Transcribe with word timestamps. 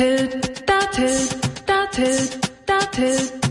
toot, 0.00 0.66
da 0.66 0.80
toot, 0.94 1.66
da 1.66 1.86
toot, 1.92 2.38
da 2.64 2.78
toot, 2.86 3.49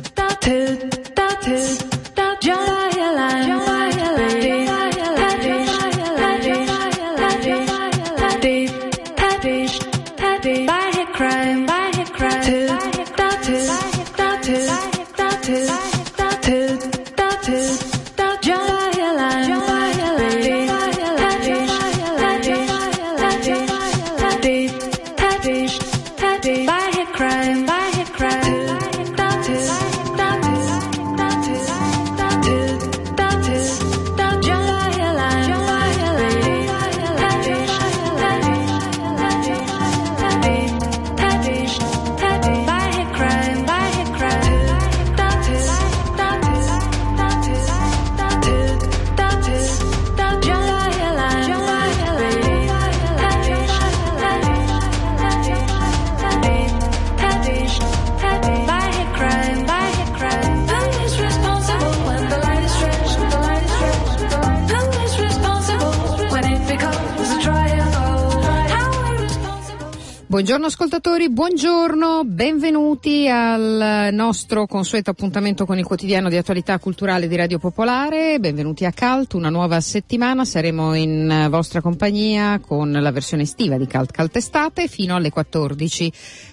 Buongiorno 70.49 70.73
ascoltatori, 70.73 71.29
buongiorno, 71.29 72.23
benvenuti 72.25 73.27
al 73.27 74.09
nostro 74.11 74.65
consueto 74.65 75.11
appuntamento 75.11 75.63
con 75.67 75.77
il 75.77 75.85
quotidiano 75.85 76.27
di 76.27 76.37
attualità 76.37 76.79
culturale 76.79 77.27
di 77.27 77.35
Radio 77.35 77.59
Popolare, 77.59 78.39
benvenuti 78.39 78.83
a 78.83 78.91
Calt, 78.91 79.33
una 79.33 79.51
nuova 79.51 79.79
settimana, 79.79 80.45
saremo 80.45 80.95
in 80.95 81.45
vostra 81.51 81.81
compagnia 81.81 82.59
con 82.65 82.91
la 82.91 83.11
versione 83.11 83.43
estiva 83.43 83.77
di 83.77 83.85
Calt 83.85 84.09
Calt 84.09 84.37
Estate 84.37 84.87
fino 84.87 85.15
alle 85.15 85.29
14, 85.29 86.11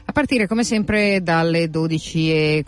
a 0.08 0.12
partire 0.12 0.46
come 0.46 0.62
sempre 0.62 1.20
dalle 1.20 1.68
12.45, 1.68 2.62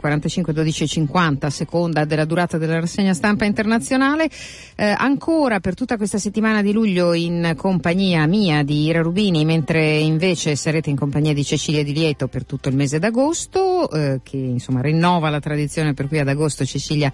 12.50, 0.50 1.46
a 1.46 1.50
seconda 1.50 2.04
della 2.04 2.24
durata 2.24 2.58
della 2.58 2.80
rassegna 2.80 3.14
stampa 3.14 3.44
internazionale, 3.44 4.28
eh, 4.74 4.86
ancora 4.96 5.60
per 5.60 5.74
tutta 5.74 5.96
questa 5.96 6.18
settimana 6.18 6.62
di 6.62 6.72
luglio 6.72 7.12
in 7.12 7.54
compagnia 7.56 8.26
mia 8.26 8.64
di 8.64 8.86
Ira 8.86 9.02
Rubini, 9.02 9.44
mentre 9.44 9.98
invece 9.98 10.56
sarete 10.56 10.90
in 10.90 10.96
compagnia 10.96 11.32
di 11.32 11.44
Cecilia 11.44 11.84
Di 11.84 11.92
Lieto 11.92 12.26
per 12.26 12.44
tutto 12.44 12.68
il 12.70 12.74
mese 12.74 12.98
d'agosto, 12.98 13.88
eh, 13.88 14.18
che 14.24 14.36
insomma 14.36 14.80
rinnova 14.80 15.30
la 15.30 15.40
tradizione 15.40 15.94
per 15.94 16.08
cui 16.08 16.18
ad 16.18 16.28
agosto 16.28 16.64
Cecilia 16.64 17.12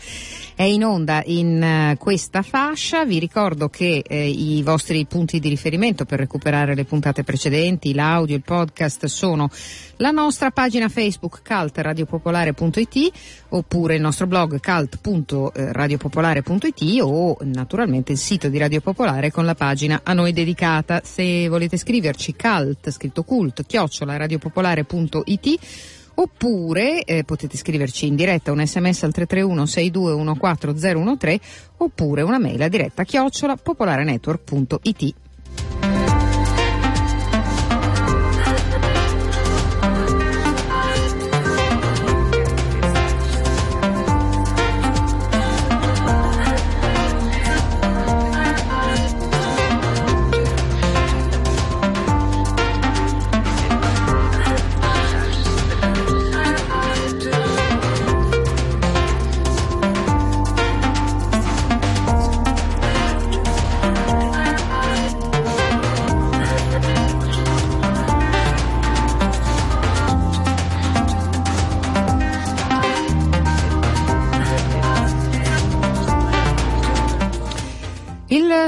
è 0.54 0.62
in 0.62 0.84
onda 0.84 1.22
in 1.26 1.62
eh, 1.62 1.96
questa 1.98 2.40
fascia. 2.40 3.04
Vi 3.04 3.18
ricordo 3.18 3.68
che 3.68 4.02
eh, 4.06 4.26
i 4.26 4.62
vostri 4.62 5.04
punti 5.04 5.38
di 5.38 5.50
riferimento 5.50 6.06
per 6.06 6.18
recuperare 6.18 6.74
le 6.74 6.84
puntate 6.84 7.24
precedenti, 7.24 7.92
l'audio, 7.92 8.36
il 8.36 8.42
podcast 8.42 9.04
sono 9.04 9.50
la 9.98 10.12
nostra 10.14 10.50
pagina 10.50 10.88
Facebook 10.88 11.42
caltradiopopolare.it 11.42 13.12
oppure 13.50 13.96
il 13.96 14.00
nostro 14.00 14.26
blog 14.26 14.58
calt.radiopopolare.it 14.60 17.00
o 17.02 17.36
naturalmente 17.42 18.12
il 18.12 18.18
sito 18.18 18.48
di 18.48 18.56
Radio 18.56 18.80
Popolare 18.80 19.30
con 19.30 19.44
la 19.44 19.54
pagina 19.54 20.00
a 20.02 20.14
noi 20.14 20.32
dedicata. 20.32 21.02
Se 21.04 21.46
volete 21.48 21.76
scriverci 21.76 22.34
cult, 22.34 22.90
scritto 22.90 23.24
cult, 23.24 23.66
chiocciola 23.66 24.16
radiopopolare.it 24.16 25.58
oppure 26.14 27.02
eh, 27.02 27.24
potete 27.24 27.56
scriverci 27.56 28.06
in 28.06 28.14
diretta 28.14 28.52
un 28.52 28.64
sms 28.64 29.02
al 29.02 29.12
331 29.12 29.64
6214013 29.64 31.40
oppure 31.78 32.22
una 32.22 32.38
mail 32.38 32.62
a 32.62 32.68
diretta 32.68 33.02
chiocciola 33.04 33.56
popolarenetwork.it. 33.56 35.14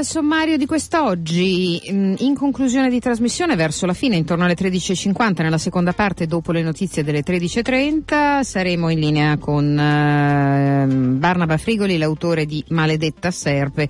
sommario 0.07 0.55
di 0.55 0.65
quest'oggi, 0.65 1.81
mh, 1.91 2.13
in 2.19 2.33
conclusione 2.33 2.89
di 2.89 3.01
trasmissione 3.01 3.57
verso 3.57 3.85
la 3.85 3.93
fine, 3.93 4.15
intorno 4.15 4.45
alle 4.45 4.55
13.50, 4.55 5.41
nella 5.41 5.57
seconda 5.57 5.91
parte 5.91 6.27
dopo 6.27 6.53
le 6.53 6.61
notizie 6.61 7.03
delle 7.03 7.23
13.30, 7.23 8.41
saremo 8.41 8.87
in 8.87 8.99
linea 8.99 9.37
con 9.37 9.77
eh, 9.77 10.87
Barnaba 10.87 11.57
Frigoli, 11.57 11.97
l'autore 11.97 12.45
di 12.45 12.63
Maledetta 12.69 13.31
Serpe, 13.31 13.89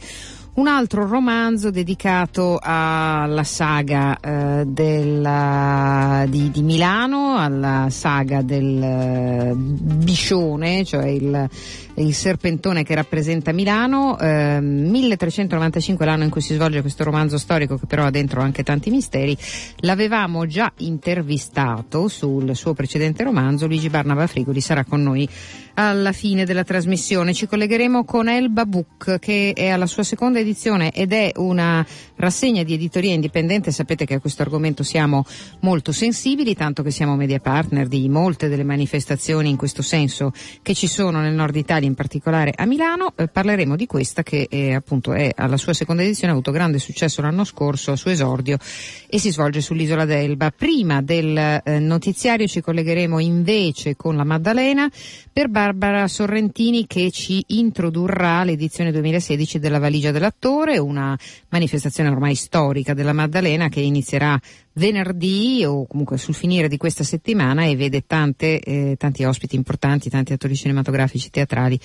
un 0.56 0.66
altro 0.66 1.06
romanzo 1.06 1.70
dedicato 1.70 2.58
alla 2.60 3.44
saga 3.44 4.18
eh, 4.20 4.64
della, 4.66 6.26
di, 6.28 6.50
di 6.50 6.64
Milano, 6.64 7.38
alla 7.38 7.90
saga 7.92 8.42
del 8.42 8.82
eh, 8.82 9.54
Biscione, 9.56 10.84
cioè 10.84 11.06
il, 11.06 11.48
il 11.97 12.13
serpentone 12.13 12.84
che 12.84 12.96
rappresenta 12.96 13.52
Milano, 13.52 14.18
eh, 14.19 14.59
1395 14.62 16.06
l'anno 16.06 16.24
in 16.24 16.30
cui 16.30 16.41
si 16.41 16.53
svolge 16.53 16.81
questo 16.81 17.03
romanzo 17.03 17.38
storico 17.38 17.78
che 17.78 17.85
però 17.85 18.06
ha 18.06 18.12
dentro 18.12 18.41
anche 18.41 18.63
tanti 18.63 18.90
misteri, 18.90 19.38
l'avevamo 19.78 20.46
già 20.46 20.72
intervistato 20.78 22.07
sul 22.07 22.56
suo 22.56 22.74
precedente 22.74 23.24
romanzo, 23.24 23.68
Luigi 23.68 23.90
Barnaba 23.90 24.28
Frigoli 24.28 24.62
sarà 24.62 24.84
con 24.84 25.02
noi 25.02 25.28
alla 25.80 26.12
fine 26.12 26.46
della 26.46 26.63
trasmissione. 26.63 27.34
Ci 27.34 27.47
collegheremo 27.47 28.03
con 28.03 28.30
Elba 28.30 28.66
Book 28.66 29.19
che 29.19 29.53
è 29.56 29.68
alla 29.68 29.86
sua 29.86 30.03
seconda 30.03 30.40
edizione 30.40 30.91
ed 30.91 31.13
è 31.13 31.31
una 31.36 31.86
rassegna 32.16 32.63
di 32.63 32.74
editoria 32.74 33.13
indipendente. 33.13 33.72
Sapete 33.72 34.06
che 34.06 34.16
a 34.16 34.19
questo 34.19 34.41
argomento 34.41 34.84
siamo 34.84 35.24
molto 35.62 35.91
sensibili, 35.91 36.56
tanto 36.56 36.81
che 36.81 36.91
siamo 36.91 37.16
media 37.16 37.40
partner 37.40 37.88
di 37.88 38.09
molte 38.09 38.50
delle 38.50 38.63
manifestazioni 38.63 39.50
in 39.50 39.56
questo 39.56 39.81
senso 39.81 40.34
che 40.62 40.74
ci 40.74 40.88
sono 40.88 41.22
nel 41.22 41.34
nord 41.34 41.56
Italia, 41.56 41.87
in 41.88 41.96
particolare 41.96 42.53
a 42.56 42.66
Milano. 42.66 43.14
Eh, 43.16 43.28
parleremo 43.28 43.75
di 43.75 43.86
questa 43.86 44.22
che 44.22 44.48
è, 44.50 44.74
appunto 44.74 45.14
è 45.14 45.31
alla 45.36 45.58
sua 45.58 45.74
seconda 45.74 46.03
edizione, 46.03 46.31
ha 46.31 46.36
avuto 46.36 46.52
grande 46.52 46.80
successo 46.80 47.22
l'anno 47.22 47.44
scorso 47.44 47.92
a 47.92 47.96
suo 47.96 48.12
esordio 48.12 48.58
e 49.08 49.20
si 49.20 49.31
svolge 49.31 49.62
sull'isola 49.62 50.06
d'Elba. 50.06 50.52
Prima 50.52 51.02
del 51.02 51.38
eh, 51.38 51.80
notiziario 51.80 52.48
ci 52.48 52.62
collegheremo 52.62 53.20
invece 53.20 53.95
con 53.95 54.16
la 54.16 54.24
Maddalena 54.24 54.89
per 55.34 55.50
Barbara 55.50 56.07
Sorrentini 56.07 56.86
che 56.86 57.10
ci 57.12 57.44
introdurrà 57.48 58.44
l'edizione 58.44 58.92
2016 58.92 59.60
della 59.60 59.80
Valigia 59.80 60.12
dell'attore, 60.12 60.78
una 60.78 61.18
manifestazione 61.50 62.10
ormai 62.10 62.36
storica 62.36 62.94
della 62.94 63.13
Maddalena 63.13 63.69
che 63.69 63.80
inizierà 63.80 64.39
venerdì 64.77 65.63
o 65.65 65.85
comunque 65.88 66.18
sul 66.18 66.33
finire 66.33 66.68
di 66.68 66.77
questa 66.77 67.03
settimana 67.03 67.65
e 67.65 67.75
vede 67.75 68.06
tante, 68.06 68.59
eh, 68.59 68.95
tanti 68.97 69.24
ospiti 69.24 69.56
importanti, 69.56 70.09
tanti 70.09 70.33
attori 70.33 70.56
cinematografici, 70.56 71.29
teatrali 71.29 71.79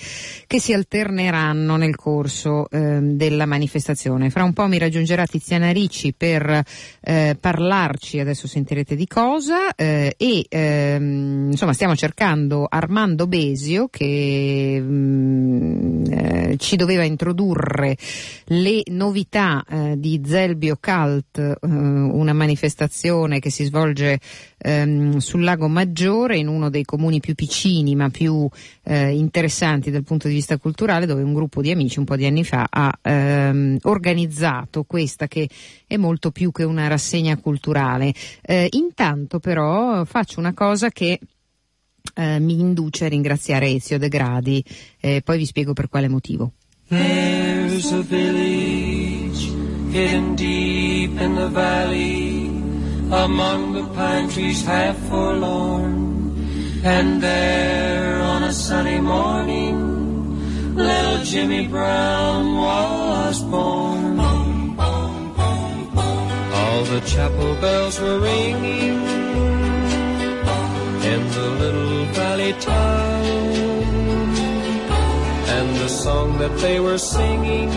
che 0.47 0.59
si 0.59 0.73
alterneranno 0.73 1.75
nel 1.75 1.95
corso 1.95 2.69
eh, 2.69 2.99
della 3.01 3.45
manifestazione. 3.45 4.29
Fra 4.29 4.43
un 4.43 4.53
po' 4.53 4.67
mi 4.67 4.77
raggiungerà 4.77 5.25
Tiziana 5.25 5.71
Ricci 5.71 6.13
per 6.13 6.63
eh, 7.01 7.37
parlarci, 7.39 8.19
adesso 8.19 8.47
sentirete 8.47 8.95
di 8.95 9.07
cosa, 9.07 9.73
eh, 9.75 10.13
e 10.17 10.45
ehm, 10.47 11.49
insomma 11.51 11.73
stiamo 11.73 11.95
cercando 11.95 12.67
Armando 12.69 13.27
Besio 13.27 13.87
che 13.89 14.79
mh, 14.79 16.03
eh, 16.11 16.55
ci 16.57 16.75
doveva 16.75 17.03
introdurre 17.03 17.97
le 18.45 18.83
novità 18.87 19.63
eh, 19.67 19.95
di 19.97 20.21
Zelbio 20.23 20.77
Cult, 20.79 21.39
eh, 21.39 21.57
una 21.61 22.33
manifestazione 22.33 22.82
manifestazione 22.83 23.39
che 23.39 23.49
si 23.49 23.63
svolge 23.63 24.19
ehm, 24.57 25.17
sul 25.17 25.43
lago 25.43 25.67
Maggiore, 25.67 26.37
in 26.37 26.47
uno 26.47 26.69
dei 26.69 26.83
comuni 26.83 27.19
più 27.19 27.35
piccini 27.35 27.95
ma 27.95 28.09
più 28.09 28.47
eh, 28.83 29.11
interessanti 29.11 29.91
dal 29.91 30.03
punto 30.03 30.27
di 30.27 30.33
vista 30.33 30.57
culturale, 30.57 31.05
dove 31.05 31.23
un 31.23 31.33
gruppo 31.33 31.61
di 31.61 31.71
amici 31.71 31.99
un 31.99 32.05
po' 32.05 32.15
di 32.15 32.25
anni 32.25 32.43
fa 32.43 32.67
ha 32.69 32.91
ehm, 33.01 33.77
organizzato 33.83 34.83
questa 34.83 35.27
che 35.27 35.49
è 35.87 35.97
molto 35.97 36.31
più 36.31 36.51
che 36.51 36.63
una 36.63 36.87
rassegna 36.87 37.37
culturale. 37.37 38.13
Eh, 38.41 38.67
intanto 38.71 39.39
però 39.39 40.03
faccio 40.05 40.39
una 40.39 40.53
cosa 40.53 40.89
che 40.89 41.19
eh, 42.15 42.39
mi 42.39 42.59
induce 42.59 43.05
a 43.05 43.09
ringraziare 43.09 43.69
Ezio 43.69 43.97
De 43.97 44.09
Gradi, 44.09 44.63
eh, 44.99 45.21
poi 45.23 45.37
vi 45.37 45.45
spiego 45.45 45.73
per 45.73 45.89
quale 45.89 46.09
motivo. 46.09 46.51
There's 46.89 47.91
a 47.91 48.01
village 48.01 49.49
hidden 49.89 50.35
deep 50.35 51.19
in 51.19 51.35
the 51.35 51.49
valley 51.49 52.42
among 53.13 53.73
the 53.73 53.85
pine 53.95 54.27
trees 54.29 54.65
half 54.65 54.97
forlorn 55.09 55.95
and 56.83 57.21
there 57.21 58.19
on 58.21 58.43
a 58.43 58.51
sunny 58.51 58.99
morning 58.99 60.75
little 60.75 61.23
Jimmy 61.23 61.67
Brown 61.67 62.57
was 62.57 63.43
born 63.43 64.19
all 66.83 66.83
the 66.85 67.01
chapel 67.01 67.55
bells 67.61 67.99
were 67.99 68.19
ringing 68.19 68.97
in 71.13 71.21
the 71.31 71.49
little 71.61 72.05
valley 72.17 72.53
town. 72.53 73.33
And 75.55 75.75
the 75.77 75.87
song 75.87 76.37
that 76.39 76.57
they 76.57 76.79
were 76.79 76.97
singing 76.97 77.69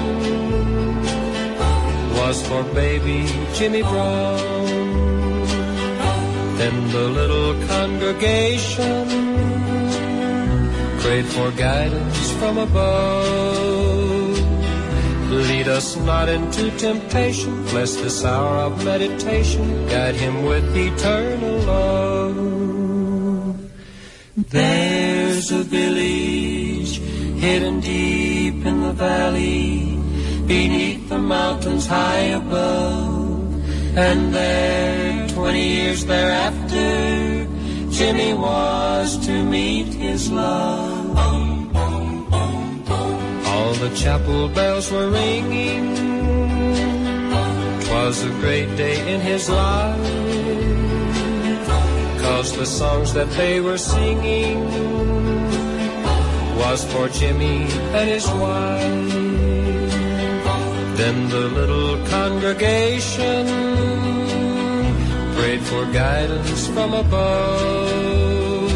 was 2.18 2.36
for 2.48 2.62
baby 2.74 3.26
Jimmy 3.54 3.82
Brown. 3.82 5.15
Then 6.58 6.76
the 6.90 7.08
little 7.20 7.52
congregation 7.68 9.08
prayed 11.00 11.26
for 11.26 11.50
guidance 11.52 12.30
from 12.38 12.58
above. 12.58 14.06
Lead 15.30 15.68
us 15.68 15.96
not 15.96 16.28
into 16.28 16.70
temptation, 16.78 17.64
bless 17.66 17.96
this 17.96 18.24
hour 18.24 18.56
of 18.68 18.84
meditation, 18.84 19.86
guide 19.88 20.14
him 20.14 20.44
with 20.44 20.64
eternal 20.76 21.58
love. 21.60 22.36
There's 24.36 25.50
a 25.50 25.62
village 25.62 26.98
hidden 27.40 27.80
deep 27.80 28.64
in 28.64 28.80
the 28.82 28.92
valley, 28.92 29.98
beneath 30.46 31.08
the 31.08 31.18
mountains 31.18 31.86
high 31.86 32.28
above. 32.40 33.96
And 33.96 34.32
there, 34.34 35.25
twenty 35.36 35.68
years 35.68 36.06
thereafter, 36.06 37.46
Jimmy 37.90 38.32
was 38.32 39.18
to 39.26 39.44
meet 39.44 39.88
his 39.92 40.32
love. 40.32 41.16
All 43.52 43.74
the 43.84 43.92
chapel 43.94 44.48
bells 44.48 44.90
were 44.90 45.10
ringing. 45.10 45.84
Twas 47.84 48.24
a 48.24 48.30
great 48.40 48.70
day 48.76 48.96
in 49.14 49.20
his 49.20 49.48
life 49.50 50.26
Cause 52.22 52.56
the 52.56 52.66
songs 52.66 53.12
that 53.12 53.30
they 53.32 53.60
were 53.60 53.78
singing 53.78 54.64
was 56.56 56.82
for 56.92 57.08
Jimmy 57.08 57.68
and 57.98 58.08
his 58.08 58.26
wife. 58.28 59.12
Then 60.96 61.28
the 61.28 61.46
little 61.58 61.96
congregation 62.08 63.46
for 65.60 65.84
guidance 65.86 66.66
from 66.68 66.94
above. 66.94 68.72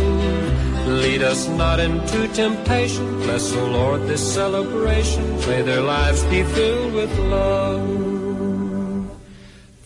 Lead 0.86 1.22
us 1.22 1.48
not 1.48 1.80
into 1.80 2.28
temptation. 2.28 3.06
Bless, 3.20 3.52
O 3.54 3.66
Lord, 3.66 4.02
this 4.02 4.34
celebration. 4.34 5.24
May 5.46 5.62
their 5.62 5.80
lives 5.82 6.24
be 6.24 6.42
filled 6.42 6.94
with 6.94 7.18
love. 7.18 8.10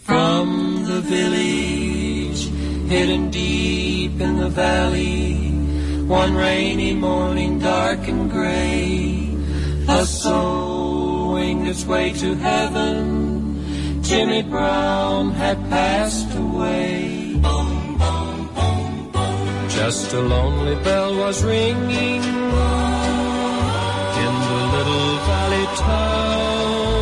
From 0.02 0.84
the 0.84 1.00
village 1.00 2.48
hidden 2.88 3.30
deep 3.30 4.20
in 4.20 4.36
the 4.36 4.48
valley. 4.48 5.50
One 6.06 6.34
rainy 6.34 6.92
morning, 6.94 7.58
dark 7.58 8.06
and 8.08 8.30
gray, 8.30 9.34
a 9.88 10.04
soul 10.04 11.32
winged 11.32 11.66
its 11.66 11.84
way 11.86 12.12
to 12.12 12.34
heaven. 12.34 14.02
Jimmy 14.02 14.42
Brown 14.42 15.30
had 15.30 15.58
passed 15.70 16.33
away. 16.54 17.40
Just 19.68 20.12
a 20.14 20.20
lonely 20.20 20.76
bell 20.84 21.16
was 21.16 21.42
ringing 21.44 22.22
in 24.24 24.34
the 24.50 24.62
little 24.76 25.10
valley 25.28 25.66
town. 25.86 26.94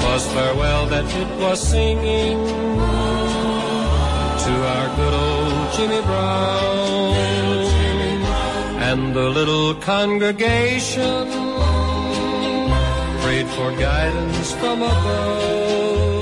Twas 0.00 0.24
farewell 0.34 0.86
that 0.86 1.06
it 1.22 1.30
was 1.42 1.58
singing 1.72 2.38
to 4.44 4.52
our 4.74 4.88
good 4.96 5.14
old 5.26 5.72
Jimmy 5.74 6.02
Brown. 6.08 7.14
And 8.88 9.02
the 9.14 9.28
little 9.38 9.74
congregation 9.76 11.26
prayed 13.22 13.48
for 13.56 13.70
guidance 13.72 14.52
from 14.52 14.82
above. 14.82 16.13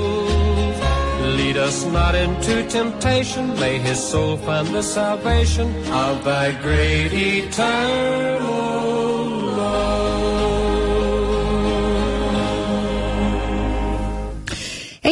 Lead 1.23 1.57
us 1.57 1.85
not 1.85 2.15
into 2.15 2.67
temptation, 2.67 3.53
may 3.59 3.79
his 3.79 4.01
soul 4.01 4.37
find 4.37 4.67
the 4.67 4.83
salvation 4.83 5.67
of 5.91 6.23
thy 6.23 6.51
great 6.61 7.13
eternal 7.13 8.62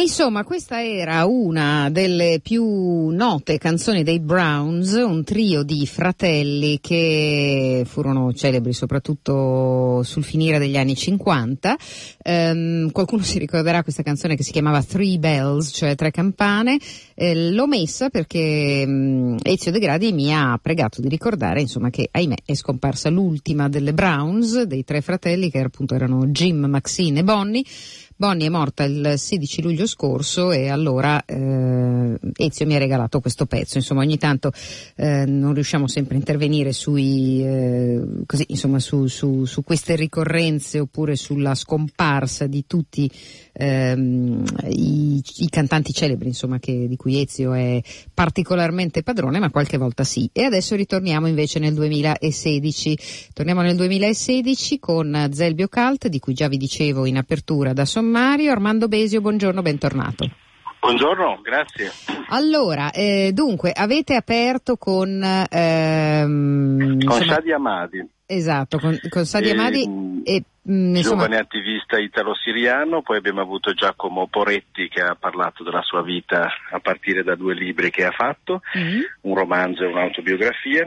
insomma, 0.02 0.42
questa 0.42 0.82
era 0.84 1.24
una 1.26 1.88
delle 1.88 2.40
più 2.42 3.08
note 3.08 3.56
canzoni 3.56 4.02
dei 4.02 4.18
Browns, 4.18 4.92
un 4.94 5.22
trio 5.22 5.62
di 5.62 5.86
fratelli 5.86 6.80
che 6.80 7.84
furono 7.86 8.32
celebri 8.32 8.72
soprattutto 8.72 10.02
sul 10.02 10.24
finire 10.24 10.58
degli 10.58 10.76
anni 10.76 10.96
50. 10.96 11.76
Um, 12.24 12.90
qualcuno 12.90 13.22
si 13.22 13.38
ricorderà 13.38 13.84
questa 13.84 14.02
canzone 14.02 14.34
che 14.34 14.42
si 14.42 14.50
chiamava 14.50 14.82
Three 14.82 15.18
Bells, 15.18 15.70
cioè 15.72 15.94
tre 15.94 16.10
campane. 16.10 16.78
Eh, 17.14 17.50
l'ho 17.52 17.68
messa 17.68 18.10
perché 18.10 18.82
um, 18.84 19.36
Ezio 19.40 19.70
De 19.70 19.78
Gradi 19.78 20.12
mi 20.12 20.34
ha 20.34 20.58
pregato 20.60 21.00
di 21.00 21.08
ricordare, 21.08 21.60
insomma, 21.60 21.90
che 21.90 22.08
ahimè 22.10 22.36
è 22.44 22.54
scomparsa 22.54 23.08
l'ultima 23.08 23.68
delle 23.68 23.94
Browns, 23.94 24.62
dei 24.62 24.82
tre 24.82 25.00
fratelli 25.00 25.48
che 25.48 25.60
appunto 25.60 25.94
erano 25.94 26.26
Jim, 26.26 26.64
Maxine 26.64 27.20
e 27.20 27.24
Bonnie 27.24 27.62
Bonnie 28.22 28.46
è 28.46 28.50
morta 28.50 28.84
il 28.84 29.14
16 29.16 29.62
luglio 29.62 29.84
scorso 29.84 30.52
e 30.52 30.68
allora 30.68 31.24
eh, 31.24 32.16
Ezio 32.36 32.66
mi 32.66 32.76
ha 32.76 32.78
regalato 32.78 33.18
questo 33.18 33.46
pezzo. 33.46 33.78
Insomma, 33.78 34.02
ogni 34.02 34.16
tanto 34.16 34.52
eh, 34.94 35.24
non 35.26 35.52
riusciamo 35.54 35.88
sempre 35.88 36.14
a 36.14 36.18
intervenire 36.18 36.72
sui, 36.72 37.44
eh, 37.44 38.00
così, 38.24 38.44
insomma, 38.46 38.78
su, 38.78 39.08
su, 39.08 39.44
su, 39.44 39.64
queste 39.64 39.96
ricorrenze 39.96 40.78
oppure 40.78 41.16
sulla 41.16 41.56
scomparsa 41.56 42.46
di 42.46 42.64
tutti 42.64 43.10
ehm, 43.54 44.44
i, 44.68 45.20
i, 45.38 45.48
cantanti 45.48 45.92
celebri, 45.92 46.28
insomma, 46.28 46.60
che, 46.60 46.86
di 46.86 46.94
cui 46.94 47.20
Ezio 47.20 47.54
è 47.54 47.82
particolarmente 48.14 49.02
padrone, 49.02 49.40
ma 49.40 49.50
qualche 49.50 49.78
volta 49.78 50.04
sì. 50.04 50.30
E 50.32 50.44
adesso 50.44 50.76
ritorniamo 50.76 51.26
invece 51.26 51.58
nel 51.58 51.74
2016. 51.74 52.98
Torniamo 53.32 53.62
nel 53.62 53.74
2016 53.74 54.78
con 54.78 55.28
Zelbio 55.32 55.66
Cult, 55.66 56.06
di 56.06 56.20
cui 56.20 56.34
già 56.34 56.46
vi 56.46 56.56
dicevo 56.56 57.04
in 57.04 57.16
apertura 57.16 57.72
da 57.72 57.84
Sommario 57.84 58.10
sommario. 58.12 58.52
Armando 58.52 58.88
Besio, 58.88 59.22
buongiorno, 59.22 59.62
bentornato. 59.62 60.28
Buongiorno, 60.80 61.40
grazie. 61.42 61.90
Allora, 62.28 62.90
eh, 62.90 63.30
dunque, 63.32 63.72
avete 63.72 64.14
aperto 64.14 64.76
con... 64.76 65.22
Ehm, 65.48 66.76
con 66.78 67.00
insomma, 67.00 67.34
Sadi 67.34 67.52
Amadi. 67.52 68.08
Esatto, 68.26 68.78
con, 68.78 68.98
con 69.08 69.24
Sadi 69.24 69.48
e, 69.48 69.50
Amadi 69.52 70.22
e... 70.24 70.42
Mh, 70.62 70.72
mm, 70.72 70.96
insomma... 70.96 71.22
Giovane 71.22 71.40
attivista 71.40 71.98
italo-siriano, 71.98 73.00
poi 73.02 73.16
abbiamo 73.16 73.40
avuto 73.40 73.72
Giacomo 73.72 74.26
Poretti 74.26 74.88
che 74.88 75.00
ha 75.00 75.16
parlato 75.18 75.62
della 75.62 75.82
sua 75.82 76.02
vita 76.02 76.48
a 76.70 76.80
partire 76.80 77.22
da 77.22 77.34
due 77.34 77.54
libri 77.54 77.90
che 77.90 78.04
ha 78.04 78.12
fatto, 78.12 78.60
mm-hmm. 78.76 79.00
un 79.22 79.34
romanzo 79.34 79.84
e 79.84 79.86
un'autobiografia, 79.86 80.86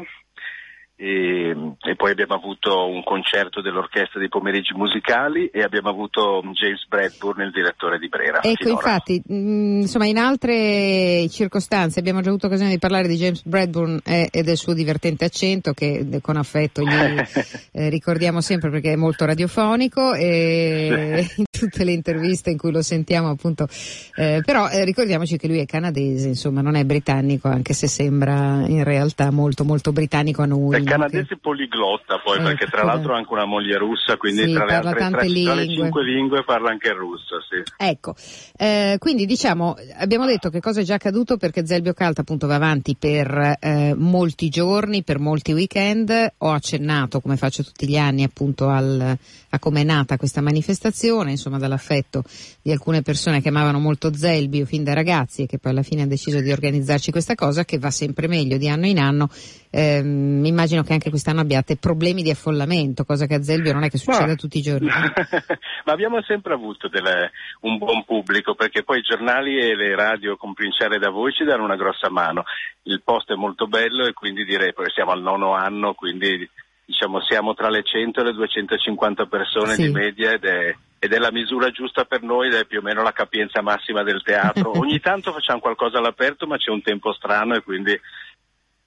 e, 0.97 1.49
e, 1.81 1.95
poi 1.95 2.11
abbiamo 2.11 2.35
avuto 2.35 2.87
un 2.87 3.03
concerto 3.03 3.61
dell'orchestra 3.61 4.17
dei 4.19 4.29
pomeriggi 4.29 4.73
musicali 4.73 5.47
e 5.47 5.61
abbiamo 5.61 5.89
avuto 5.89 6.41
James 6.53 6.87
Bradburn, 6.87 7.41
il 7.41 7.51
direttore 7.51 7.99
di 7.99 8.07
Brera. 8.07 8.41
Ecco, 8.41 8.63
finora. 8.63 8.75
infatti, 8.75 9.21
mh, 9.25 9.35
mm, 9.35 9.81
insomma, 9.81 10.05
in 10.05 10.17
altre 10.17 11.27
circostanze 11.29 11.99
abbiamo 11.99 12.21
già 12.21 12.29
avuto 12.29 12.47
occasione 12.47 12.71
di 12.71 12.79
parlare 12.79 13.07
di 13.07 13.15
James 13.15 13.43
Bradburn 13.43 13.99
e, 14.05 14.29
e 14.31 14.43
del 14.43 14.57
suo 14.57 14.73
divertente 14.73 15.25
accento 15.25 15.73
che 15.73 16.19
con 16.21 16.37
affetto 16.37 16.81
gli 16.81 16.87
eh, 17.73 17.89
ricordiamo 17.89 18.39
sempre 18.39 18.69
perché 18.69 18.93
è 18.93 18.95
molto 18.95 19.25
radiofonico 19.25 20.13
e 20.13 21.25
tutte 21.69 21.83
le 21.83 21.91
interviste 21.91 22.49
in 22.49 22.57
cui 22.57 22.71
lo 22.71 22.81
sentiamo 22.81 23.29
appunto, 23.29 23.67
eh, 24.15 24.41
però 24.45 24.69
eh, 24.69 24.85
ricordiamoci 24.85 25.37
che 25.37 25.47
lui 25.47 25.59
è 25.59 25.65
canadese, 25.65 26.29
insomma, 26.29 26.61
non 26.61 26.75
è 26.75 26.83
britannico, 26.85 27.47
anche 27.49 27.73
se 27.73 27.87
sembra 27.87 28.63
in 28.65 28.83
realtà 28.83 29.31
molto 29.31 29.63
molto 29.63 29.91
britannico 29.91 30.41
a 30.41 30.45
noi 30.45 30.83
canadese 30.85 31.37
poliglotta 31.37 32.19
poi, 32.23 32.39
eh, 32.39 32.43
perché 32.43 32.67
tra 32.67 32.83
l'altro 32.83 33.13
ha 33.13 33.17
anche 33.17 33.33
una 33.33 33.45
moglie 33.45 33.77
russa, 33.77 34.15
quindi 34.15 34.43
sì, 34.43 34.53
tra, 34.53 34.65
le 34.65 34.73
altre, 34.75 34.95
tra, 34.95 35.09
tra, 35.09 35.53
le 35.53 35.67
cinque 35.67 36.03
lingue 36.03 36.43
parla 36.43 36.69
anche 36.69 36.89
il 36.89 36.95
russo. 36.95 37.41
Sì. 37.41 37.61
Ecco, 37.77 38.15
eh, 38.57 38.95
quindi 38.99 39.25
diciamo, 39.25 39.75
abbiamo 39.97 40.25
detto 40.25 40.49
che 40.49 40.61
cosa 40.61 40.81
è 40.81 40.83
già 40.83 40.95
accaduto 40.95 41.37
perché 41.37 41.65
Zelbio 41.65 41.93
Calta 41.93 42.21
appunto 42.21 42.47
va 42.47 42.55
avanti 42.55 42.95
per 42.97 43.57
eh, 43.59 43.93
molti 43.95 44.49
giorni, 44.49 45.03
per 45.03 45.19
molti 45.19 45.51
weekend, 45.51 46.33
ho 46.37 46.51
accennato 46.51 47.19
come 47.19 47.35
faccio 47.35 47.63
tutti 47.63 47.87
gli 47.87 47.97
anni 47.97 48.23
appunto 48.23 48.69
al, 48.69 49.17
a 49.49 49.59
come 49.59 49.81
è 49.81 49.83
nata 49.83 50.17
questa 50.17 50.41
manifestazione, 50.41 51.31
insomma 51.31 51.54
dall'affetto 51.57 52.23
di 52.61 52.71
alcune 52.71 53.01
persone 53.01 53.41
che 53.41 53.49
amavano 53.49 53.79
molto 53.79 54.13
Zelbio 54.13 54.65
fin 54.65 54.83
da 54.83 54.93
ragazzi 54.93 55.43
e 55.43 55.45
che 55.45 55.59
poi 55.59 55.71
alla 55.71 55.83
fine 55.83 56.01
hanno 56.01 56.09
deciso 56.09 56.41
di 56.41 56.51
organizzarci 56.51 57.11
questa 57.11 57.35
cosa 57.35 57.63
che 57.65 57.77
va 57.77 57.91
sempre 57.91 58.27
meglio 58.27 58.57
di 58.57 58.69
anno 58.69 58.85
in 58.85 58.99
anno. 58.99 59.29
Eh, 59.69 59.97
immagino 59.97 60.83
che 60.83 60.93
anche 60.93 61.09
quest'anno 61.09 61.41
abbiate 61.41 61.75
problemi 61.75 62.21
di 62.23 62.29
affollamento, 62.29 63.03
cosa 63.03 63.25
che 63.25 63.35
a 63.35 63.43
Zelbio 63.43 63.73
non 63.73 63.83
è 63.83 63.89
che 63.89 63.97
succede 63.97 64.27
no. 64.27 64.35
tutti 64.35 64.57
i 64.57 64.61
giorni. 64.61 64.87
Ma 65.85 65.91
abbiamo 65.91 66.21
sempre 66.23 66.53
avuto 66.53 66.87
delle, 66.87 67.31
un 67.61 67.77
buon 67.77 68.05
pubblico 68.05 68.55
perché 68.55 68.83
poi 68.83 68.99
i 68.99 69.03
giornali 69.03 69.59
e 69.59 69.75
le 69.75 69.95
radio 69.95 70.37
con 70.37 70.53
Princiare 70.53 70.97
da 70.97 71.09
voi 71.09 71.33
ci 71.33 71.43
danno 71.43 71.63
una 71.63 71.75
grossa 71.75 72.09
mano. 72.09 72.43
Il 72.83 73.01
posto 73.03 73.33
è 73.33 73.35
molto 73.35 73.67
bello 73.67 74.05
e 74.05 74.13
quindi 74.13 74.45
direi 74.45 74.73
che 74.73 74.91
siamo 74.93 75.11
al 75.11 75.21
nono 75.21 75.53
anno, 75.53 75.93
quindi 75.93 76.49
diciamo, 76.85 77.21
siamo 77.21 77.53
tra 77.53 77.69
le 77.69 77.83
100 77.83 78.21
e 78.21 78.23
le 78.23 78.33
250 78.33 79.25
persone 79.25 79.73
sì. 79.73 79.83
di 79.83 79.91
media 79.91 80.31
ed 80.31 80.43
è, 80.45 80.75
ed 80.99 81.13
è, 81.13 81.17
la 81.17 81.31
misura 81.31 81.69
giusta 81.69 82.05
per 82.05 82.21
noi 82.21 82.47
ed 82.47 82.53
è 82.53 82.65
più 82.65 82.79
o 82.79 82.81
meno 82.81 83.03
la 83.03 83.11
capienza 83.11 83.61
massima 83.61 84.03
del 84.03 84.21
teatro. 84.23 84.71
Ogni 84.79 84.99
tanto 84.99 85.31
facciamo 85.31 85.59
qualcosa 85.59 85.97
all'aperto 85.97 86.47
ma 86.47 86.57
c'è 86.57 86.71
un 86.71 86.81
tempo 86.81 87.13
strano 87.13 87.55
e 87.55 87.61
quindi 87.61 87.99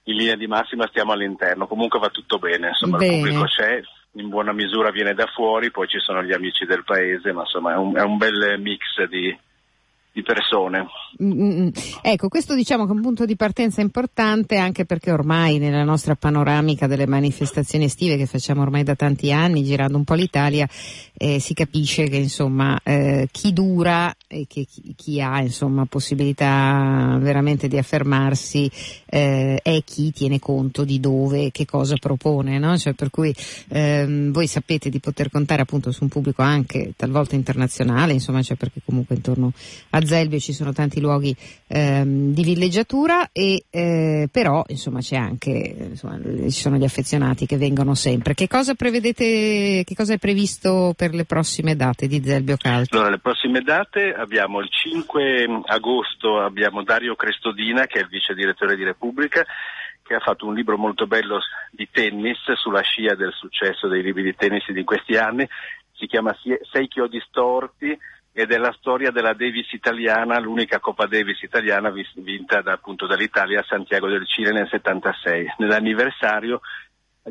in 0.03 0.15
linea 0.15 0.35
di 0.35 0.47
massima 0.47 0.87
stiamo 0.87 1.11
all'interno. 1.11 1.67
Comunque 1.67 1.99
va 1.99 2.09
tutto 2.09 2.37
bene, 2.39 2.69
insomma 2.69 2.97
bene. 2.97 3.15
il 3.15 3.21
pubblico 3.21 3.45
c'è, 3.45 3.81
in 4.13 4.29
buona 4.29 4.53
misura 4.53 4.91
viene 4.91 5.13
da 5.13 5.27
fuori, 5.27 5.71
poi 5.71 5.87
ci 5.87 5.99
sono 5.99 6.23
gli 6.23 6.33
amici 6.33 6.65
del 6.65 6.83
paese, 6.83 7.31
ma 7.31 7.41
insomma 7.41 7.73
è 7.73 7.77
un, 7.77 7.95
è 7.95 8.01
un 8.01 8.17
bel 8.17 8.59
mix 8.59 9.03
di, 9.07 9.37
di 10.19 10.23
persone. 10.23 10.87
Mm-hmm. 11.21 11.69
Ecco, 12.01 12.27
questo 12.27 12.53
diciamo 12.53 12.85
che 12.85 12.91
è 12.91 12.95
un 12.95 13.01
punto 13.01 13.25
di 13.25 13.35
partenza 13.35 13.81
importante 13.81 14.57
anche 14.57 14.85
perché 14.85 15.11
ormai 15.11 15.57
nella 15.57 15.83
nostra 15.83 16.15
panoramica 16.15 16.87
delle 16.87 17.07
manifestazioni 17.07 17.85
estive 17.85 18.17
che 18.17 18.25
facciamo 18.25 18.61
ormai 18.61 18.83
da 18.83 18.95
tanti 18.95 19.31
anni, 19.31 19.63
girando 19.63 19.97
un 19.97 20.03
po' 20.03 20.13
l'Italia, 20.13 20.67
eh, 21.17 21.39
si 21.39 21.53
capisce 21.53 22.07
che 22.07 22.17
insomma 22.17 22.79
eh, 22.83 23.27
chi 23.31 23.51
dura 23.51 24.13
e 24.27 24.45
che 24.47 24.65
chi, 24.65 24.93
chi, 24.95 25.21
ha 25.21 25.41
insomma 25.41 25.85
possibilità 25.85 27.17
veramente 27.19 27.67
di 27.67 27.77
affermarsi 27.77 28.69
eh, 29.07 29.59
è 29.61 29.83
chi 29.83 30.11
tiene 30.11 30.39
conto 30.39 30.83
di 30.83 30.99
dove 30.99 31.45
e 31.45 31.51
che 31.51 31.65
cosa 31.65 31.95
propone, 31.97 32.59
no? 32.59 32.77
cioè, 32.77 32.93
per 32.93 33.09
cui 33.09 33.33
ehm, 33.69 34.31
voi 34.31 34.47
sapete 34.47 34.89
di 34.89 34.99
poter 34.99 35.29
contare 35.29 35.63
appunto 35.63 35.91
su 35.91 36.03
un 36.03 36.09
pubblico 36.09 36.41
anche 36.41 36.93
talvolta 36.95 37.35
internazionale, 37.35 38.13
insomma, 38.13 38.41
cioè 38.41 38.55
perché 38.55 38.81
comunque 38.85 39.15
intorno 39.15 39.51
a 39.91 40.05
Zelbio 40.09 40.39
ci 40.39 40.53
sono 40.53 40.73
tanti 40.73 40.99
luoghi 40.99 41.35
ehm, 41.67 42.33
di 42.33 42.43
villeggiatura 42.43 43.29
e 43.31 43.65
eh, 43.69 44.27
però 44.31 44.63
insomma 44.67 44.99
c'è 45.01 45.17
anche 45.17 45.49
insomma, 45.91 46.19
ci 46.19 46.49
sono 46.49 46.77
gli 46.77 46.83
affezionati 46.83 47.45
che 47.45 47.57
vengono 47.57 47.93
sempre. 47.93 48.33
Che 48.33 48.47
cosa 48.47 48.73
prevedete, 48.73 49.83
che 49.85 49.95
cosa 49.95 50.13
è 50.13 50.17
previsto 50.17 50.93
per 50.97 51.13
le 51.13 51.25
prossime 51.25 51.75
date 51.75 52.07
di 52.07 52.21
Zelbio 52.23 52.57
Calcio? 52.57 52.95
Allora, 52.95 53.11
le 53.11 53.19
prossime 53.19 53.61
date 53.61 54.11
abbiamo 54.13 54.59
il 54.59 54.69
5 54.69 55.61
agosto 55.65 56.39
abbiamo 56.39 56.83
Dario 56.83 57.15
Crestodina 57.15 57.85
che 57.85 57.99
è 57.99 58.01
il 58.01 58.07
vice 58.07 58.33
direttore 58.33 58.75
di 58.75 58.83
Repubblica 58.83 59.45
che 60.09 60.15
ha 60.15 60.19
fatto 60.19 60.47
un 60.47 60.55
libro 60.55 60.75
molto 60.75 61.05
bello 61.05 61.39
di 61.69 61.87
tennis 61.91 62.39
sulla 62.53 62.81
scia 62.81 63.13
del 63.13 63.31
successo 63.31 63.87
dei 63.87 64.01
libri 64.01 64.23
di 64.23 64.35
tennis 64.35 64.67
di 64.71 64.83
questi 64.83 65.15
anni, 65.15 65.47
si 65.93 66.07
chiama 66.07 66.35
Sei 66.71 66.87
chiodi 66.87 67.21
storti 67.27 67.95
ed 68.31 68.51
è 68.51 68.57
la 68.57 68.73
storia 68.77 69.11
della 69.11 69.33
Davis 69.33 69.71
italiana, 69.73 70.39
l'unica 70.39 70.79
Coppa 70.79 71.07
Davis 71.07 71.41
italiana 71.41 71.91
vinta 72.15 72.61
da, 72.61 72.73
appunto 72.73 73.05
dall'Italia 73.07 73.59
a 73.59 73.65
Santiago 73.67 74.07
del 74.07 74.27
Cile 74.27 74.51
nel 74.51 74.67
76. 74.69 75.55
Nell'anniversario 75.57 76.61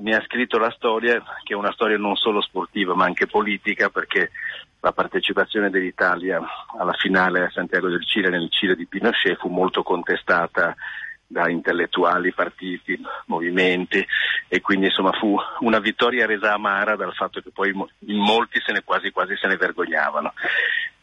mi 0.01 0.13
ha 0.13 0.23
scritto 0.23 0.59
la 0.59 0.71
storia, 0.71 1.23
che 1.43 1.55
è 1.55 1.57
una 1.57 1.73
storia 1.73 1.97
non 1.97 2.17
solo 2.17 2.41
sportiva 2.41 2.95
ma 2.95 3.05
anche 3.05 3.27
politica, 3.27 3.89
perché 3.89 4.31
la 4.81 4.93
partecipazione 4.93 5.71
dell'Italia 5.71 6.41
alla 6.79 6.93
finale 6.93 7.45
a 7.45 7.51
Santiago 7.51 7.89
del 7.89 8.05
Cile 8.05 8.29
nel 8.29 8.51
Cile 8.51 8.77
di 8.77 8.87
Pinochet 8.87 9.39
fu 9.39 9.49
molto 9.49 9.83
contestata 9.83 10.75
da 11.31 11.49
intellettuali, 11.51 12.33
partiti, 12.33 12.99
movimenti 13.27 14.05
e 14.49 14.61
quindi 14.63 14.87
insomma 14.87 15.13
fu 15.13 15.37
una 15.61 15.79
vittoria 15.79 16.25
resa 16.25 16.55
amara 16.55 16.97
dal 16.97 17.13
fatto 17.13 17.41
che 17.41 17.51
poi 17.53 17.69
in 17.69 18.17
molti 18.17 18.59
se 18.65 18.73
ne 18.73 18.83
quasi 18.83 19.11
quasi 19.11 19.37
se 19.37 19.47
ne 19.47 19.57
vergognavano. 19.57 20.33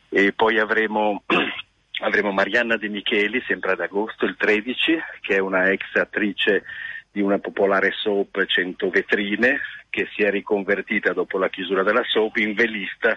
E 0.09 0.33
poi 0.33 0.59
avremo, 0.59 1.23
avremo 2.01 2.31
Marianna 2.31 2.75
De 2.75 2.89
Micheli, 2.89 3.43
sempre 3.45 3.73
ad 3.73 3.81
agosto, 3.81 4.25
il 4.25 4.35
13, 4.35 4.97
che 5.21 5.35
è 5.35 5.39
una 5.39 5.69
ex 5.69 5.93
attrice 5.93 6.63
di 7.11 7.21
una 7.21 7.37
popolare 7.37 7.91
soap 7.91 8.43
100 8.45 8.89
vetrine, 8.89 9.61
che 9.89 10.09
si 10.15 10.23
è 10.23 10.31
riconvertita 10.31 11.13
dopo 11.13 11.37
la 11.37 11.49
chiusura 11.49 11.83
della 11.83 12.03
soap 12.03 12.37
in 12.37 12.53
velista 12.53 13.15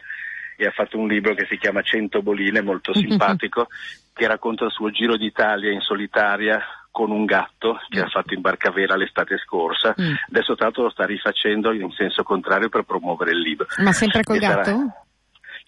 e 0.61 0.67
ha 0.67 0.73
fatto 0.73 0.99
un 0.99 1.07
libro 1.07 1.35
che 1.35 1.47
si 1.49 1.57
chiama 1.57 1.83
100 1.83 2.21
boline, 2.21 2.61
molto 2.61 2.93
simpatico, 2.99 3.69
che 4.13 4.27
racconta 4.27 4.65
il 4.65 4.73
suo 4.73 4.91
giro 4.91 5.17
d'Italia 5.17 5.71
in 5.71 5.81
solitaria 5.81 6.61
con 6.99 7.13
un 7.13 7.27
gatto 7.27 7.79
che 7.89 8.01
mm. 8.01 8.03
ha 8.03 8.09
fatto 8.09 8.35
in 8.35 8.41
barcavela 8.41 8.97
l'estate 8.97 9.39
scorsa. 9.39 9.95
Mm. 10.01 10.15
Adesso 10.31 10.57
tra 10.57 10.65
l'altro 10.65 10.83
lo 10.83 10.91
sta 10.91 11.07
rifacendo 11.07 11.73
in 11.73 11.85
senso 11.93 12.25
contrario 12.25 12.69
per 12.69 12.83
promuovere 12.83 13.31
il 13.31 13.39
libro. 13.39 13.69
Ma 13.77 13.93
sempre 13.93 14.25
col 14.25 14.35
e 14.35 14.41
gatto? 14.41 14.65
Sarà 14.65 15.07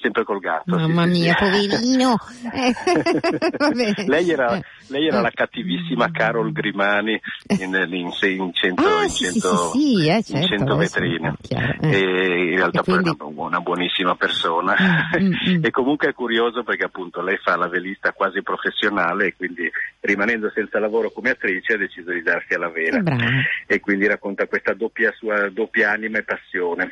sempre 0.00 0.24
col 0.24 0.40
gatto. 0.40 0.76
Mamma 0.76 1.04
sì, 1.04 1.10
mia, 1.10 1.34
sì. 1.34 1.44
poverino. 1.44 2.16
lei 4.06 4.30
era, 4.30 4.56
eh. 4.56 4.62
lei 4.88 5.06
era 5.06 5.20
la 5.20 5.30
cattivissima 5.30 6.10
Carol 6.10 6.52
Grimani 6.52 7.20
in, 7.58 7.74
in, 7.74 8.10
in 8.20 8.52
100, 8.52 8.82
ah, 8.82 9.02
in 9.04 9.10
100, 9.10 9.70
sì, 9.72 10.08
eh, 10.08 10.22
certo, 10.22 10.46
100 10.46 10.76
vetrine. 10.76 11.34
Eh. 11.48 11.90
E 11.90 11.98
in 12.50 12.56
realtà 12.56 12.80
e 12.80 12.84
quindi... 12.84 13.14
poi 13.16 13.28
è 13.28 13.32
una, 13.32 13.46
una, 13.46 13.60
buonissima 13.60 14.14
persona. 14.16 14.74
Mm, 15.18 15.26
mm, 15.26 15.32
mm. 15.56 15.64
e 15.64 15.70
comunque 15.70 16.08
è 16.08 16.12
curioso 16.12 16.62
perché 16.62 16.84
appunto 16.84 17.20
lei 17.22 17.38
fa 17.42 17.56
la 17.56 17.68
velista 17.68 18.12
quasi 18.12 18.42
professionale 18.42 19.26
e 19.26 19.36
quindi 19.36 19.70
rimanendo 20.00 20.50
senza 20.54 20.78
lavoro 20.78 21.10
come 21.10 21.30
attrice 21.30 21.74
ha 21.74 21.78
deciso 21.78 22.10
di 22.12 22.22
darsi 22.22 22.54
alla 22.54 22.70
vela. 22.70 23.02
E 23.66 23.80
quindi 23.80 24.06
racconta 24.06 24.46
questa 24.46 24.74
doppia 24.74 25.12
sua 25.16 25.48
doppia 25.50 25.90
anima 25.90 26.18
e 26.18 26.24
passione. 26.24 26.90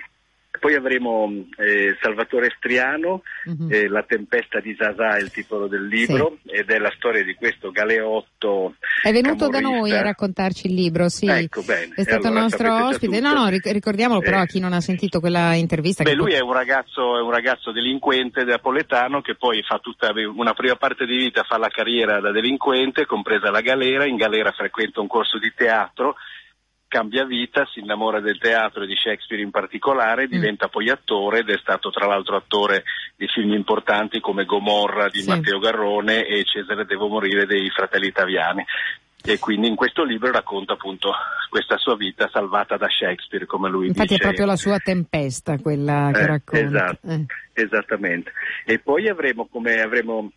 Poi 0.58 0.74
avremo 0.74 1.30
eh, 1.56 1.96
Salvatore 2.00 2.52
Striano, 2.56 3.22
mm-hmm. 3.48 3.72
eh, 3.72 3.88
La 3.88 4.02
tempesta 4.02 4.60
di 4.60 4.74
Zazà 4.78 5.16
è 5.16 5.20
il 5.20 5.30
titolo 5.30 5.66
del 5.66 5.86
libro 5.86 6.38
sì. 6.42 6.50
ed 6.50 6.70
è 6.70 6.78
la 6.78 6.92
storia 6.96 7.22
di 7.24 7.34
questo 7.34 7.70
galeotto. 7.70 8.74
È 9.02 9.12
venuto 9.12 9.48
camorrista. 9.48 9.60
da 9.60 9.60
noi 9.60 9.92
a 9.92 10.02
raccontarci 10.02 10.66
il 10.66 10.74
libro, 10.74 11.08
sì. 11.08 11.26
Ecco, 11.26 11.62
bene. 11.62 11.94
È 11.94 12.02
stato 12.02 12.26
allora, 12.26 12.44
il 12.44 12.44
nostro 12.50 12.86
ospite. 12.86 13.20
No, 13.20 13.32
no, 13.32 13.48
ricordiamolo 13.48 14.20
però 14.20 14.40
a 14.40 14.46
chi 14.46 14.60
non 14.60 14.72
ha 14.72 14.80
sentito 14.80 15.20
quella 15.20 15.54
intervista. 15.54 16.02
Beh, 16.02 16.14
lui 16.14 16.32
è 16.32 16.40
un, 16.40 16.52
ragazzo, 16.52 17.18
è 17.18 17.22
un 17.22 17.30
ragazzo 17.30 17.72
delinquente 17.72 18.44
napoletano 18.44 19.20
che 19.20 19.34
poi 19.34 19.62
fa 19.62 19.78
tutta 19.78 20.12
una 20.34 20.54
prima 20.54 20.76
parte 20.76 21.06
di 21.06 21.16
vita, 21.16 21.42
fa 21.44 21.58
la 21.58 21.68
carriera 21.68 22.20
da 22.20 22.30
delinquente, 22.30 23.06
compresa 23.06 23.50
la 23.50 23.60
galera, 23.60 24.06
in 24.06 24.16
galera 24.16 24.52
frequenta 24.52 25.00
un 25.00 25.06
corso 25.06 25.38
di 25.38 25.52
teatro 25.54 26.16
cambia 26.88 27.24
vita, 27.24 27.66
si 27.66 27.80
innamora 27.80 28.20
del 28.20 28.38
teatro 28.38 28.82
e 28.82 28.86
di 28.86 28.96
Shakespeare 28.96 29.42
in 29.42 29.50
particolare, 29.50 30.26
mm. 30.26 30.30
diventa 30.30 30.68
poi 30.68 30.88
attore 30.88 31.40
ed 31.40 31.50
è 31.50 31.58
stato 31.58 31.90
tra 31.90 32.06
l'altro 32.06 32.36
attore 32.36 32.84
di 33.14 33.28
film 33.28 33.52
importanti 33.52 34.20
come 34.20 34.44
Gomorra 34.44 35.08
di 35.08 35.20
sì. 35.20 35.28
Matteo 35.28 35.58
Garrone 35.58 36.26
e 36.26 36.44
Cesare 36.44 36.86
Devo 36.86 37.08
morire 37.08 37.46
dei 37.46 37.68
Fratelli 37.70 38.06
Italiani. 38.06 38.64
E 39.20 39.38
quindi 39.38 39.66
in 39.66 39.74
questo 39.74 40.04
libro 40.04 40.30
racconta 40.30 40.74
appunto 40.74 41.12
questa 41.50 41.76
sua 41.76 41.96
vita 41.96 42.30
salvata 42.32 42.76
da 42.76 42.86
Shakespeare, 42.88 43.46
come 43.46 43.68
lui 43.68 43.88
Infatti 43.88 44.14
dice. 44.14 44.14
Infatti 44.14 44.22
è 44.22 44.34
proprio 44.34 44.46
la 44.46 44.56
sua 44.56 44.78
tempesta 44.78 45.58
quella 45.58 46.10
che 46.12 46.20
eh, 46.20 46.26
racconta. 46.26 46.66
Esatto, 46.66 47.08
eh. 47.08 47.24
Esattamente. 47.52 48.32
E 48.64 48.78
poi 48.78 49.08
avremo 49.08 49.46
come 49.46 49.80
avremo 49.80 50.30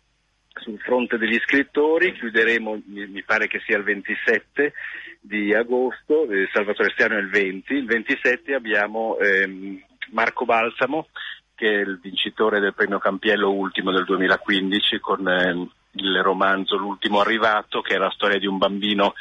sul 0.54 0.78
fronte 0.80 1.18
degli 1.18 1.38
scrittori, 1.40 2.12
chiuderemo, 2.12 2.82
mi 2.86 3.22
pare 3.24 3.46
che 3.46 3.60
sia 3.64 3.76
il 3.76 3.84
27 3.84 4.72
di 5.20 5.54
agosto, 5.54 6.28
eh, 6.30 6.48
Salvatore 6.52 6.90
Stiano 6.90 7.16
è 7.16 7.20
il 7.20 7.30
20, 7.30 7.74
il 7.74 7.86
27 7.86 8.54
abbiamo 8.54 9.18
ehm, 9.18 9.80
Marco 10.10 10.44
Balsamo 10.44 11.08
che 11.54 11.68
è 11.68 11.80
il 11.80 12.00
vincitore 12.02 12.58
del 12.58 12.74
premio 12.74 12.98
Campiello 12.98 13.50
ultimo 13.52 13.92
del 13.92 14.04
2015 14.04 14.98
con 14.98 15.28
eh, 15.28 15.68
il 15.92 16.22
romanzo 16.22 16.76
L'ultimo 16.76 17.20
arrivato 17.20 17.80
che 17.80 17.94
è 17.94 17.98
la 17.98 18.10
storia 18.10 18.38
di 18.38 18.46
un 18.46 18.58
bambino 18.58 19.14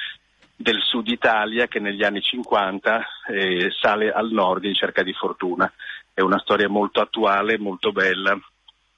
del 0.55 0.81
sud 0.81 1.07
Italia 1.07 1.67
che 1.67 1.79
negli 1.79 2.03
anni 2.03 2.21
50 2.21 3.05
eh, 3.27 3.69
sale 3.79 4.11
al 4.11 4.31
nord 4.31 4.63
in 4.63 4.73
cerca 4.73 5.03
di 5.03 5.13
fortuna. 5.13 5.71
È 6.13 6.21
una 6.21 6.39
storia 6.39 6.69
molto 6.69 7.01
attuale, 7.01 7.57
molto 7.57 7.91
bella, 7.91 8.39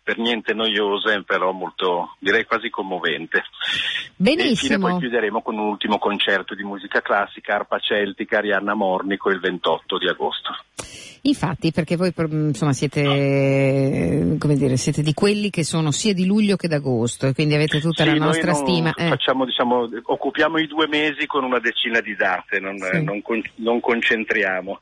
per 0.03 0.17
niente 0.17 0.53
noiosa, 0.53 1.19
però 1.25 1.51
molto, 1.51 2.15
direi 2.19 2.43
quasi 2.45 2.69
commovente. 2.69 3.43
Benissimo. 4.15 4.88
E 4.88 4.91
poi 4.91 5.00
chiuderemo 5.00 5.41
con 5.41 5.57
un 5.57 5.67
ultimo 5.67 5.98
concerto 5.98 6.53
di 6.53 6.63
musica 6.63 7.01
classica, 7.01 7.55
arpa 7.55 7.79
celtica, 7.79 8.38
Arianna 8.38 8.74
Mornico 8.74 9.29
il 9.29 9.39
28 9.39 9.98
di 9.98 10.10
agosto. 10.10 10.51
Infatti, 11.25 11.72
perché 11.72 11.95
voi 11.95 12.12
insomma, 12.17 12.74
siete, 12.74 13.01
dire, 14.38 14.75
siete, 14.75 15.01
di 15.01 15.13
quelli 15.13 15.50
che 15.50 15.63
sono 15.63 15.91
sia 15.91 16.13
di 16.13 16.25
luglio 16.25 16.57
che 16.57 16.67
d'agosto 16.67 17.27
e 17.27 17.33
quindi 17.33 17.55
avete 17.55 17.79
tutta 17.79 18.03
sì, 18.03 18.10
la 18.10 18.25
nostra 18.25 18.53
stima. 18.53 18.93
Eh. 18.93 19.07
Facciamo, 19.07 19.45
diciamo, 19.45 19.88
occupiamo 20.03 20.57
i 20.57 20.67
due 20.67 20.86
mesi 20.89 21.25
con 21.25 21.45
una 21.45 21.60
decina 21.60 22.01
di 22.01 22.13
date, 22.15 22.60
non, 22.60 22.77
sì. 22.77 23.01
non, 23.01 23.22
non 23.55 23.79
concentriamo. 23.79 24.81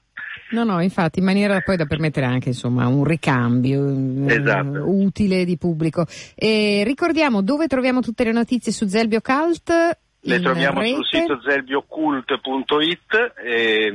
No, 0.51 0.63
no, 0.63 0.81
infatti, 0.81 1.19
in 1.19 1.25
maniera 1.25 1.59
poi 1.61 1.77
da 1.77 1.85
permettere 1.85 2.25
anche 2.25 2.49
insomma, 2.49 2.87
un 2.87 3.03
ricambio 3.03 4.27
esatto. 4.27 4.75
eh, 4.75 4.79
utile 4.79 5.45
di 5.45 5.57
pubblico. 5.57 6.05
E 6.35 6.83
ricordiamo 6.85 7.41
dove 7.41 7.67
troviamo 7.67 8.01
tutte 8.01 8.23
le 8.23 8.31
notizie 8.31 8.71
su 8.71 8.87
Zelbio 8.87 9.21
Cult. 9.21 9.97
Le 10.23 10.39
troviamo 10.39 10.79
rete. 10.79 10.95
sul 10.95 11.05
sito 11.05 11.41
zelbiocult.it 11.41 13.33
e, 13.43 13.85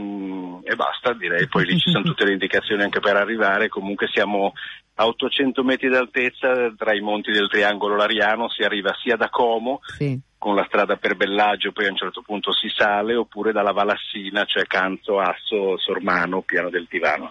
e, 0.65 0.75
basta, 0.75 1.13
direi, 1.13 1.47
poi 1.47 1.65
lì 1.67 1.79
ci 1.79 1.91
sono 1.91 2.03
tutte 2.03 2.25
le 2.25 2.33
indicazioni 2.33 2.83
anche 2.83 2.99
per 2.99 3.15
arrivare, 3.15 3.69
comunque 3.69 4.09
siamo 4.13 4.53
a 4.97 5.07
800 5.07 5.63
metri 5.63 5.89
d'altezza 5.89 6.75
tra 6.77 6.95
i 6.95 7.01
monti 7.01 7.31
del 7.31 7.49
Triangolo 7.49 7.97
Lariano, 7.97 8.49
si 8.49 8.63
arriva 8.63 8.95
sia 9.01 9.17
da 9.17 9.29
Como 9.29 9.81
sì 9.97 10.21
con 10.39 10.55
la 10.55 10.65
strada 10.69 10.95
per 10.97 11.17
Bellagio, 11.17 11.73
poi 11.73 11.87
a 11.87 11.91
un 11.91 11.97
certo 11.97 12.23
punto 12.23 12.53
si 12.53 12.69
sale, 12.69 13.17
oppure 13.17 13.51
dalla 13.51 13.73
Valassina, 13.73 14.45
cioè 14.45 14.65
Canzo, 14.65 15.19
Asso, 15.19 15.77
Sormano, 15.77 16.43
Piano 16.43 16.71
del 16.71 16.87
Tivano. 16.89 17.31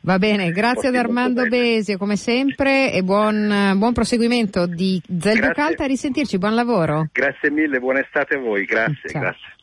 Va 0.00 0.18
bene, 0.18 0.50
grazie 0.50 0.88
ad 0.88 0.96
Armando 0.96 1.46
Besio 1.46 1.98
come 1.98 2.16
sempre 2.16 2.92
e 2.92 3.02
buon, 3.02 3.74
buon 3.76 3.92
proseguimento 3.92 4.66
di 4.66 5.00
Zelda 5.20 5.52
Calta, 5.52 5.84
a 5.84 5.86
risentirci, 5.86 6.38
buon 6.38 6.56
lavoro. 6.56 7.06
Grazie 7.12 7.50
mille, 7.50 7.78
buona 7.78 8.00
estate 8.00 8.36
a 8.36 8.40
voi, 8.40 8.64
grazie, 8.64 9.12
grazie. 9.12 9.56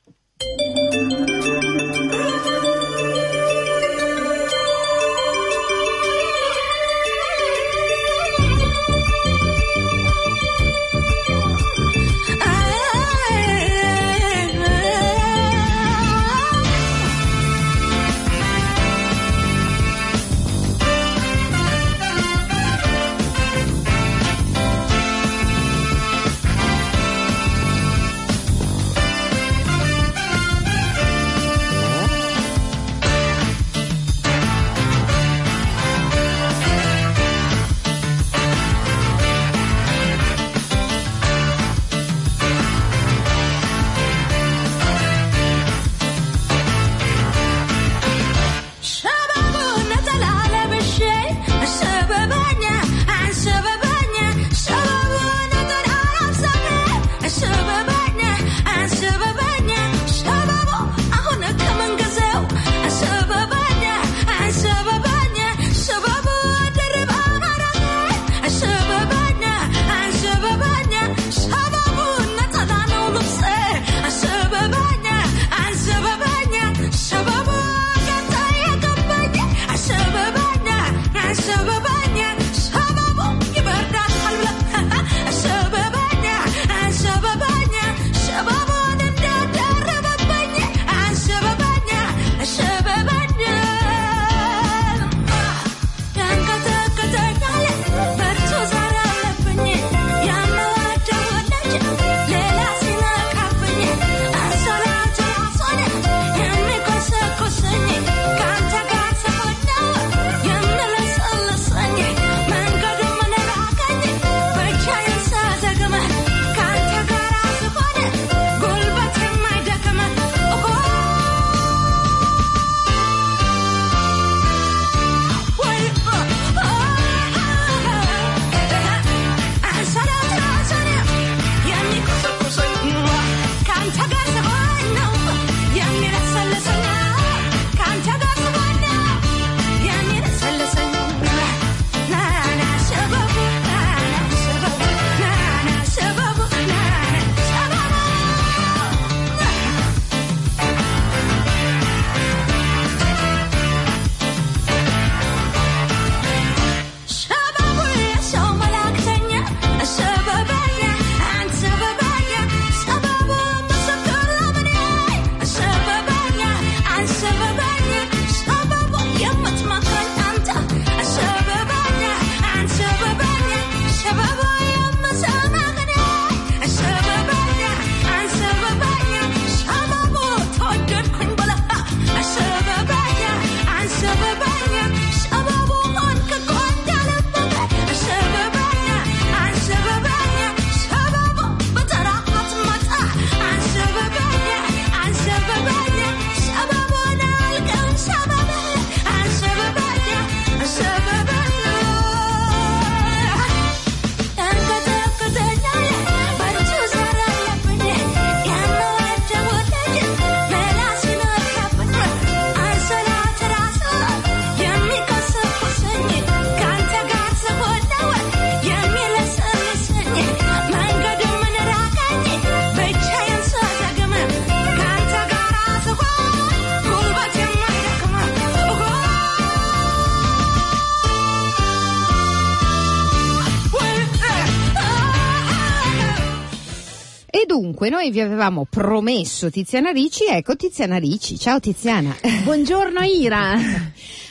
Dunque, 237.77 237.93
noi 237.93 238.09
vi 238.09 238.21
avevamo 238.21 238.65
promesso 238.69 239.49
Tiziana 239.49 239.91
Ricci, 239.91 240.27
ecco 240.27 240.55
Tiziana 240.55 240.95
Ricci. 240.95 241.37
Ciao 241.37 241.59
Tiziana. 241.59 242.15
Buongiorno 242.45 243.01
Ira. 243.01 243.53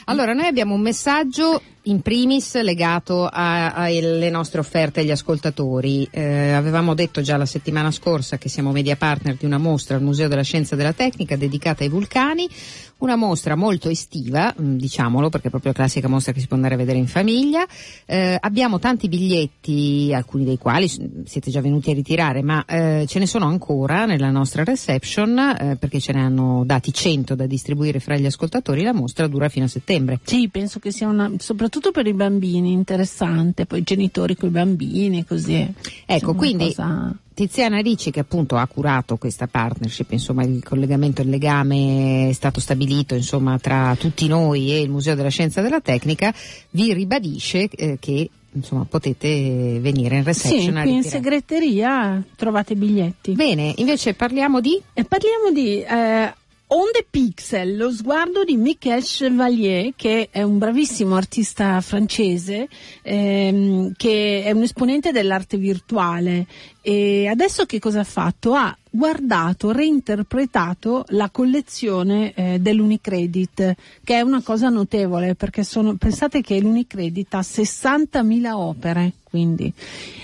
allora, 0.05 0.33
noi 0.33 0.47
abbiamo 0.47 0.73
un 0.73 0.81
messaggio 0.81 1.61
in 1.83 2.01
primis 2.01 2.59
legato 2.61 3.29
alle 3.31 4.29
nostre 4.31 4.59
offerte 4.59 5.01
agli 5.01 5.11
ascoltatori. 5.11 6.07
Eh, 6.09 6.53
avevamo 6.53 6.95
detto 6.95 7.21
già 7.21 7.37
la 7.37 7.45
settimana 7.45 7.91
scorsa 7.91 8.39
che 8.39 8.49
siamo 8.49 8.71
media 8.71 8.95
partner 8.95 9.35
di 9.35 9.45
una 9.45 9.59
mostra 9.59 9.95
al 9.95 10.01
Museo 10.01 10.27
della 10.27 10.41
Scienza 10.41 10.73
e 10.73 10.77
della 10.77 10.93
Tecnica 10.93 11.35
dedicata 11.35 11.83
ai 11.83 11.89
vulcani, 11.89 12.49
una 12.97 13.15
mostra 13.15 13.55
molto 13.55 13.89
estiva, 13.89 14.53
mm, 14.59 14.77
diciamolo 14.77 15.29
perché 15.29 15.47
è 15.47 15.49
proprio 15.49 15.71
la 15.71 15.77
classica 15.77 16.07
mostra 16.07 16.31
che 16.31 16.39
si 16.39 16.47
può 16.47 16.55
andare 16.55 16.75
a 16.75 16.77
vedere 16.77 16.97
in 16.97 17.07
famiglia. 17.07 17.65
Eh, 18.05 18.37
abbiamo 18.39 18.79
tanti 18.79 19.09
biglietti, 19.09 20.11
alcuni 20.13 20.45
dei 20.45 20.57
quali 20.57 20.87
siete 20.87 21.51
già 21.51 21.61
venuti 21.61 21.91
a 21.91 21.93
ritirare, 21.93 22.41
ma 22.41 22.63
eh, 22.65 23.05
ce 23.07 23.19
ne 23.19 23.27
sono 23.27 23.45
ancora 23.45 24.05
nella 24.05 24.31
nostra 24.31 24.63
reception 24.63 25.37
eh, 25.37 25.75
perché 25.77 25.99
ce 25.99 26.13
ne 26.13 26.21
hanno 26.21 26.63
dati 26.65 26.93
100 26.93 27.35
da 27.35 27.45
distribuire 27.45 27.99
fra 27.99 28.15
gli 28.17 28.25
ascoltatori. 28.25 28.83
La 28.83 28.93
mostra 28.93 29.27
dura 29.27 29.49
fino 29.49 29.65
a 29.65 29.69
settembre. 29.69 30.19
Sì, 30.23 30.47
penso 30.49 30.79
che 30.79 30.91
sia 30.91 31.07
una, 31.07 31.31
soprattutto 31.37 31.91
per 31.91 32.07
i 32.07 32.13
bambini, 32.13 32.71
interessante, 32.71 33.65
poi 33.65 33.79
i 33.79 33.83
genitori 33.83 34.35
con 34.35 34.49
i 34.49 34.51
bambini, 34.51 35.25
così. 35.25 35.67
Ecco, 36.05 36.33
quindi 36.33 36.67
cosa... 36.67 37.13
Tiziana 37.35 37.79
Ricci 37.79 38.11
che 38.11 38.21
appunto 38.21 38.55
ha 38.55 38.65
curato 38.65 39.17
questa 39.17 39.45
partnership, 39.45 40.13
insomma 40.13 40.43
il 40.43 40.63
collegamento, 40.63 41.21
il 41.21 41.29
legame 41.29 42.29
è 42.29 42.33
stato 42.33 42.61
stabilito 42.61 43.13
insomma 43.13 43.59
tra 43.59 43.95
tutti 43.99 44.25
noi 44.27 44.71
e 44.71 44.79
il 44.79 44.89
Museo 44.89 45.15
della 45.15 45.29
Scienza 45.29 45.59
e 45.59 45.63
della 45.63 45.81
Tecnica, 45.81 46.33
vi 46.69 46.93
ribadisce 46.93 47.67
eh, 47.69 47.97
che 47.99 48.29
insomma 48.53 48.85
potete 48.85 49.79
venire 49.81 50.15
in 50.15 50.23
reception 50.23 50.75
sì, 50.75 50.81
qui 50.81 50.93
in 50.93 51.03
segreteria 51.03 52.23
trovate 52.37 52.71
i 52.71 52.77
biglietti. 52.77 53.33
Bene 53.33 53.73
invece 53.75 54.13
parliamo 54.13 54.61
di? 54.61 54.81
Eh, 54.93 55.03
parliamo 55.03 55.51
di 55.51 55.81
eh, 55.81 56.33
On 56.77 56.89
the 56.91 57.07
Pixel, 57.09 57.77
lo 57.77 57.89
sguardo 57.89 58.43
di 58.43 58.57
Michel 58.57 59.01
Chevalier, 59.01 59.93
che 59.95 60.27
è 60.29 60.41
un 60.43 60.57
bravissimo 60.57 61.15
artista 61.15 61.79
francese, 61.79 62.67
ehm, 63.01 63.93
che 63.95 64.43
è 64.43 64.51
un 64.51 64.61
esponente 64.63 65.13
dell'arte 65.13 65.55
virtuale. 65.55 66.45
E 66.81 67.27
adesso 67.27 67.65
che 67.65 67.79
cosa 67.79 68.01
ha 68.01 68.03
fatto? 68.03 68.55
Ha 68.55 68.77
guardato, 68.89 69.71
reinterpretato 69.71 71.05
la 71.11 71.29
collezione 71.29 72.33
eh, 72.33 72.59
dell'Unicredit, 72.59 73.75
che 74.03 74.15
è 74.15 74.19
una 74.19 74.41
cosa 74.43 74.67
notevole, 74.67 75.35
perché 75.35 75.63
sono, 75.63 75.95
pensate 75.95 76.41
che 76.41 76.59
l'Unicredit 76.59 77.35
ha 77.35 77.39
60.000 77.39 78.51
opere 78.51 79.13
quindi. 79.35 79.73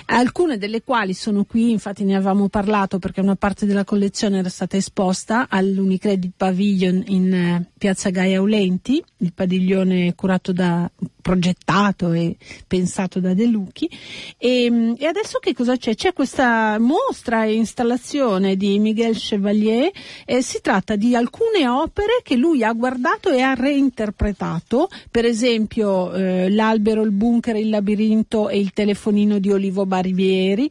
Alcune 0.06 0.58
delle 0.58 0.84
quali 0.84 1.14
sono 1.14 1.44
qui, 1.44 1.72
infatti 1.72 2.06
ne 2.06 2.16
avevamo 2.16 2.48
parlato 2.48 2.98
perché 2.98 3.20
una 3.20 3.36
parte 3.36 3.66
della 3.66 3.84
collezione 3.84 4.40
era 4.40 4.48
stata 4.48 4.78
esposta 4.78 5.48
all'Unicredit 5.50 6.32
Pavilion 6.38 7.04
in 7.08 7.34
eh, 7.34 7.66
Piazza 7.78 8.10
Gaia 8.10 8.38
Aulenti, 8.38 9.04
il 9.18 9.34
padiglione 9.34 10.16
curato 10.16 10.54
da 10.54 10.90
progettato 11.22 12.12
e 12.12 12.36
pensato 12.68 13.20
da 13.20 13.34
De 13.34 13.46
Lucchi 13.46 13.90
e, 14.38 14.66
ehm, 14.66 14.96
e, 14.98 15.06
adesso 15.06 15.40
che 15.40 15.54
cosa 15.54 15.78
c'è? 15.78 15.96
C'è 15.96 16.14
questa 16.14 16.78
mostra 16.80 17.46
e 17.46 17.54
installazione 17.54 18.56
di 18.56 18.80
Miguel 18.80 19.16
Chevalier 19.16 19.92
eh, 20.26 20.42
si 20.42 20.60
tratta 20.62 20.96
di 20.96 21.16
alcune 21.16 21.68
opere 21.68 22.22
che 22.24 22.36
lui 22.36 22.64
ha 22.64 22.74
guardato 22.74 23.30
e 23.30 23.42
ha 23.42 23.54
reinterpretato 23.54 24.90
per 25.10 25.26
esempio 25.26 26.14
eh, 26.14 26.50
l'albero, 26.50 27.04
il 27.04 27.12
bunker, 27.12 27.56
il 27.56 27.70
labirinto 27.70 28.50
e 28.50 28.60
il 28.60 28.74
telefonino 28.74 29.40
di 29.40 29.52
Olivo 29.52 29.86
Barivieri 29.86 30.70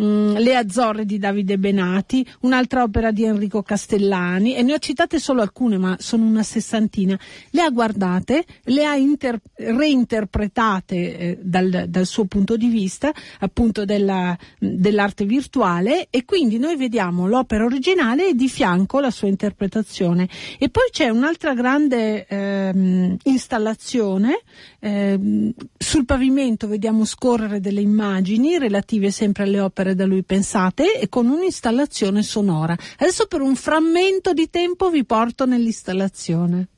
Mm, 0.00 0.36
Le 0.36 0.56
Azzorre 0.56 1.04
di 1.04 1.18
Davide 1.18 1.58
Benati, 1.58 2.26
un'altra 2.40 2.82
opera 2.82 3.10
di 3.10 3.24
Enrico 3.24 3.62
Castellani 3.62 4.56
e 4.56 4.62
ne 4.62 4.72
ho 4.72 4.78
citate 4.78 5.18
solo 5.18 5.42
alcune 5.42 5.76
ma 5.76 5.96
sono 5.98 6.24
una 6.24 6.42
sessantina. 6.42 7.18
Le 7.50 7.60
ha 7.60 7.68
guardate, 7.68 8.46
le 8.64 8.86
ha 8.86 8.96
inter- 8.96 9.42
reinterpretate 9.54 11.18
eh, 11.18 11.38
dal, 11.42 11.84
dal, 11.88 12.06
suo 12.06 12.24
punto 12.24 12.56
di 12.56 12.68
vista 12.68 13.12
appunto 13.40 13.84
della, 13.84 14.36
dell'arte 14.58 15.26
virtuale 15.26 16.06
e 16.08 16.24
quindi 16.24 16.58
noi 16.58 16.76
vediamo 16.76 17.26
l'opera 17.26 17.64
originale 17.64 18.28
e 18.28 18.34
di 18.34 18.48
fianco 18.48 18.98
la 18.98 19.10
sua 19.10 19.28
interpretazione. 19.28 20.26
E 20.58 20.70
poi 20.70 20.84
c'è 20.90 21.10
un'altra 21.10 21.52
grande 21.52 22.26
ehm, 22.26 23.16
installazione, 23.24 24.40
ehm, 24.80 25.52
sul 25.76 26.06
pavimento 26.06 26.66
vediamo 26.66 27.04
scorrere 27.04 27.60
delle 27.60 27.82
immagini 27.82 28.56
relative 28.56 29.10
sempre 29.10 29.42
alle 29.42 29.60
opere 29.60 29.81
opere 29.82 29.94
da 29.94 30.06
lui 30.06 30.22
pensate 30.22 30.98
e 30.98 31.08
con 31.08 31.26
un'installazione 31.26 32.22
sonora. 32.22 32.76
Adesso 32.98 33.26
per 33.26 33.40
un 33.40 33.56
frammento 33.56 34.32
di 34.32 34.48
tempo 34.48 34.88
vi 34.90 35.04
porto 35.04 35.44
nell'installazione. 35.44 36.68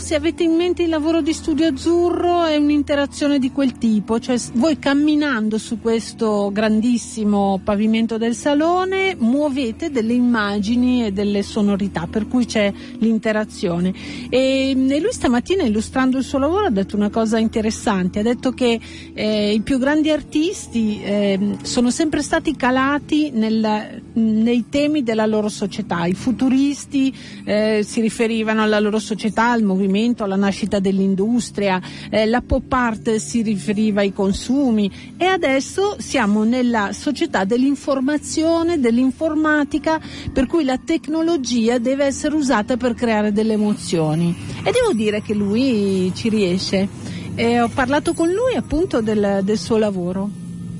Se 0.00 0.14
avete 0.14 0.42
in 0.42 0.54
mente 0.54 0.82
il 0.82 0.88
lavoro 0.88 1.20
di 1.20 1.34
studio 1.34 1.66
azzurro 1.66 2.44
è 2.44 2.56
un'interazione 2.56 3.38
di 3.38 3.52
quel 3.52 3.76
tipo, 3.76 4.18
cioè 4.18 4.38
voi 4.54 4.78
camminando 4.78 5.58
su 5.58 5.78
questo 5.78 6.50
grandissimo 6.52 7.60
pavimento 7.62 8.16
del 8.16 8.34
salone 8.34 9.14
muovete 9.18 9.90
delle 9.90 10.14
immagini 10.14 11.04
e 11.04 11.12
delle 11.12 11.42
sonorità, 11.42 12.08
per 12.10 12.26
cui 12.26 12.46
c'è 12.46 12.72
l'interazione. 12.98 13.92
E, 14.30 14.70
e 14.70 15.00
lui 15.00 15.12
stamattina 15.12 15.64
illustrando 15.64 16.16
il 16.16 16.24
suo 16.24 16.38
lavoro 16.38 16.66
ha 16.66 16.70
detto 16.70 16.96
una 16.96 17.10
cosa 17.10 17.38
interessante, 17.38 18.20
ha 18.20 18.24
detto 18.24 18.52
che 18.52 18.80
eh, 19.12 19.52
i 19.52 19.60
più 19.60 19.78
grandi 19.78 20.10
artisti 20.10 21.00
eh, 21.02 21.56
sono 21.62 21.90
sempre 21.90 22.22
stati 22.22 22.56
calati 22.56 23.30
nel, 23.32 24.02
nei 24.14 24.64
temi 24.70 25.02
della 25.02 25.26
loro 25.26 25.50
società, 25.50 26.06
i 26.06 26.14
futuristi 26.14 27.14
eh, 27.44 27.82
si 27.84 28.00
riferivano 28.00 28.62
alla 28.62 28.80
loro 28.80 28.98
società, 28.98 29.50
al 29.50 29.62
movimento 29.62 29.88
movimento, 29.90 30.22
alla 30.22 30.36
nascita 30.36 30.78
dell'industria, 30.78 31.80
eh, 32.08 32.26
la 32.26 32.40
pop 32.40 32.72
art 32.72 33.16
si 33.16 33.42
riferiva 33.42 34.00
ai 34.00 34.12
consumi 34.12 34.90
e 35.16 35.24
adesso 35.24 35.96
siamo 35.98 36.44
nella 36.44 36.92
società 36.92 37.44
dell'informazione, 37.44 38.78
dell'informatica, 38.78 40.00
per 40.32 40.46
cui 40.46 40.64
la 40.64 40.78
tecnologia 40.78 41.78
deve 41.78 42.04
essere 42.04 42.36
usata 42.36 42.76
per 42.76 42.94
creare 42.94 43.32
delle 43.32 43.54
emozioni. 43.54 44.34
E 44.62 44.70
devo 44.70 44.92
dire 44.92 45.20
che 45.20 45.34
lui 45.34 46.12
ci 46.14 46.28
riesce. 46.28 46.88
E 47.34 47.60
ho 47.60 47.68
parlato 47.68 48.12
con 48.12 48.28
lui 48.28 48.54
appunto 48.54 49.00
del, 49.00 49.40
del 49.42 49.58
suo 49.58 49.78
lavoro. 49.78 50.28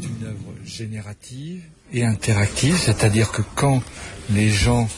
Une 0.03 0.27
œuvre 0.27 0.63
générative 0.65 1.63
et 1.93 2.05
interactive, 2.05 2.77
c'est-à-dire 2.77 3.31
que 3.31 3.43
quand 3.55 3.83
les 4.29 4.51
gens 4.51 4.89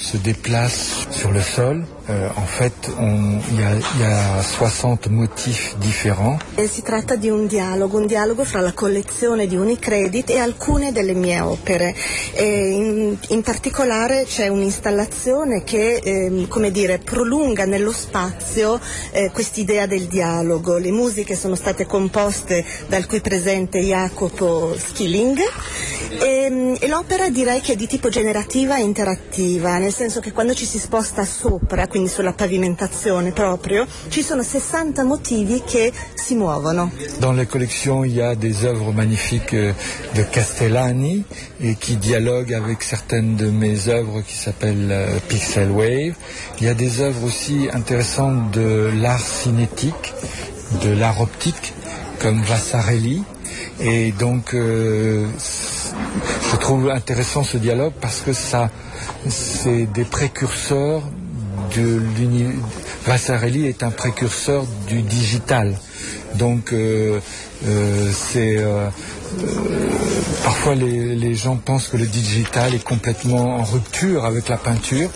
se 0.00 0.16
déplacent 0.16 1.06
sur 1.10 1.30
le 1.30 1.42
sol, 1.42 1.84
Eh, 2.10 2.28
en 2.34 2.46
fait, 2.46 2.72
il 2.98 3.56
y, 3.56 4.00
y, 4.00 4.02
a 4.02 4.42
60 4.42 5.08
motifs 5.10 5.76
différents. 5.78 6.38
E 6.56 6.66
si 6.66 6.82
tratta 6.82 7.14
di 7.14 7.28
un 7.28 7.46
dialogo, 7.46 7.98
un 7.98 8.06
dialogo 8.06 8.44
fra 8.44 8.60
la 8.60 8.72
collezione 8.72 9.46
di 9.46 9.54
Unicredit 9.54 10.30
e 10.30 10.38
alcune 10.38 10.90
delle 10.90 11.14
mie 11.14 11.38
opere. 11.40 11.94
In, 12.36 13.16
in, 13.28 13.42
particolare 13.42 14.24
c'è 14.24 14.48
un'installazione 14.48 15.62
che, 15.62 16.00
eh, 16.02 16.46
come 16.48 16.72
dire, 16.72 16.98
prolunga 16.98 17.64
nello 17.64 17.92
spazio 17.92 18.80
eh, 19.12 19.30
quest'idea 19.32 19.86
del 19.86 20.06
dialogo. 20.06 20.78
Le 20.78 20.90
musiche 20.90 21.36
sono 21.36 21.54
state 21.54 21.86
composte 21.86 22.64
dal 22.88 23.06
qui 23.06 23.20
presente 23.20 23.78
Jacopo 23.78 24.74
Skilling 24.76 25.38
e, 26.20 26.76
e 26.78 26.88
l'opera 26.88 27.30
direi 27.30 27.60
che 27.60 27.72
è 27.72 27.76
di 27.76 27.86
tipo 27.86 28.08
generativa 28.08 28.76
e 28.76 28.82
interattiva, 28.82 29.78
nel 29.78 29.92
senso 29.92 30.20
che 30.20 30.32
quando 30.32 30.54
ci 30.54 30.66
si 30.66 30.78
sposta 30.78 31.24
sopra, 31.24 31.86
quindi 31.86 32.08
sulla 32.08 32.32
pavimentazione 32.32 33.32
proprio, 33.32 33.86
ci 34.08 34.22
sono 34.22 34.42
60 34.42 35.02
motivi 35.04 35.62
che 35.64 35.92
si 36.14 36.34
muovono. 36.34 36.90
Dans 37.18 37.34
les 37.34 37.46
collections, 37.46 38.04
il 38.04 38.14
y 38.14 38.20
a 38.20 38.34
des 38.34 38.64
œuvres 38.64 38.92
magnifiques 38.92 39.54
euh, 39.54 39.72
de 40.14 40.22
Castellani 40.22 41.24
et 41.60 41.74
qui 41.74 41.96
dialoguent 41.96 42.54
avec 42.54 42.82
certaines 42.82 43.36
de 43.36 43.50
mes 43.50 43.88
œuvres 43.88 44.22
qui 44.22 44.36
s'appellent 44.36 44.90
euh, 44.90 45.18
Pixel 45.28 45.70
Wave. 45.70 46.14
Il 46.60 46.66
y 46.66 46.68
a 46.68 46.74
des 46.74 47.00
œuvres 47.00 47.24
aussi 47.24 47.68
intéressantes 47.72 48.50
de 48.50 48.90
l'art 49.00 49.26
cinétique, 49.26 50.14
de 50.82 50.90
l'art 50.90 51.20
optique, 51.20 51.72
comme 52.20 52.42
Vassarelli. 52.42 53.24
Et 53.80 54.12
donc, 54.12 54.54
euh, 54.54 55.26
je 56.50 56.56
trouve 56.56 56.90
intéressant 56.90 57.42
ce 57.42 57.56
dialogue 57.56 57.94
parce 58.00 58.20
que 58.20 58.32
ça, 58.32 58.70
c'est 59.28 59.86
des 59.86 60.04
précurseurs 60.04 61.02
de 61.76 62.02
Vassarelli 63.06 63.66
est 63.66 63.82
un 63.82 63.90
précurseur 63.90 64.64
du 64.86 65.00
digital. 65.02 65.74
Donc 66.34 66.72
euh, 66.72 67.18
euh, 67.66 68.10
c'est 68.12 68.62
parfois 70.44 70.74
les, 70.74 71.34
gens 71.34 71.56
pensent 71.56 71.88
que 71.88 71.96
le 71.96 72.06
digital 72.06 72.74
est 72.74 72.84
complètement 72.84 73.56
en 73.56 73.64
rupture 73.64 74.24
avec 74.24 74.48
la 74.48 74.56
peinture, 74.56 75.10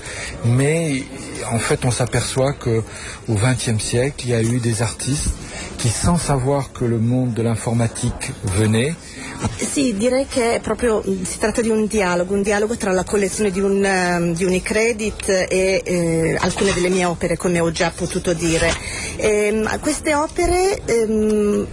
mais 0.44 1.03
en 1.53 1.59
fait 1.59 1.85
on 1.85 1.90
s'aperçoit 1.90 2.53
que 2.53 2.83
au 3.29 3.35
XXe 3.35 3.83
siècle 3.83 4.24
il 4.24 4.31
y 4.31 4.35
a 4.35 4.42
eu 4.42 4.61
des 4.61 4.83
artistes 4.83 5.31
qui 5.79 5.88
sans 5.88 6.16
savoir 6.16 6.72
que 6.72 6.85
le 6.85 6.98
monde 6.98 7.35
de 7.35 7.42
l'informatique 7.42 8.33
venait 8.44 8.94
Sì, 9.57 9.96
direi 9.96 10.26
che 10.26 10.61
proprio 10.62 11.02
si 11.02 11.38
tratta 11.38 11.61
di 11.61 11.68
un 11.68 11.87
dialogo, 11.87 12.35
un 12.35 12.42
dialogo 12.42 12.76
tra 12.76 12.92
la 12.92 13.04
collezione 13.04 13.50
di, 13.50 13.61
un, 13.61 13.85
um, 13.85 14.35
di 14.35 14.44
Unicredit 14.44 15.28
e 15.28 15.83
eh, 15.85 16.37
alcune 16.38 16.72
delle 16.72 16.88
mie 16.88 17.04
opere, 17.04 17.37
come 17.37 17.61
ho 17.61 17.70
già 17.70 17.92
potuto 17.94 18.33
dire. 18.33 18.72
E, 19.16 19.62
queste 19.80 20.14
opere, 20.14 20.80
ehm, 20.85 21.66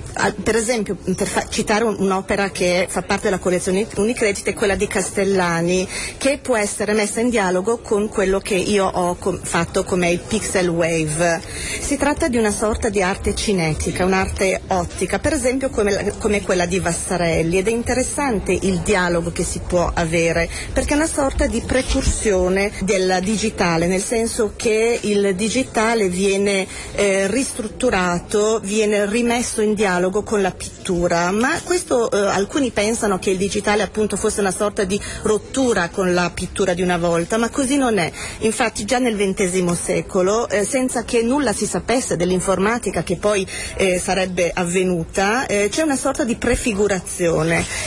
per 0.43 0.55
esempio, 0.55 0.97
per 1.15 1.27
fa- 1.27 1.45
citare 1.47 1.83
un'opera 1.83 2.49
che 2.49 2.87
fa 2.89 3.01
parte 3.01 3.25
della 3.25 3.39
collezione 3.39 3.87
Unicredit 3.95 4.47
è 4.47 4.53
quella 4.53 4.75
di 4.75 4.87
Castellani, 4.87 5.87
che 6.17 6.39
può 6.41 6.57
essere 6.57 6.93
messa 6.93 7.19
in 7.19 7.29
dialogo 7.29 7.79
con 7.79 8.09
quello 8.09 8.39
che 8.39 8.55
io 8.55 8.85
ho 8.85 9.15
com- 9.15 9.39
fatto 9.41 9.83
come 9.83 10.09
il 10.09 10.19
pixel 10.19 10.67
wave. 10.69 11.41
Si 11.79 11.97
tratta 11.97 12.27
di 12.27 12.37
una 12.37 12.51
sorta 12.51 12.89
di 12.89 13.01
arte 13.01 13.35
cinetica, 13.35 14.05
un'arte 14.05 14.61
ottica, 14.67 15.19
per 15.19 15.33
esempio 15.33 15.69
come, 15.69 16.13
come 16.17 16.41
quella 16.41 16.65
di 16.65 16.79
Vassarelli 16.79 17.60
ed 17.61 17.67
è 17.67 17.71
interessante 17.71 18.57
il 18.59 18.79
dialogo 18.79 19.31
che 19.31 19.43
si 19.43 19.61
può 19.65 19.91
avere 19.93 20.49
perché 20.73 20.93
è 20.93 20.95
una 20.95 21.05
sorta 21.05 21.45
di 21.45 21.61
precursione 21.61 22.71
del 22.81 23.19
digitale, 23.21 23.85
nel 23.85 24.01
senso 24.01 24.53
che 24.55 24.99
il 25.01 25.35
digitale 25.35 26.09
viene 26.09 26.65
eh, 26.95 27.27
ristrutturato, 27.27 28.59
viene 28.63 29.05
rimesso 29.05 29.61
in 29.61 29.75
dialogo 29.75 30.23
con 30.23 30.41
la 30.41 30.49
pittura, 30.49 31.29
ma 31.29 31.61
questo 31.63 32.09
eh, 32.09 32.17
alcuni 32.17 32.71
pensano 32.71 33.19
che 33.19 33.29
il 33.29 33.37
digitale 33.37 33.83
appunto 33.83 34.17
fosse 34.17 34.39
una 34.39 34.51
sorta 34.51 34.83
di 34.83 34.99
rottura 35.21 35.89
con 35.89 36.15
la 36.15 36.31
pittura 36.33 36.73
di 36.73 36.81
una 36.81 36.97
volta, 36.97 37.37
ma 37.37 37.49
così 37.49 37.77
non 37.77 37.99
è. 37.99 38.11
Infatti 38.39 38.85
già 38.85 38.97
nel 38.97 39.15
XX 39.15 39.71
secolo, 39.73 40.49
eh, 40.49 40.65
senza 40.65 41.03
che 41.03 41.21
nulla 41.21 41.53
si 41.53 41.67
sapesse 41.67 42.15
dell'informatica 42.15 43.03
che 43.03 43.17
poi 43.17 43.45
eh, 43.75 43.99
sarebbe 43.99 44.49
avvenuta, 44.51 45.45
eh, 45.45 45.69
c'è 45.69 45.83
una 45.83 45.95
sorta 45.95 46.23
di 46.23 46.35
prefigurazione. 46.35 47.40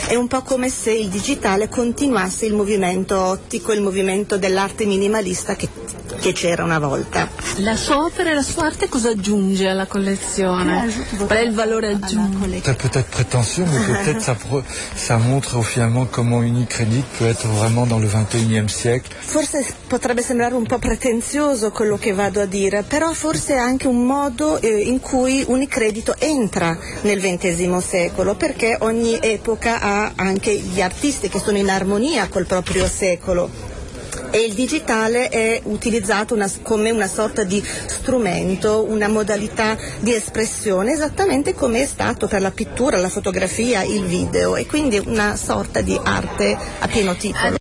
È 0.07 0.15
un 0.15 0.27
po' 0.27 0.41
come 0.41 0.69
se 0.69 0.91
il 0.91 1.07
digitale 1.07 1.69
continuasse 1.69 2.45
il 2.45 2.53
movimento 2.53 3.19
ottico, 3.19 3.71
il 3.71 3.81
movimento 3.81 4.37
dell'arte 4.37 4.85
minimalista 4.85 5.55
che, 5.55 5.69
che 6.19 6.33
c'era 6.33 6.63
una 6.63 6.79
volta. 6.79 7.29
La 7.57 7.75
sua 7.75 8.03
opera 8.03 8.31
e 8.31 8.33
la 8.33 8.43
sua 8.43 8.65
arte 8.65 8.89
cosa 8.89 9.09
aggiunge 9.09 9.67
alla 9.67 9.85
collezione? 9.85 10.91
Qual 11.17 11.29
è 11.29 11.41
il 11.41 11.53
valore 11.53 11.87
aggiunto? 11.87 12.45
C'est 12.63 12.75
peut-être 12.77 13.09
prétentieux, 13.09 13.65
mais 13.65 13.85
peut-être 13.85 14.21
ça, 14.95 15.17
montre 15.17 15.61
finalement 15.63 16.05
comment 16.05 16.41
Unicredit 16.41 17.03
peut 17.17 17.25
être 17.25 17.47
vraiment 17.47 17.85
dans 17.85 17.99
le 17.99 18.07
21e 18.07 18.67
siècle. 18.67 19.09
Forse 19.19 19.65
potrebbe 19.87 20.21
sembrare 20.21 20.55
un 20.55 20.65
po' 20.65 20.79
pretenzioso 20.79 21.71
quello 21.71 21.97
che 21.97 22.13
vado 22.13 22.41
a 22.41 22.45
dire, 22.45 22.83
però 22.83 23.13
forse 23.13 23.53
è 23.53 23.57
anche 23.57 23.87
un 23.87 24.05
modo 24.05 24.59
eh, 24.59 24.67
in 24.67 24.99
cui 24.99 25.43
Unicredito 25.47 26.15
entra 26.17 26.77
nel 27.01 27.21
XX 27.21 27.77
secolo, 27.77 28.35
perché 28.35 28.77
ogni 28.79 29.17
epoca 29.45 29.79
ha 29.79 30.13
anche 30.15 30.55
gli 30.57 30.81
artisti 30.81 31.29
che 31.29 31.37
sono 31.37 31.57
in 31.59 31.69
armonia 31.69 32.27
col 32.29 32.47
proprio 32.47 32.87
secolo 32.87 33.47
e 34.31 34.39
il 34.39 34.53
digitale 34.53 35.29
è 35.29 35.61
utilizzato 35.65 36.33
una, 36.33 36.49
come 36.63 36.89
una 36.89 37.05
sorta 37.05 37.43
di 37.43 37.63
strumento, 37.85 38.85
una 38.89 39.07
modalità 39.07 39.77
di 39.99 40.15
espressione, 40.15 40.93
esattamente 40.93 41.53
come 41.53 41.83
è 41.83 41.85
stato 41.85 42.27
per 42.27 42.41
la 42.41 42.51
pittura, 42.51 42.97
la 42.97 43.07
fotografia, 43.07 43.83
il 43.83 44.05
video 44.05 44.55
e 44.55 44.65
quindi 44.65 44.99
una 45.05 45.35
sorta 45.35 45.81
di 45.81 45.97
arte 46.01 46.57
a 46.79 46.87
pieno 46.87 47.15
titolo. 47.15 47.57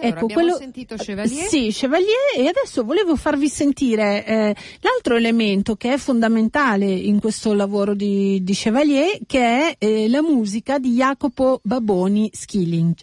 Allora, 0.00 0.16
Ecco, 0.16 0.26
quello- 0.28 0.56
sentito 0.56 0.96
Chevalier. 0.96 1.46
Sì, 1.48 1.68
Chevalier 1.72 2.36
e 2.36 2.46
adesso 2.46 2.84
volevo 2.84 3.16
farvi 3.16 3.48
sentire 3.48 4.24
eh, 4.24 4.54
l'altro 4.80 5.16
elemento 5.16 5.76
che 5.76 5.92
è 5.94 5.96
fondamentale 5.98 6.86
in 6.86 7.20
questo 7.20 7.52
lavoro 7.52 7.94
di, 7.94 8.42
di 8.42 8.52
Chevalier 8.52 9.18
che 9.26 9.40
è 9.40 9.74
eh, 9.78 10.08
la 10.08 10.22
musica 10.22 10.78
di 10.78 10.92
Jacopo 10.94 11.60
Baboni 11.62 12.30
Skilling. 12.32 12.94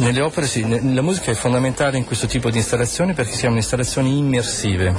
Nelle 0.00 0.22
opere 0.22 0.46
sì, 0.46 0.66
la 0.94 1.02
musica 1.02 1.30
è 1.30 1.34
fondamentale 1.34 1.98
in 1.98 2.06
questo 2.06 2.26
tipo 2.26 2.48
di 2.48 2.56
installazioni 2.56 3.12
perché 3.12 3.32
siamo 3.32 3.56
installazioni 3.56 4.16
immersive, 4.16 4.94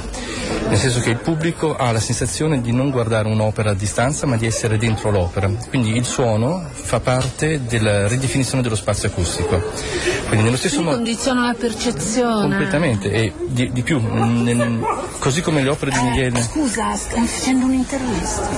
nel 0.68 0.78
senso 0.78 1.00
che 1.00 1.10
il 1.10 1.16
pubblico 1.16 1.74
ha 1.74 1.90
la 1.90 1.98
sensazione 1.98 2.60
di 2.60 2.72
non 2.72 2.90
guardare 2.90 3.28
un'opera 3.28 3.70
a 3.70 3.74
distanza 3.74 4.26
ma 4.26 4.36
di 4.36 4.46
essere 4.46 4.78
dentro 4.78 5.10
l'opera, 5.10 5.50
quindi 5.68 5.96
il 5.96 6.04
suono 6.04 6.64
fa 6.70 7.00
parte 7.00 7.64
della 7.66 8.06
ridefinizione 8.06 8.62
dello 8.62 8.76
spazio 8.76 9.08
acustico. 9.08 9.60
Quindi 10.28 10.44
nello 10.44 10.56
stesso 10.56 10.80
modo... 10.80 10.94
condiziona 10.94 11.46
la 11.46 11.54
percezione. 11.54 12.48
Completamente 12.48 13.10
e 13.10 13.32
di, 13.48 13.72
di 13.72 13.82
più, 13.82 14.00
nel- 14.00 14.80
così 15.18 15.42
come 15.42 15.62
le 15.62 15.68
opere 15.68 15.90
di 15.90 15.98
Miguel 16.00 16.40
Scusa, 16.40 16.94
stiamo 16.94 17.26
facendo 17.26 17.66
un'intervista. 17.66 18.48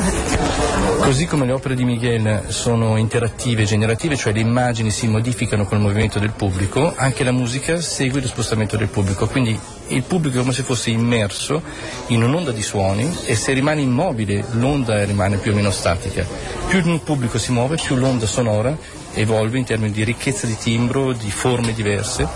Così 0.98 1.24
come 1.26 1.46
le 1.46 1.52
opere 1.52 1.74
di 1.74 1.84
Miguel 1.84 2.44
sono 2.48 2.96
interattive 2.98 3.62
e 3.62 3.64
generative, 3.64 4.16
cioè 4.16 4.34
le 4.34 4.40
immagini 4.40 4.90
si 4.90 5.08
modificano 5.08 5.64
con 5.64 5.78
il 5.78 5.84
movimento 5.84 6.18
del 6.18 6.32
pubblico, 6.36 6.94
anche 6.96 7.24
la 7.24 7.32
musica 7.32 7.80
segue 7.80 8.20
lo 8.20 8.26
spostamento 8.26 8.76
del 8.76 8.88
pubblico, 8.88 9.26
quindi 9.26 9.58
il 9.88 10.02
pubblico 10.02 10.36
è 10.36 10.40
come 10.40 10.52
se 10.52 10.62
fosse 10.62 10.90
immerso 10.90 11.62
in 12.08 12.22
un'onda 12.22 12.52
di 12.52 12.62
suoni 12.62 13.10
e 13.24 13.34
se 13.34 13.52
rimane 13.52 13.80
immobile 13.80 14.44
l'onda 14.52 15.04
rimane 15.04 15.36
più 15.36 15.52
o 15.52 15.54
meno 15.54 15.70
statica. 15.70 16.26
Più 16.68 16.78
il 16.78 17.00
pubblico 17.00 17.38
si 17.38 17.52
muove, 17.52 17.76
più 17.76 17.96
l'onda 17.96 18.26
sonora 18.26 18.76
evolve 19.14 19.58
in 19.58 19.64
termini 19.64 19.92
di 19.92 20.04
ricchezza 20.04 20.46
di 20.46 20.56
timbro, 20.56 21.12
di 21.12 21.30
forme 21.30 21.72
diverse, 21.72 22.26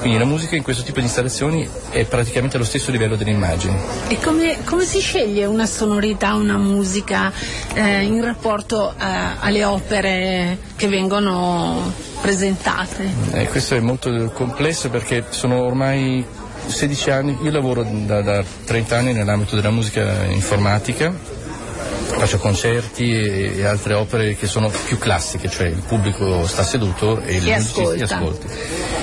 quindi 0.00 0.18
la 0.18 0.24
musica 0.24 0.56
in 0.56 0.62
questo 0.62 0.82
tipo 0.82 0.98
di 0.98 1.04
installazioni 1.04 1.68
è 1.90 2.04
praticamente 2.04 2.56
allo 2.56 2.64
stesso 2.64 2.90
livello 2.90 3.16
delle 3.16 3.30
immagini. 3.30 3.76
E 4.08 4.18
come, 4.20 4.58
come 4.64 4.84
si 4.84 5.00
sceglie 5.00 5.44
una 5.46 5.66
sonorità, 5.66 6.34
una 6.34 6.56
musica 6.56 7.32
eh, 7.74 8.02
in 8.02 8.22
rapporto 8.22 8.92
eh, 8.92 8.94
alle 9.40 9.64
opere 9.64 10.58
che 10.76 10.88
vengono 10.88 11.92
presentate? 12.20 13.08
Eh, 13.32 13.48
questo 13.48 13.74
è 13.74 13.80
molto 13.80 14.30
complesso 14.32 14.88
perché 14.88 15.24
sono 15.30 15.60
ormai 15.62 16.24
16 16.66 17.10
anni, 17.10 17.38
io 17.42 17.50
lavoro 17.50 17.82
da, 17.82 18.22
da 18.22 18.44
30 18.64 18.96
anni 18.96 19.12
nell'ambito 19.12 19.56
della 19.56 19.70
musica 19.70 20.24
informatica, 20.24 21.12
faccio 22.18 22.38
concerti 22.38 23.12
e, 23.12 23.64
altre 23.64 23.94
opere 23.94 24.36
che 24.36 24.46
sono 24.46 24.70
più 24.86 24.98
classiche, 24.98 25.48
cioè 25.48 25.66
il 25.68 25.82
pubblico 25.86 26.46
sta 26.46 26.62
seduto 26.62 27.20
e, 27.22 27.34
E 27.34 27.36
i 27.36 27.40
musicisti 27.40 27.80
ascolta. 28.02 28.14
ascolti. 28.14 28.46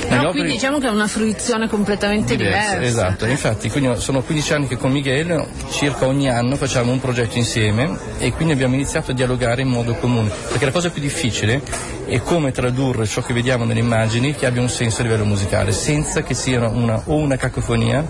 Però 0.07 0.31
quindi 0.31 0.53
diciamo 0.53 0.79
che 0.79 0.87
è 0.87 0.89
una 0.89 1.07
fruizione 1.07 1.67
completamente 1.67 2.35
diversa. 2.35 2.81
Esatto, 2.81 3.25
infatti 3.25 3.69
quindi 3.69 3.99
sono 3.99 4.21
15 4.21 4.53
anni 4.53 4.67
che 4.67 4.77
con 4.77 4.91
Miguel 4.91 5.45
circa 5.69 6.05
ogni 6.05 6.29
anno 6.29 6.55
facciamo 6.55 6.91
un 6.91 6.99
progetto 6.99 7.37
insieme 7.37 7.97
e 8.17 8.31
quindi 8.31 8.53
abbiamo 8.53 8.75
iniziato 8.75 9.11
a 9.11 9.13
dialogare 9.13 9.61
in 9.61 9.69
modo 9.69 9.93
comune, 9.95 10.29
perché 10.49 10.65
la 10.65 10.71
cosa 10.71 10.89
più 10.89 11.01
difficile 11.01 11.61
è 12.05 12.21
come 12.21 12.51
tradurre 12.51 13.05
ciò 13.05 13.21
che 13.21 13.33
vediamo 13.33 13.65
nelle 13.65 13.81
immagini 13.81 14.33
che 14.33 14.45
abbia 14.45 14.61
un 14.61 14.69
senso 14.69 15.01
a 15.01 15.03
livello 15.03 15.25
musicale, 15.25 15.71
senza 15.71 16.23
che 16.23 16.33
siano 16.33 16.69
una, 16.69 17.01
o 17.05 17.15
una 17.15 17.35
cacofonia 17.35 18.05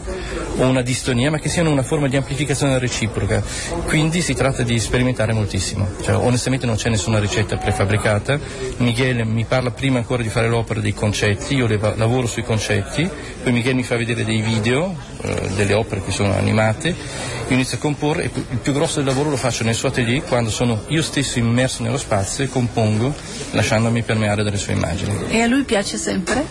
o 0.57 0.67
una 0.67 0.81
distonia, 0.81 1.31
ma 1.31 1.39
che 1.39 1.49
siano 1.49 1.71
una 1.71 1.83
forma 1.83 2.07
di 2.07 2.15
amplificazione 2.15 2.77
reciproca. 2.79 3.43
Quindi 3.85 4.21
si 4.21 4.33
tratta 4.33 4.63
di 4.63 4.79
sperimentare 4.79 5.33
moltissimo. 5.33 5.87
Cioè, 6.01 6.15
onestamente 6.15 6.65
non 6.65 6.75
c'è 6.75 6.89
nessuna 6.89 7.19
ricetta 7.19 7.57
prefabbricata. 7.57 8.39
Miguel 8.77 9.25
mi 9.25 9.45
parla 9.45 9.71
prima 9.71 9.97
ancora 9.97 10.21
di 10.21 10.29
fare 10.29 10.47
l'opera 10.47 10.79
dei 10.79 10.93
concetti, 10.93 11.55
io 11.55 11.67
le 11.67 11.77
lavoro 11.95 12.27
sui 12.27 12.43
concetti, 12.43 13.09
poi 13.43 13.51
Miguel 13.51 13.75
mi 13.75 13.83
fa 13.83 13.95
vedere 13.95 14.23
dei 14.25 14.41
video, 14.41 14.95
eh, 15.21 15.49
delle 15.55 15.73
opere 15.73 16.03
che 16.03 16.11
sono 16.11 16.33
animate, 16.33 16.89
io 16.89 17.55
inizio 17.55 17.77
a 17.77 17.79
comporre 17.79 18.23
e 18.23 18.31
il 18.33 18.57
più 18.57 18.73
grosso 18.73 18.97
del 18.97 19.05
lavoro 19.05 19.29
lo 19.29 19.37
faccio 19.37 19.63
nel 19.63 19.73
suo 19.73 19.87
atelier 19.87 20.21
quando 20.23 20.49
sono 20.49 20.83
io 20.87 21.01
stesso 21.01 21.39
immerso 21.39 21.81
nello 21.81 21.97
spazio 21.97 22.43
e 22.43 22.49
compongo 22.49 23.13
lasciandomi 23.51 24.01
permeare 24.03 24.43
dalle 24.43 24.57
sue 24.57 24.73
immagini. 24.73 25.13
E 25.29 25.41
a 25.41 25.47
lui 25.47 25.63
piace 25.63 25.97
sempre? 25.97 26.45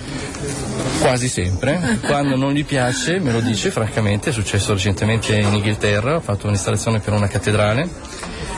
Quasi 1.00 1.28
sempre. 1.28 1.98
Quando 2.00 2.36
non 2.36 2.52
gli 2.52 2.64
piace 2.64 3.18
me 3.18 3.30
lo 3.30 3.40
dice, 3.40 3.70
francamente, 3.70 4.30
è 4.30 4.32
successo 4.32 4.72
recentemente 4.72 5.36
in 5.36 5.52
Inghilterra, 5.52 6.16
ho 6.16 6.20
fatto 6.20 6.46
un'installazione 6.46 7.00
per 7.00 7.12
una 7.12 7.28
cattedrale. 7.28 7.88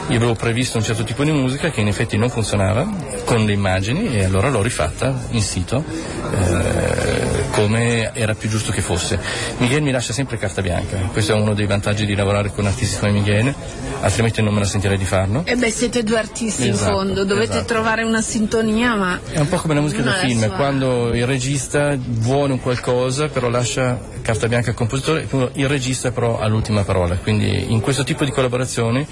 Io 0.08 0.16
avevo 0.16 0.34
previsto 0.34 0.78
un 0.78 0.84
certo 0.84 1.04
tipo 1.04 1.22
di 1.22 1.32
musica 1.32 1.70
che 1.70 1.82
in 1.82 1.88
effetti 1.88 2.16
non 2.16 2.30
funzionava 2.30 2.88
con 3.26 3.44
le 3.44 3.52
immagini 3.52 4.16
e 4.16 4.24
allora 4.24 4.48
l'ho 4.48 4.62
rifatta 4.62 5.14
in 5.30 5.42
sito 5.42 5.84
eh, 6.32 7.17
come 7.58 8.12
era 8.14 8.34
più 8.34 8.48
giusto 8.48 8.70
che 8.70 8.80
fosse. 8.80 9.18
Miguel 9.58 9.82
mi 9.82 9.90
lascia 9.90 10.12
sempre 10.12 10.38
carta 10.38 10.62
bianca, 10.62 10.96
questo 11.12 11.32
è 11.32 11.34
uno 11.34 11.54
dei 11.54 11.66
vantaggi 11.66 12.06
di 12.06 12.14
lavorare 12.14 12.52
con 12.52 12.66
artisti 12.66 12.98
come 12.98 13.10
Miguel, 13.12 13.52
altrimenti 14.00 14.42
non 14.42 14.54
me 14.54 14.60
la 14.60 14.66
sentirei 14.66 14.96
di 14.96 15.04
farlo. 15.04 15.42
E 15.44 15.56
beh, 15.56 15.70
siete 15.70 16.04
due 16.04 16.18
artisti 16.18 16.68
Esatto, 16.68 16.90
in 16.90 16.96
fondo, 16.96 17.24
dovete 17.24 17.52
esatto. 17.54 17.64
trovare 17.74 18.04
una 18.04 18.20
sintonia, 18.20 18.94
ma 18.94 19.18
È 19.30 19.40
un 19.40 19.48
po' 19.48 19.56
come 19.56 19.74
la 19.74 19.80
musica 19.80 20.02
del 20.02 20.12
film, 20.12 20.44
sua- 20.44 20.50
quando 20.56 21.12
il 21.14 21.26
regista 21.26 21.96
vuole 21.98 22.52
un 22.52 22.60
qualcosa 22.60 23.28
però 23.28 23.48
lascia 23.48 23.98
carta 24.22 24.46
bianca 24.46 24.70
al 24.70 24.76
compositore, 24.76 25.26
il 25.54 25.68
regista 25.68 26.12
però 26.12 26.38
ha 26.38 26.46
l'ultima 26.46 26.84
parola. 26.84 27.16
Quindi 27.16 27.72
in 27.72 27.80
questo 27.80 28.04
tipo 28.04 28.24
di 28.24 28.30
collaborazioni 28.30 29.04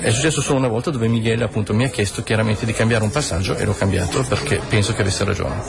è 0.00 0.10
successo 0.10 0.40
solo 0.40 0.58
una 0.58 0.68
volta 0.68 0.90
dove 0.90 1.06
Miguel 1.08 1.42
appunto 1.42 1.72
mi 1.74 1.84
ha 1.84 1.88
chiesto 1.88 2.22
chiaramente 2.22 2.64
di 2.66 2.72
cambiare 2.72 3.04
un 3.04 3.10
passaggio 3.10 3.56
e 3.56 3.64
l'ho 3.64 3.74
cambiato 3.74 4.24
perché 4.28 4.60
penso 4.68 4.92
che 4.94 5.02
avesse 5.02 5.24
ragione. 5.24 5.62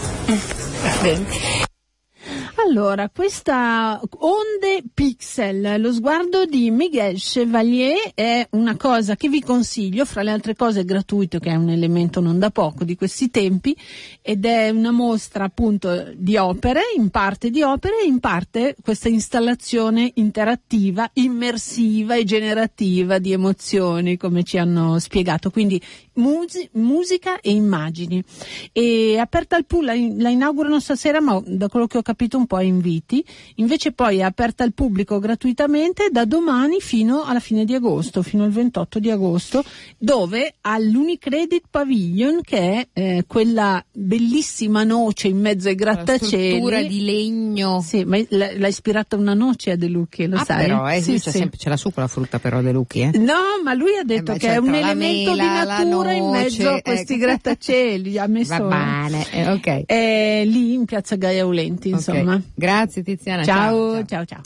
Allora, 2.72 3.10
questa 3.10 4.00
Onde 4.20 4.82
Pixel, 4.94 5.82
lo 5.82 5.92
sguardo 5.92 6.46
di 6.46 6.72
Miguel 6.72 7.18
Chevalier 7.18 8.14
è 8.14 8.48
una 8.52 8.78
cosa 8.78 9.18
che 9.18 9.28
vi 9.28 9.42
consiglio, 9.42 10.06
fra 10.06 10.22
le 10.22 10.32
altre 10.32 10.56
cose 10.56 10.80
è 10.80 10.86
gratuito, 10.86 11.40
che 11.40 11.50
è 11.50 11.56
un 11.56 11.70
elemento 11.70 12.22
non 12.22 12.40
da 12.40 12.50
poco 12.50 12.86
di 12.86 12.96
questi 12.96 13.30
tempi, 13.30 13.76
ed 14.22 14.46
è 14.46 14.70
una 14.70 14.92
mostra 14.92 15.44
appunto 15.44 16.14
di 16.16 16.38
opere, 16.38 16.80
in 16.96 17.10
parte 17.10 17.50
di 17.50 17.62
opere 17.62 18.04
e 18.04 18.08
in 18.08 18.22
parte 18.22 18.78
questa 18.82 19.10
installazione 19.10 20.10
interattiva, 20.16 21.10
immersiva 21.16 22.16
e 22.16 22.24
generativa 22.24 23.20
di 23.20 23.34
emozioni, 23.34 24.16
come 24.16 24.44
ci 24.44 24.58
hanno 24.58 24.98
spiegato. 24.98 25.52
Quindi 25.52 25.82
musi- 26.13 26.69
musica 26.74 27.39
e 27.39 27.52
immagini. 27.52 28.24
E 28.71 29.17
aperta 29.17 29.56
al 29.56 29.65
pool, 29.65 29.86
la, 29.86 29.93
la 30.17 30.30
inaugurano 30.30 30.80
stasera, 30.80 31.21
ma 31.21 31.41
da 31.45 31.67
quello 31.69 31.88
che 31.88 31.97
ho 31.97 32.02
capito 32.02 32.38
un 32.38 32.45
po' 32.47 32.58
a 32.58 32.63
inviti. 32.63 33.24
Invece 33.56 33.91
poi 33.91 34.17
è 34.17 34.21
aperta 34.21 34.63
al 34.63 34.74
pubblico 34.74 35.19
gratuitamente 35.19 36.10
da 36.12 36.26
domani 36.26 36.80
fino 36.80 37.24
alla 37.24 37.39
fine 37.39 37.65
di 37.65 37.74
agosto, 37.74 38.21
fino 38.24 38.43
al 38.43 38.52
28 38.52 39.00
di 39.00 39.10
agosto, 39.10 39.63
dove 39.97 40.56
all'Unicredit 40.62 41.63
Pavilion, 41.69 42.41
che 42.41 42.58
è 42.58 42.88
eh, 42.93 43.24
quella 43.28 43.84
bellissima 43.91 44.84
noce 44.84 45.28
in 45.28 45.39
mezzo 45.39 45.67
ai 45.69 45.78
La 45.78 45.93
grattacieli. 45.93 46.47
struttura 46.50 46.82
di 46.82 47.04
legno. 47.04 47.82
Sì, 47.82 48.04
ma 48.04 48.17
l'ha, 48.30 48.52
l'ha 48.58 48.67
ispirata 48.67 49.15
una 49.15 49.34
noce 49.34 49.71
a 49.71 49.76
De 49.76 49.88
Lucchi, 49.88 50.28
lo 50.28 50.38
ah, 50.38 50.43
sai? 50.43 50.65
però, 50.65 50.89
eh, 50.89 51.02
Sì, 51.02 51.17
sì. 51.19 51.30
sempre- 51.32 51.58
ce 51.58 51.69
l'ha 51.69 51.78
su 51.78 51.91
quella 51.91 52.08
frutta 52.08 52.39
però 52.39 52.62
De 52.62 52.71
Lucchi, 52.71 53.02
eh. 53.02 53.12
No, 53.17 53.62
ma 53.63 53.74
lui 53.74 53.95
ha 53.97 54.04
detto 54.04 54.34
beh, 54.34 54.38
che 54.39 54.45
certo, 54.47 54.56
è 54.56 54.65
un 54.65 54.71
la 54.71 54.80
elemento 54.80 55.32
mela, 55.32 55.43
di 55.43 55.47
la 55.67 55.76
natura 56.12 56.38
in 56.38 56.43
mezzo 56.43 56.69
a 56.69 56.82
questi 56.82 57.13
ecco. 57.13 57.21
grattacieli. 57.26 58.17
Ha 58.17 58.28
messo 58.28 58.67
Va 58.67 58.76
bene, 59.10 59.26
eh, 59.32 59.50
ok. 59.50 59.86
È 59.86 60.43
lì 60.45 60.74
in 60.74 60.86
piazza 60.86 61.15
Gaia 61.15 61.43
Aulenti, 61.43 61.89
Ok. 61.89 61.95
insomma. 61.95 62.41
Grazie 62.54 63.04
Tiziana. 63.04 63.43
Ciao, 63.43 64.06
ciao, 64.06 64.26
ciao. 64.26 64.41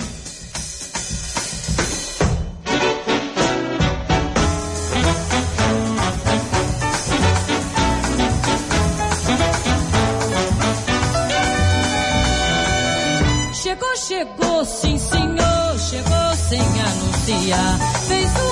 Chegou, 13.62 13.94
chegou, 14.08 14.66
sim 14.66 14.98
senhor, 15.00 15.80
chegou 15.90 16.36
sem 16.50 16.60
anunciar. 16.60 17.80
Fez 18.08 18.32
um 18.42 18.45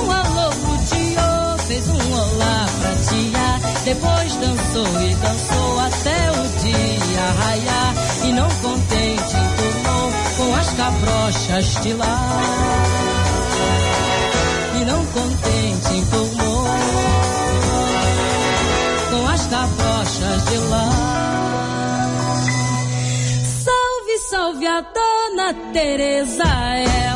dançou 4.74 5.02
e 5.02 5.16
dançou 5.16 5.80
até 5.80 6.32
o 6.32 6.48
dia 6.64 7.26
raiar. 7.40 7.94
E 8.24 8.32
não 8.32 8.50
contente 8.50 9.36
entornou 9.38 10.12
com 10.38 10.56
as 10.56 10.70
cabrochas 10.74 11.82
de 11.84 11.94
lá. 11.94 12.40
E 14.82 14.86
não 14.86 15.06
contente 15.06 15.94
empurrou 15.94 16.68
com 19.12 19.28
as 19.28 19.46
cabrochas 19.48 20.46
de 20.50 20.58
lá. 20.70 20.90
Salve, 23.64 24.18
salve 24.30 24.68
a 24.68 24.82
dona 24.82 25.54
Teresa, 25.72 26.44
ela 26.44 27.12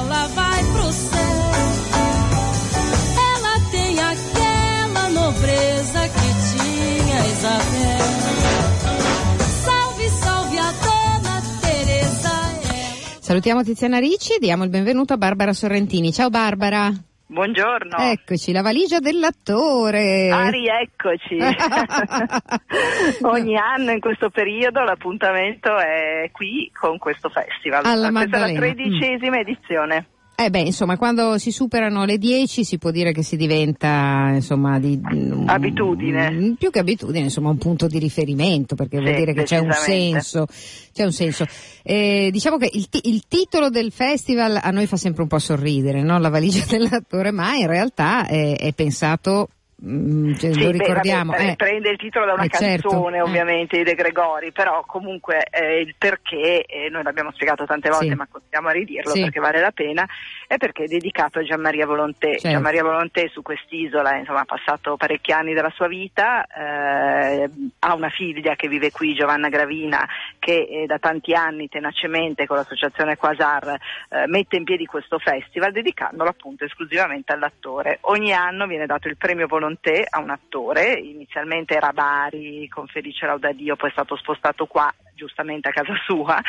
Salutiamo 13.20 13.62
Tiziana 13.62 14.00
Ricci 14.00 14.36
e 14.36 14.40
diamo 14.40 14.64
il 14.64 14.70
benvenuto 14.70 15.14
a 15.14 15.18
Barbara 15.18 15.54
Sorrentini. 15.54 16.12
Ciao 16.12 16.30
Barbara. 16.30 16.90
Buongiorno. 17.28 17.98
Eccoci, 17.98 18.52
la 18.54 18.62
valigia 18.62 19.00
dell'attore. 19.00 20.30
Ah, 20.32 20.50
rieccoci. 20.50 21.38
Ogni 23.22 23.58
anno 23.58 23.92
in 23.92 24.00
questo 24.00 24.30
periodo 24.30 24.82
l'appuntamento 24.82 25.78
è 25.78 26.30
qui 26.32 26.72
con 26.74 26.98
questo 26.98 27.30
festival. 27.30 27.86
Alla 27.86 28.10
Questa 28.10 28.38
è 28.38 28.40
la 28.40 28.48
Maddalena. 28.48 28.60
tredicesima 28.60 29.40
edizione. 29.40 30.06
Eh 30.40 30.52
beh, 30.52 30.60
insomma, 30.60 30.98
quando 30.98 31.40
si 31.40 31.50
superano 31.50 32.06
le 32.06 32.20
10 32.20 32.64
si 32.64 32.78
può 32.78 32.92
dire 32.92 33.12
che 33.12 33.24
si 33.24 33.36
diventa, 33.38 34.30
insomma, 34.36 34.78
di... 34.78 34.96
mm, 34.96 35.48
Abitudine. 35.50 36.54
Più 36.60 36.70
che 36.70 36.78
abitudine, 36.78 37.24
insomma, 37.24 37.50
un 37.50 37.58
punto 37.58 37.88
di 37.88 37.98
riferimento, 37.98 38.76
perché 38.76 39.00
vuol 39.00 39.14
Sì, 39.14 39.20
dire 39.20 39.34
che 39.34 39.44
c'è 39.44 39.58
un 39.58 39.72
senso. 39.72 40.46
C'è 40.94 41.04
un 41.06 41.12
senso. 41.12 41.44
Eh, 41.82 42.30
diciamo 42.32 42.58
che 42.58 42.70
il, 42.72 42.88
ti- 42.88 43.02
il 43.06 43.24
titolo 43.28 43.72
del 43.72 43.92
festival 43.92 44.60
a 44.62 44.70
noi 44.70 44.86
fa 44.86 44.96
sempre 44.96 45.24
un 45.24 45.28
po' 45.28 45.40
sorridere, 45.40 46.04
no? 46.04 46.20
La 46.20 46.30
valigia 46.30 46.66
dell'attore, 46.70 47.32
ma 47.32 47.56
in 47.56 47.66
realtà 47.66 48.28
è, 48.28 48.58
è 48.58 48.74
pensato, 48.74 49.50
mm, 49.86 50.34
cioè, 50.36 50.54
Sì, 50.54 50.64
lo 50.64 50.72
beh, 50.72 50.78
ricordiamo. 50.78 51.32
vabbè, 51.32 51.50
eh. 51.50 51.56
prende 51.56 51.90
il 51.90 51.98
titolo 51.98 52.26
da 52.26 52.34
una 52.34 52.44
Eh, 52.44 52.50
certo, 52.50 52.90
canzone 52.90 53.18
eh. 53.18 53.22
ovviamente 53.22 53.78
di 53.78 53.84
De 53.84 53.94
Gregori, 53.96 54.52
però 54.52 54.84
comunque 54.86 55.46
eh, 55.50 55.80
il 55.82 55.96
perché, 55.98 56.64
eh, 56.66 56.90
noi 56.90 57.04
l'abbiamo 57.04 57.32
spiegato 57.32 57.66
tante 57.66 57.90
volte 57.90 58.08
Sì. 58.10 58.16
ma 58.16 58.28
continuiamo 58.30 58.68
a 58.68 58.72
ridirlo 58.72 59.12
Sì. 59.12 59.22
perché 59.22 59.40
vale 59.40 59.60
la 59.60 59.72
pena, 59.72 60.08
è 60.48 60.58
perché 60.58 60.84
è 60.84 60.88
dedicato 60.88 61.40
a 61.40 61.44
Gianmaria 61.44 61.86
Volontè. 61.86 62.32
Certo. 62.32 62.50
Gianmaria 62.50 62.84
Volontè 62.84 63.28
su 63.28 63.42
quest'isola 63.42 64.16
insomma, 64.16 64.42
ha 64.42 64.46
passato 64.46 64.96
parecchi 64.96 65.34
anni 65.34 65.54
della 65.54 65.72
sua 65.76 65.88
vita, 65.88 66.46
eh, 66.46 67.50
ha 67.80 67.94
una 67.94 68.10
figlia 68.10 68.56
che 68.56 68.70
vive 68.70 68.92
qui, 68.92 69.14
Giovanna 69.14 69.50
Gravina, 69.50 70.08
che 70.40 70.68
eh, 70.70 70.86
da 70.86 70.98
tanti 71.00 71.34
anni 71.34 71.68
tenacemente 71.68 72.46
con 72.46 72.56
l'associazione 72.56 73.18
Quasar 73.18 73.78
eh, 74.10 74.28
mette 74.28 74.56
in 74.56 74.64
piedi 74.64 74.86
questo 74.86 75.20
festival 75.20 75.74
dedicandolo 75.74 76.30
appunto 76.30 76.64
esclusivamente 76.64 77.34
all'attore. 77.34 77.98
Ogni 78.02 78.32
anno 78.32 78.68
viene 78.68 78.86
dato 78.86 79.10
il 79.10 79.18
premio 79.18 79.48
Volontè 79.48 80.06
a 80.10 80.20
un 80.20 80.30
attore, 80.30 80.94
inizialmente 80.94 81.76
era 81.76 81.92
Bari 81.92 82.68
con 82.70 82.88
Felice 82.88 83.26
Laudadio, 83.26 83.76
poi 83.76 83.90
è 83.90 83.92
stato 83.92 84.16
spostato 84.16 84.66
qua 84.66 84.94
giustamente 85.18 85.68
a 85.68 85.72
casa 85.72 85.94
sua. 86.06 86.40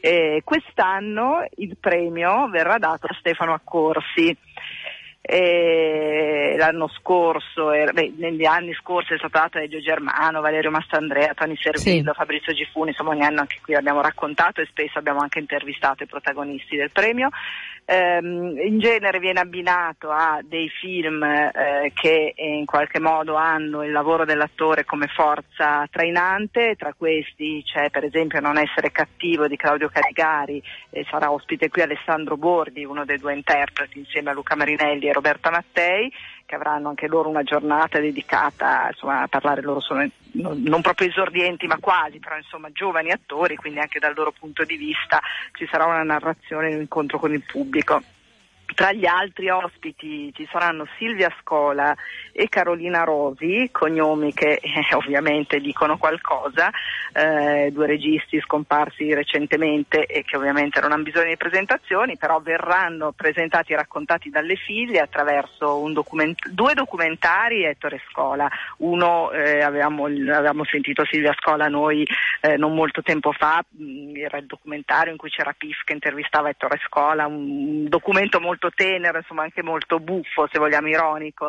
Eh, 0.00 0.40
quest'anno 0.42 1.46
il 1.56 1.76
premio 1.78 2.48
verrà 2.48 2.78
dato 2.78 3.06
a 3.06 3.14
Stefano 3.18 3.43
Accorsi. 3.52 4.36
Eh, 5.26 6.54
l'anno 6.58 6.86
scorso, 6.88 7.72
era- 7.72 7.92
beh, 7.92 8.12
negli 8.18 8.44
anni 8.44 8.74
scorsi 8.74 9.14
è 9.14 9.16
stato 9.16 9.38
dato 9.38 9.56
a 9.56 9.62
Elio 9.62 9.80
Germano, 9.80 10.42
Valerio 10.42 10.70
Mastandrea, 10.70 11.32
Tony 11.32 11.56
Servillo, 11.56 12.12
Fabrizio 12.12 12.52
Gifuni, 12.52 12.90
insomma 12.90 13.10
ogni 13.10 13.24
anno 13.24 13.40
anche 13.40 13.58
qui 13.62 13.72
l'abbiamo 13.72 14.02
raccontato 14.02 14.60
e 14.60 14.66
spesso 14.66 14.98
abbiamo 14.98 15.20
anche 15.20 15.38
intervistato 15.38 16.02
i 16.02 16.06
protagonisti 16.06 16.76
del 16.76 16.90
premio. 16.90 17.30
Ehm, 17.86 18.58
in 18.58 18.78
genere 18.78 19.18
viene 19.18 19.40
abbinato 19.40 20.10
a 20.10 20.40
dei 20.42 20.70
film 20.70 21.22
eh, 21.22 21.92
che 21.94 22.32
eh, 22.34 22.56
in 22.56 22.64
qualche 22.64 22.98
modo 22.98 23.34
hanno 23.34 23.82
il 23.82 23.92
lavoro 23.92 24.24
dell'attore 24.24 24.84
come 24.84 25.06
forza 25.06 25.86
trainante, 25.90 26.76
tra 26.78 26.94
questi 26.96 27.62
c'è 27.62 27.90
per 27.90 28.04
esempio 28.04 28.40
Non 28.40 28.58
essere 28.58 28.90
cattivo 28.90 29.46
di 29.46 29.56
Claudio 29.56 29.88
Carigari, 29.88 30.62
e 30.90 31.06
sarà 31.10 31.30
ospite 31.30 31.68
qui 31.68 31.82
Alessandro 31.82 32.36
Bordi, 32.36 32.84
uno 32.84 33.04
dei 33.04 33.18
due 33.18 33.34
interpreti 33.34 33.98
insieme 33.98 34.30
a 34.30 34.34
Luca 34.34 34.54
Marinelli 34.54 35.12
Roberta 35.14 35.50
Mattei, 35.50 36.12
che 36.44 36.54
avranno 36.54 36.90
anche 36.90 37.06
loro 37.06 37.30
una 37.30 37.42
giornata 37.42 37.98
dedicata 37.98 38.88
insomma, 38.90 39.22
a 39.22 39.28
parlare, 39.28 39.62
loro 39.62 39.80
sono 39.80 40.06
non, 40.32 40.82
proprio 40.82 41.08
esordienti 41.08 41.66
ma 41.66 41.78
quasi, 41.80 42.18
però 42.18 42.36
insomma 42.36 42.70
giovani 42.72 43.10
attori, 43.10 43.56
quindi 43.56 43.80
anche 43.80 43.98
dal 43.98 44.14
loro 44.14 44.32
punto 44.32 44.64
di 44.64 44.76
vista 44.76 45.20
ci 45.52 45.66
sarà 45.70 45.86
una 45.86 46.02
narrazione, 46.02 46.74
un 46.74 46.80
incontro 46.82 47.18
con 47.18 47.32
il 47.32 47.42
pubblico. 47.42 48.02
Tra 48.72 48.92
gli 48.92 49.06
altri 49.06 49.50
ospiti 49.50 50.32
ci 50.34 50.48
saranno 50.50 50.86
Silvia 50.98 51.32
Scola 51.40 51.94
e 52.32 52.48
Carolina 52.48 53.04
Rosi, 53.04 53.68
cognomi 53.70 54.32
che 54.32 54.58
eh, 54.60 54.94
ovviamente 54.96 55.60
dicono 55.60 55.96
qualcosa, 55.96 56.70
eh, 57.12 57.70
due 57.70 57.86
registi 57.86 58.40
scomparsi 58.40 59.14
recentemente 59.14 60.06
e 60.06 60.24
che 60.24 60.36
ovviamente 60.36 60.80
non 60.80 60.90
hanno 60.90 61.04
bisogno 61.04 61.28
di 61.28 61.36
presentazioni, 61.36 62.16
però 62.16 62.40
verranno 62.40 63.12
presentati 63.12 63.72
e 63.72 63.76
raccontati 63.76 64.30
dalle 64.30 64.56
figlie 64.56 64.98
attraverso 64.98 65.88
document- 65.92 66.48
due 66.48 66.74
documentari 66.74 67.64
Ettore 67.64 68.02
Scola. 68.10 68.50
Uno 68.78 69.30
eh, 69.30 69.60
avevamo, 69.60 70.06
avevamo, 70.06 70.64
sentito 70.64 71.04
Silvia 71.04 71.34
Scola 71.38 71.68
noi 71.68 72.04
eh, 72.40 72.56
non 72.56 72.74
molto 72.74 73.02
tempo 73.02 73.30
fa, 73.30 73.64
mm, 73.80 74.16
era 74.16 74.38
il 74.38 74.46
documentario 74.46 75.12
in 75.12 75.18
cui 75.18 75.30
c'era 75.30 75.54
Pif 75.56 75.82
che 75.84 75.92
intervistava 75.92 76.48
Ettore 76.48 76.80
Scola, 76.84 77.26
un 77.26 77.88
documento 77.88 78.40
molto 78.40 78.53
molto 78.54 78.70
tenero, 78.70 79.18
insomma 79.18 79.42
anche 79.42 79.62
molto 79.62 79.98
buffo, 79.98 80.48
se 80.50 80.58
vogliamo 80.58 80.88
ironico. 80.88 81.48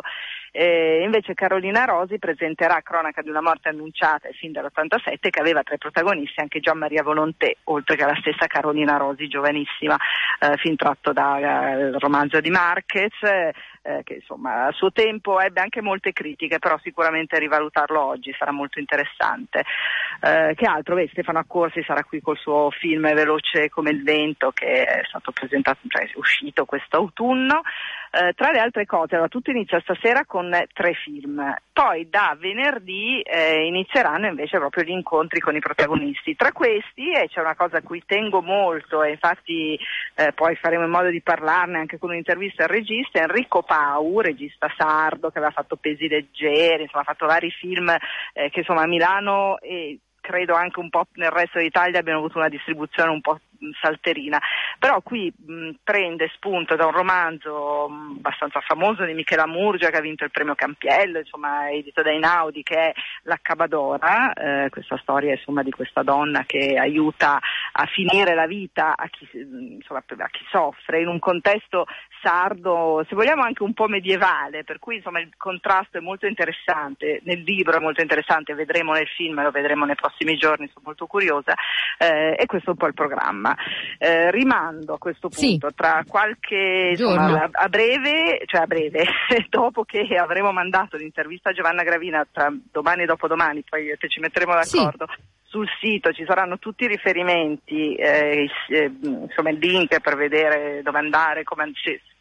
Eh, 0.50 1.02
invece 1.04 1.34
Carolina 1.34 1.84
Rosi 1.84 2.18
presenterà 2.18 2.80
Cronaca 2.82 3.22
di 3.22 3.28
una 3.28 3.42
morte 3.42 3.68
annunciata, 3.68 4.28
il 4.28 4.34
film 4.34 4.52
dell'87, 4.52 5.30
che 5.30 5.40
aveva 5.40 5.62
tra 5.62 5.74
i 5.74 5.78
protagonisti 5.78 6.40
anche 6.40 6.60
Gian 6.60 6.78
Maria 6.78 7.02
Volontè, 7.02 7.54
oltre 7.64 7.96
che 7.96 8.04
la 8.04 8.16
stessa 8.20 8.46
Carolina 8.46 8.96
Rosi, 8.96 9.28
giovanissima, 9.28 9.96
eh, 10.40 10.56
film 10.56 10.76
tratto 10.76 11.12
dal 11.12 11.96
romanzo 11.98 12.40
di 12.40 12.50
Marquez, 12.50 13.12
eh, 13.86 14.02
che 14.02 14.14
insomma 14.14 14.66
a 14.66 14.72
suo 14.72 14.90
tempo 14.90 15.40
ebbe 15.40 15.60
anche 15.60 15.80
molte 15.80 16.12
critiche, 16.12 16.58
però 16.58 16.78
sicuramente 16.82 17.38
rivalutarlo 17.38 18.00
oggi 18.02 18.34
sarà 18.36 18.50
molto 18.50 18.80
interessante. 18.80 19.64
Eh, 20.20 20.54
che 20.56 20.66
altro? 20.66 20.94
Beh, 20.94 21.08
Stefano 21.12 21.38
Accorsi 21.38 21.82
sarà 21.84 22.02
qui 22.02 22.20
col 22.20 22.36
suo 22.36 22.70
film 22.70 23.12
Veloce 23.14 23.68
come 23.68 23.90
il 23.90 24.02
vento 24.02 24.50
che 24.50 24.84
è 24.84 25.02
stato 25.04 25.30
presentato, 25.30 25.78
cioè 25.86 26.04
è 26.04 26.10
uscito 26.16 26.64
quest'autunno. 26.64 27.62
Eh, 28.18 28.32
tra 28.32 28.50
le 28.50 28.60
altre 28.60 28.86
cose, 28.86 29.14
allora, 29.14 29.28
tutto 29.28 29.50
inizia 29.50 29.78
stasera 29.80 30.24
con 30.24 30.50
tre 30.72 30.94
film, 30.94 31.54
poi 31.70 32.08
da 32.08 32.34
venerdì 32.40 33.20
eh, 33.20 33.66
inizieranno 33.66 34.26
invece 34.26 34.56
proprio 34.56 34.84
gli 34.84 34.90
incontri 34.90 35.38
con 35.38 35.54
i 35.54 35.60
protagonisti. 35.60 36.34
Tra 36.34 36.50
questi, 36.50 37.12
e 37.12 37.28
c'è 37.28 37.40
una 37.40 37.54
cosa 37.54 37.76
a 37.76 37.82
cui 37.82 38.02
tengo 38.06 38.40
molto, 38.40 39.02
e 39.02 39.10
infatti 39.10 39.78
eh, 40.14 40.32
poi 40.32 40.56
faremo 40.56 40.84
in 40.84 40.90
modo 40.90 41.10
di 41.10 41.20
parlarne 41.20 41.76
anche 41.76 41.98
con 41.98 42.08
un'intervista 42.08 42.62
al 42.62 42.70
regista, 42.70 43.20
Enrico 43.20 43.62
Pau, 43.62 44.20
regista 44.20 44.72
sardo 44.74 45.28
che 45.28 45.36
aveva 45.36 45.52
fatto 45.52 45.76
Pesi 45.76 46.08
Leggeri, 46.08 46.84
insomma 46.84 47.02
ha 47.02 47.12
fatto 47.12 47.26
vari 47.26 47.50
film 47.50 47.94
eh, 48.32 48.48
che 48.48 48.60
insomma 48.60 48.84
a 48.84 48.86
Milano 48.86 49.58
e 49.60 49.98
credo 50.26 50.54
anche 50.54 50.80
un 50.80 50.90
po' 50.90 51.06
nel 51.14 51.30
resto 51.30 51.60
d'Italia 51.60 52.00
abbiano 52.00 52.18
avuto 52.18 52.38
una 52.38 52.48
distribuzione 52.48 53.10
un 53.10 53.20
po' 53.20 53.38
salterina, 53.80 54.40
però 54.78 55.00
qui 55.00 55.32
mh, 55.34 55.70
prende 55.82 56.30
spunto 56.34 56.76
da 56.76 56.86
un 56.86 56.92
romanzo 56.92 57.88
mh, 57.88 58.16
abbastanza 58.18 58.60
famoso 58.60 59.04
di 59.04 59.14
Michela 59.14 59.46
Murgia 59.46 59.90
che 59.90 59.96
ha 59.96 60.00
vinto 60.00 60.24
il 60.24 60.30
premio 60.30 60.54
Campiello, 60.54 61.18
insomma 61.18 61.70
edito 61.70 62.02
da 62.02 62.10
Inaudi, 62.10 62.62
che 62.62 62.74
è 62.74 62.92
L'Accabadora, 63.22 64.32
eh, 64.32 64.68
questa 64.70 64.98
storia 64.98 65.32
insomma, 65.32 65.62
di 65.62 65.70
questa 65.70 66.02
donna 66.02 66.44
che 66.46 66.76
aiuta 66.78 67.40
a 67.78 67.86
finire 67.86 68.34
la 68.34 68.46
vita 68.46 68.94
a 68.96 69.06
chi, 69.08 69.28
insomma, 69.32 70.02
a 70.06 70.28
chi 70.28 70.44
soffre 70.50 71.00
in 71.00 71.08
un 71.08 71.18
contesto 71.18 71.84
sardo, 72.22 73.04
se 73.06 73.14
vogliamo 73.14 73.42
anche 73.42 73.62
un 73.62 73.74
po' 73.74 73.86
medievale, 73.86 74.64
per 74.64 74.78
cui 74.78 74.96
insomma, 74.96 75.20
il 75.20 75.30
contrasto 75.36 75.98
è 75.98 76.00
molto 76.00 76.26
interessante, 76.26 77.20
nel 77.24 77.42
libro 77.42 77.76
è 77.76 77.80
molto 77.80 78.00
interessante, 78.00 78.54
vedremo 78.54 78.92
nel 78.92 79.06
film, 79.06 79.42
lo 79.42 79.50
vedremo 79.50 79.84
nei 79.84 79.94
prossimi 79.94 80.36
giorni, 80.36 80.68
sono 80.68 80.86
molto 80.86 81.06
curiosa, 81.06 81.54
eh, 81.98 82.34
e 82.38 82.46
questo 82.46 82.68
è 82.68 82.72
un 82.72 82.78
po' 82.78 82.86
il 82.86 82.94
programma. 82.94 83.54
Eh, 83.98 84.30
rimando 84.30 84.94
a 84.94 84.98
questo 84.98 85.28
punto, 85.28 85.68
sì. 85.68 85.74
tra 85.74 86.02
qualche 86.08 86.88
insomma, 86.92 87.48
a 87.52 87.68
breve, 87.68 88.42
cioè 88.46 88.62
a 88.62 88.66
breve, 88.66 89.04
dopo 89.50 89.84
che 89.84 90.06
avremo 90.16 90.50
mandato 90.50 90.96
l'intervista 90.96 91.50
a 91.50 91.52
Giovanna 91.52 91.82
Gravina 91.82 92.26
tra 92.30 92.50
domani 92.72 93.02
e 93.02 93.06
dopodomani, 93.06 93.62
poi 93.68 93.94
ci 94.08 94.20
metteremo 94.20 94.54
d'accordo. 94.54 95.06
Sì 95.08 95.34
sul 95.56 95.68
sito 95.80 96.12
ci 96.12 96.24
saranno 96.26 96.58
tutti 96.58 96.84
i 96.84 96.88
riferimenti, 96.88 97.94
eh, 97.94 98.46
eh, 98.68 98.92
insomma 99.02 99.48
il 99.48 99.58
link 99.58 99.98
per 100.00 100.14
vedere 100.14 100.82
dove 100.82 100.98
andare, 100.98 101.44
come, 101.44 101.72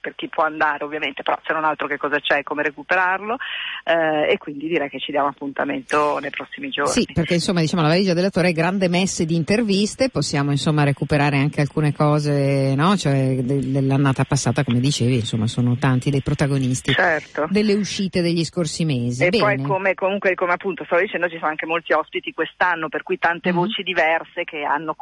per 0.06 0.14
chi 0.14 0.28
può 0.28 0.43
andare 0.43 0.84
ovviamente, 0.84 1.24
però 1.24 1.39
se 1.43 1.51
non 1.51 1.66
altro 1.66 1.88
che 1.88 1.97
cosa 1.97 2.20
c'è 2.20 2.38
e 2.38 2.43
come 2.43 2.62
recuperarlo 2.62 3.38
eh, 3.84 4.34
e 4.34 4.38
quindi 4.38 4.68
direi 4.68 4.88
che 4.88 4.99
ci 4.99 5.10
diamo 5.10 5.30
appuntamento 5.30 6.20
nei 6.20 6.30
prossimi 6.30 6.70
giorni. 6.70 6.91
Sì, 6.91 7.08
perché 7.12 7.34
insomma 7.34 7.62
diciamo 7.62 7.82
la 7.82 7.88
valigia 7.88 8.14
dell'attore 8.14 8.49
è 8.49 8.51
grande 8.51 8.88
messe 8.88 9.26
di 9.26 9.36
interviste, 9.36 10.12
possiamo 10.12 10.51
insomma 10.51 10.84
recuperare 10.84 11.38
anche 11.38 11.62
alcune 11.62 11.91
cose, 11.91 12.76
no? 12.76 12.95
Cioè 12.95 13.38
de- 13.41 13.72
dell'annata 13.72 14.26
passata 14.26 14.64
come 14.64 14.80
dicevi, 14.80 15.16
insomma 15.16 15.47
sono 15.47 15.76
tanti 15.76 16.12
dei 16.12 16.22
protagonisti 16.22 16.91
certo. 16.91 17.47
delle 17.49 17.74
uscite 17.74 18.22
degli 18.22 18.43
scorsi 18.43 18.86
mesi. 18.86 19.26
E 19.26 19.30
Bene. 19.30 19.43
poi 19.43 19.62
come, 19.64 19.95
comunque 19.95 20.36
come 20.36 20.53
appunto 20.53 20.84
stavo 20.86 21.01
dicendo 21.01 21.28
ci 21.30 21.38
sono 21.38 21.49
anche 21.49 21.66
molti 21.66 21.93
ospiti 21.93 22.32
quest'anno, 22.32 22.89
per 22.89 23.01
cui 23.01 23.18
tante 23.18 23.49
mm-hmm. 23.49 23.58
voci 23.58 23.82
diverse 23.82 24.43
che 24.43 24.62
hanno 24.62 24.95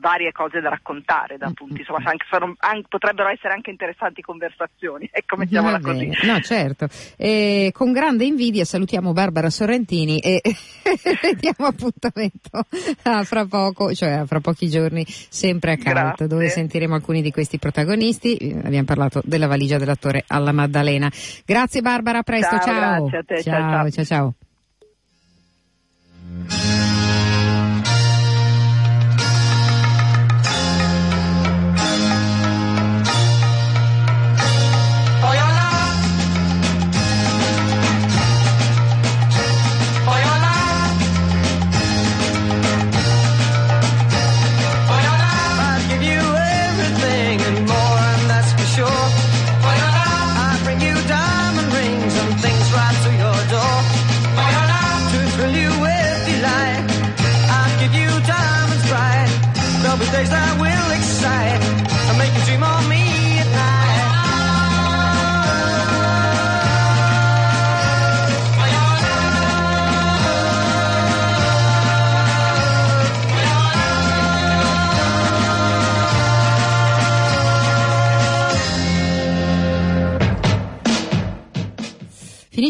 varie 0.00 0.32
cose 0.32 0.60
da 0.60 0.70
raccontare 0.70 1.36
da 1.36 1.50
punti, 1.54 1.80
insomma 1.80 2.00
anche, 2.04 2.24
sono, 2.28 2.54
anche, 2.58 2.86
potrebbero 2.88 3.28
essere 3.28 3.52
anche 3.52 3.70
interessanti 3.70 4.22
conversazioni, 4.22 5.08
ecco 5.12 5.36
mettiamola 5.36 5.78
così. 5.80 6.10
No 6.22 6.40
certo, 6.40 6.88
e 7.16 7.70
con 7.72 7.92
grande 7.92 8.24
invidia 8.24 8.64
salutiamo 8.64 9.12
Barbara 9.12 9.50
Sorrentini 9.50 10.18
e 10.18 10.40
diamo 11.38 11.68
appuntamento 11.68 12.64
a 13.02 13.22
fra 13.24 13.44
poco, 13.44 13.94
cioè 13.94 14.24
fra 14.26 14.40
pochi 14.40 14.68
giorni 14.68 15.04
sempre 15.06 15.72
a 15.72 15.76
Calt 15.76 16.24
dove 16.24 16.48
sentiremo 16.48 16.94
alcuni 16.94 17.22
di 17.22 17.30
questi 17.30 17.58
protagonisti, 17.58 18.60
abbiamo 18.64 18.86
parlato 18.86 19.20
della 19.24 19.46
valigia 19.46 19.78
dell'attore 19.78 20.24
alla 20.26 20.52
Maddalena. 20.52 21.10
Grazie 21.44 21.82
Barbara, 21.82 22.18
a 22.18 22.22
presto, 22.22 22.58
ciao. 22.58 23.08
ciao. 23.10 23.22
Te, 23.24 23.42
ciao, 23.42 23.90
ciao. 23.90 24.04
ciao. 24.04 24.34
ciao. 26.44 27.09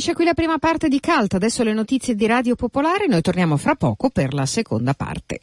Finisce 0.01 0.17
qui 0.17 0.25
la 0.25 0.33
prima 0.33 0.57
parte 0.57 0.89
di 0.89 0.99
Calt, 0.99 1.35
adesso 1.35 1.63
le 1.63 1.75
notizie 1.75 2.15
di 2.15 2.27
Radio 2.27 2.55
Popolare, 2.55 3.07
noi 3.07 3.21
torniamo 3.21 3.59
fra 3.59 3.75
poco 3.75 4.09
per 4.09 4.33
la 4.33 4.47
seconda 4.47 4.95
parte. 4.95 5.41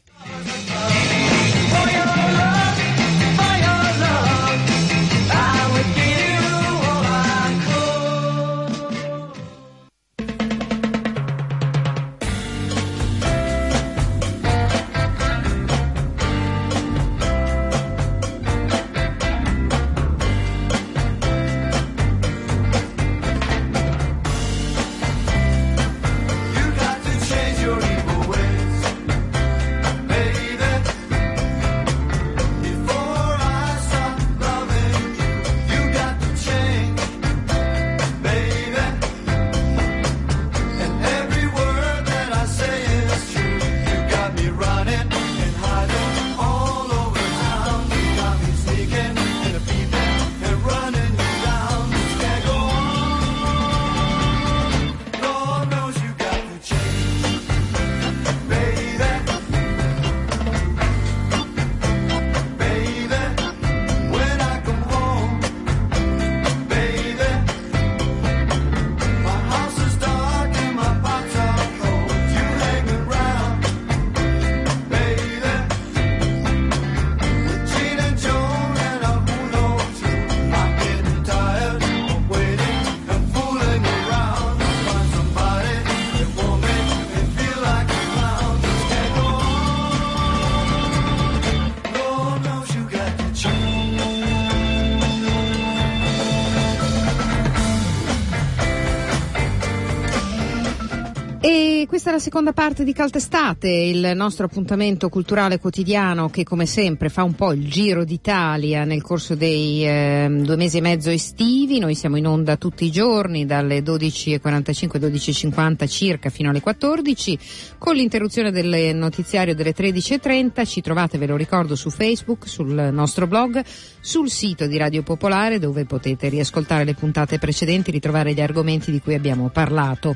Seconda 102.19 102.53
parte 102.53 102.83
di 102.83 102.93
Caltestate, 102.93 103.69
il 103.69 104.11
nostro 104.15 104.45
appuntamento 104.45 105.09
culturale 105.09 105.59
quotidiano 105.59 106.29
che 106.29 106.43
come 106.43 106.65
sempre 106.65 107.09
fa 107.09 107.23
un 107.23 107.33
po' 107.33 107.51
il 107.51 107.69
giro 107.69 108.03
d'Italia 108.03 108.83
nel 108.83 109.01
corso 109.01 109.35
dei 109.35 109.85
eh, 109.85 110.27
due 110.29 110.55
mesi 110.55 110.77
e 110.77 110.81
mezzo 110.81 111.09
estivi. 111.09 111.79
Noi 111.79 111.95
siamo 111.95 112.15
in 112.15 112.25
onda 112.25 112.55
tutti 112.55 112.85
i 112.85 112.91
giorni 112.91 113.45
dalle 113.45 113.79
12.45, 113.79 114.99
12.50 114.99 115.87
circa 115.87 116.29
fino 116.29 116.49
alle 116.49 116.61
14 116.61 117.39
con 117.77 117.95
l'interruzione 117.95 118.51
del 118.51 118.95
notiziario 118.95 119.55
delle 119.55 119.73
13.30. 119.73 120.65
Ci 120.65 120.81
trovate, 120.81 121.17
ve 121.17 121.27
lo 121.27 121.35
ricordo, 121.35 121.75
su 121.75 121.89
Facebook, 121.89 122.47
sul 122.47 122.89
nostro 122.91 123.27
blog, 123.27 123.63
sul 123.99 124.29
sito 124.29 124.65
di 124.67 124.77
Radio 124.77 125.03
Popolare 125.03 125.59
dove 125.59 125.85
potete 125.85 126.29
riascoltare 126.29 126.83
le 126.83 126.93
puntate 126.93 127.37
precedenti, 127.37 127.91
ritrovare 127.91 128.33
gli 128.33 128.41
argomenti 128.41 128.91
di 128.91 129.01
cui 129.01 129.13
abbiamo 129.13 129.49
parlato. 129.49 130.15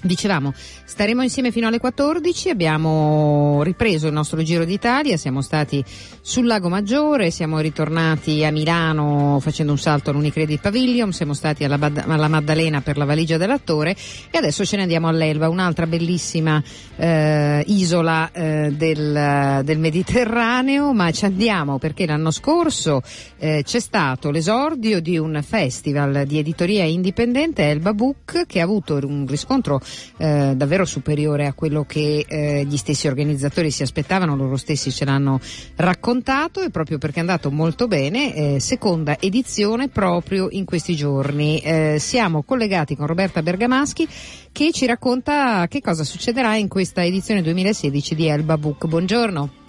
Dicevamo, 0.00 0.54
staremo 0.84 1.22
insieme 1.22 1.50
fino 1.50 1.66
alle 1.66 1.80
14, 1.80 2.50
abbiamo 2.50 3.62
ripreso 3.64 4.06
il 4.06 4.12
nostro 4.12 4.40
Giro 4.42 4.64
d'Italia, 4.64 5.16
siamo 5.16 5.42
stati 5.42 5.84
sul 6.20 6.46
Lago 6.46 6.68
Maggiore, 6.68 7.32
siamo 7.32 7.58
ritornati 7.58 8.44
a 8.44 8.52
Milano 8.52 9.38
facendo 9.40 9.72
un 9.72 9.78
salto 9.78 10.10
all'Unicredit 10.10 10.60
Pavilion, 10.60 11.12
siamo 11.12 11.34
stati 11.34 11.64
alla, 11.64 11.78
Bad- 11.78 12.04
alla 12.06 12.28
Maddalena 12.28 12.80
per 12.80 12.96
la 12.96 13.04
valigia 13.04 13.38
dell'attore 13.38 13.96
e 14.30 14.38
adesso 14.38 14.64
ce 14.64 14.76
ne 14.76 14.82
andiamo 14.82 15.08
all'Elba, 15.08 15.48
un'altra 15.48 15.86
bellissima 15.88 16.62
eh, 16.96 17.64
isola 17.66 18.30
eh, 18.30 18.72
del, 18.72 19.62
del, 19.64 19.78
Mediterraneo, 19.78 20.92
ma 20.92 21.10
ci 21.10 21.24
andiamo 21.24 21.78
perché 21.78 22.06
l'anno 22.06 22.30
scorso 22.30 23.02
eh, 23.38 23.62
c'è 23.64 23.80
stato 23.80 24.30
l'esordio 24.30 25.00
di 25.00 25.18
un 25.18 25.42
festival 25.42 26.24
di 26.24 26.38
editoria 26.38 26.84
indipendente, 26.84 27.68
Elba 27.68 27.92
Book, 27.94 28.46
che 28.46 28.60
ha 28.60 28.64
avuto 28.64 28.98
un 29.02 29.26
riscontro 29.26 29.80
eh, 30.16 30.52
davvero 30.56 30.84
superiore 30.84 31.46
a 31.46 31.52
quello 31.52 31.84
che 31.84 32.24
eh, 32.26 32.64
gli 32.64 32.76
stessi 32.76 33.06
organizzatori 33.06 33.70
si 33.70 33.82
aspettavano, 33.82 34.36
loro 34.36 34.56
stessi 34.56 34.90
ce 34.90 35.04
l'hanno 35.04 35.40
raccontato 35.76 36.60
e 36.62 36.70
proprio 36.70 36.98
perché 36.98 37.16
è 37.16 37.20
andato 37.20 37.50
molto 37.50 37.86
bene, 37.86 38.34
eh, 38.34 38.60
seconda 38.60 39.18
edizione 39.18 39.88
proprio 39.88 40.48
in 40.50 40.64
questi 40.64 40.94
giorni. 40.94 41.60
Eh, 41.60 41.96
siamo 41.98 42.42
collegati 42.42 42.96
con 42.96 43.06
Roberta 43.06 43.42
Bergamaschi 43.42 44.06
che 44.52 44.72
ci 44.72 44.86
racconta 44.86 45.66
che 45.68 45.80
cosa 45.80 46.04
succederà 46.04 46.56
in 46.56 46.68
questa 46.68 47.04
edizione 47.04 47.42
2016 47.42 48.14
di 48.14 48.26
Elba 48.26 48.58
Book. 48.58 48.86
Buongiorno. 48.86 49.67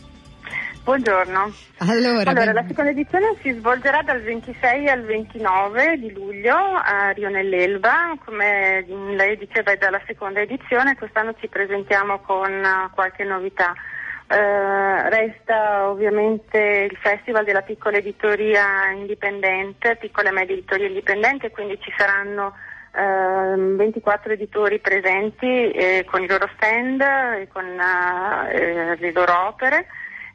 Buongiorno. 0.84 1.52
Allora, 1.80 2.32
allora 2.32 2.54
la 2.54 2.66
seconda 2.68 2.90
edizione 2.92 3.36
si 3.42 3.52
svolgerà 3.52 4.02
dal 4.02 4.22
26 4.22 4.88
al 4.90 5.04
29 5.04 5.98
di 5.98 6.12
luglio 6.12 6.56
a 6.56 7.12
Rio 7.12 7.30
nell'Elba, 7.30 8.18
come 8.26 8.86
lei 8.88 9.38
diceva 9.38 9.72
è 9.72 9.78
dalla 9.78 10.02
seconda 10.08 10.40
edizione, 10.40 10.96
quest'anno 10.96 11.36
ci 11.40 11.48
presentiamo 11.48 12.20
con 12.20 12.52
uh, 12.52 12.94
qualche 12.94 13.24
novità. 13.24 13.74
Uh, 14.28 15.10
resta 15.10 15.90
ovviamente 15.90 16.88
il 16.90 16.98
Festival 16.98 17.44
della 17.44 17.62
piccola 17.62 17.98
editoria 17.98 18.90
indipendente, 18.92 19.96
piccola 19.96 20.30
e 20.30 20.34
media 20.34 20.56
editoria 20.56 20.88
indipendente, 20.88 21.52
quindi 21.52 21.80
ci 21.82 21.94
saranno 21.96 22.54
uh, 22.94 23.76
24 23.76 24.34
editori 24.34 24.80
presenti 24.80 25.72
eh, 25.72 26.06
con 26.10 26.22
i 26.22 26.28
loro 26.28 26.50
stand 26.56 27.02
e 27.02 27.48
con 27.52 27.66
eh, 27.66 28.96
le 28.98 29.12
loro 29.12 29.48
opere. 29.48 29.88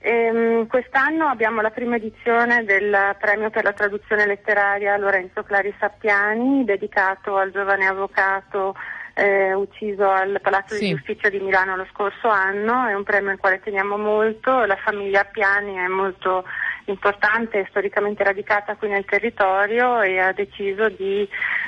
Ehm, 0.06 0.66
quest'anno 0.66 1.28
abbiamo 1.28 1.62
la 1.62 1.70
prima 1.70 1.96
edizione 1.96 2.62
del 2.64 3.16
premio 3.18 3.48
per 3.48 3.64
la 3.64 3.72
traduzione 3.72 4.26
letteraria 4.26 4.98
Lorenzo 4.98 5.42
Clari 5.42 5.74
Sappiani, 5.78 6.62
dedicato 6.66 7.38
al 7.38 7.50
giovane 7.50 7.86
avvocato 7.86 8.76
eh, 9.14 9.54
ucciso 9.54 10.10
al 10.10 10.40
Palazzo 10.42 10.74
sì. 10.74 10.88
di 10.88 10.94
Giustizia 10.94 11.30
di 11.30 11.40
Milano 11.40 11.74
lo 11.74 11.86
scorso 11.90 12.28
anno, 12.28 12.86
è 12.86 12.92
un 12.92 13.02
premio 13.02 13.30
al 13.30 13.38
quale 13.38 13.60
teniamo 13.60 13.96
molto, 13.96 14.66
la 14.66 14.76
famiglia 14.76 15.22
Appiani 15.22 15.76
è 15.76 15.86
molto 15.86 16.44
importante 16.84 17.60
e 17.60 17.66
storicamente 17.70 18.22
radicata 18.22 18.76
qui 18.76 18.88
nel 18.90 19.06
territorio 19.06 20.02
e 20.02 20.18
ha 20.18 20.32
deciso 20.32 20.90
di 20.90 21.26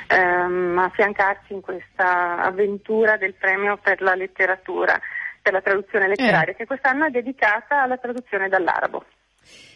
ehm, 0.09 0.77
affiancarci 0.77 1.53
in 1.53 1.61
questa 1.61 2.37
avventura 2.43 3.17
del 3.17 3.33
premio 3.33 3.79
per 3.81 3.99
la 4.03 4.13
letteratura 4.13 5.01
per 5.47 5.53
la 5.53 5.61
traduzione 5.61 6.09
letteraria, 6.09 6.51
eh. 6.51 6.55
che 6.57 6.65
quest'anno 6.65 7.05
è 7.05 7.09
dedicata 7.09 7.83
alla 7.83 7.95
traduzione 7.97 8.49
dall'arabo 8.49 9.05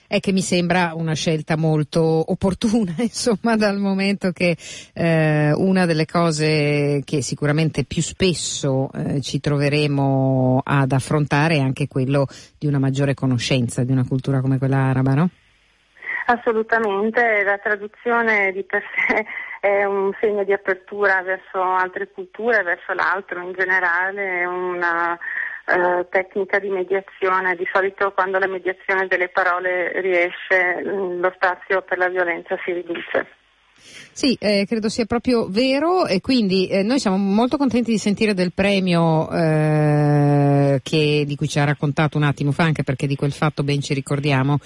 è 0.06 0.20
che 0.20 0.34
mi 0.34 0.42
sembra 0.42 0.92
una 0.94 1.14
scelta 1.14 1.56
molto 1.56 2.02
opportuna, 2.02 2.94
insomma, 3.00 3.56
dal 3.56 3.78
momento 3.78 4.32
che 4.32 4.58
eh, 4.94 5.54
una 5.56 5.86
delle 5.86 6.06
cose 6.06 7.02
che 7.06 7.22
sicuramente 7.22 7.86
più 7.86 8.02
spesso 8.02 8.90
eh, 8.94 9.22
ci 9.22 9.40
troveremo 9.40 10.62
ad 10.66 10.92
affrontare 10.92 11.56
è 11.56 11.60
anche 11.62 11.88
quello 11.88 12.26
di 12.60 12.68
una 12.68 12.78
maggiore 12.78 13.14
conoscenza 13.14 13.86
di 13.86 13.94
una 13.94 14.04
cultura 14.06 14.42
come 14.42 14.58
quella 14.58 14.90
araba, 14.90 15.14
no? 15.14 15.30
Assolutamente, 16.26 17.44
la 17.44 17.58
traduzione 17.58 18.52
di 18.52 18.64
per 18.64 18.84
sé 18.94 19.26
è 19.62 19.86
un 19.86 20.12
segno 20.20 20.44
di 20.44 20.54
apertura 20.54 21.22
verso 21.22 21.62
altre 21.62 22.10
culture, 22.12 22.64
verso 22.64 22.94
l'altro 22.94 23.42
in 23.42 23.54
generale, 23.54 24.42
è 24.42 24.46
una 24.46 25.18
eh, 25.66 26.08
tecnica 26.10 26.60
di 26.60 26.70
mediazione. 26.70 27.56
Di 27.56 27.68
solito 27.72 28.12
quando 28.12 28.40
la 28.40 28.48
mediazione 28.48 29.08
delle 29.08 29.30
parole 29.30 30.02
riesce 30.02 30.82
lo 30.84 31.32
spazio 31.36 31.82
per 31.82 31.98
la 31.98 32.10
violenza 32.10 32.58
si 32.64 32.72
riduce. 32.72 33.40
Sì, 34.12 34.38
eh, 34.40 34.66
credo 34.68 34.90
sia 34.90 35.06
proprio 35.06 35.48
vero 35.50 36.06
e 36.06 36.22
quindi 36.22 36.68
eh, 36.68 36.84
noi 36.84 37.00
siamo 37.00 37.18
molto 37.18 37.58
contenti 37.58 37.92
di 37.92 37.98
sentire 37.98 38.34
del 38.34 38.54
premio 38.54 39.30
eh, 39.32 40.80
che, 40.84 41.24
di 41.26 41.36
cui 41.36 41.48
ci 41.48 41.60
ha 41.60 41.64
raccontato 41.64 42.18
un 42.18 42.24
attimo 42.24 42.52
fa, 42.52 42.64
anche 42.64 42.84
perché 42.84 43.08
di 43.08 43.16
quel 43.16 43.32
fatto 43.32 43.64
ben 43.64 43.82
ci 43.82 43.94
ricordiamo 43.94 44.60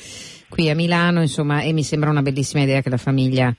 qui 0.50 0.70
a 0.70 0.76
Milano, 0.76 1.22
insomma, 1.22 1.62
e 1.62 1.74
mi 1.74 1.84
sembra 1.84 2.10
una 2.10 2.22
bellissima 2.22 2.64
idea 2.64 2.82
che 2.82 2.90
la 2.90 2.98
famiglia 2.98 3.54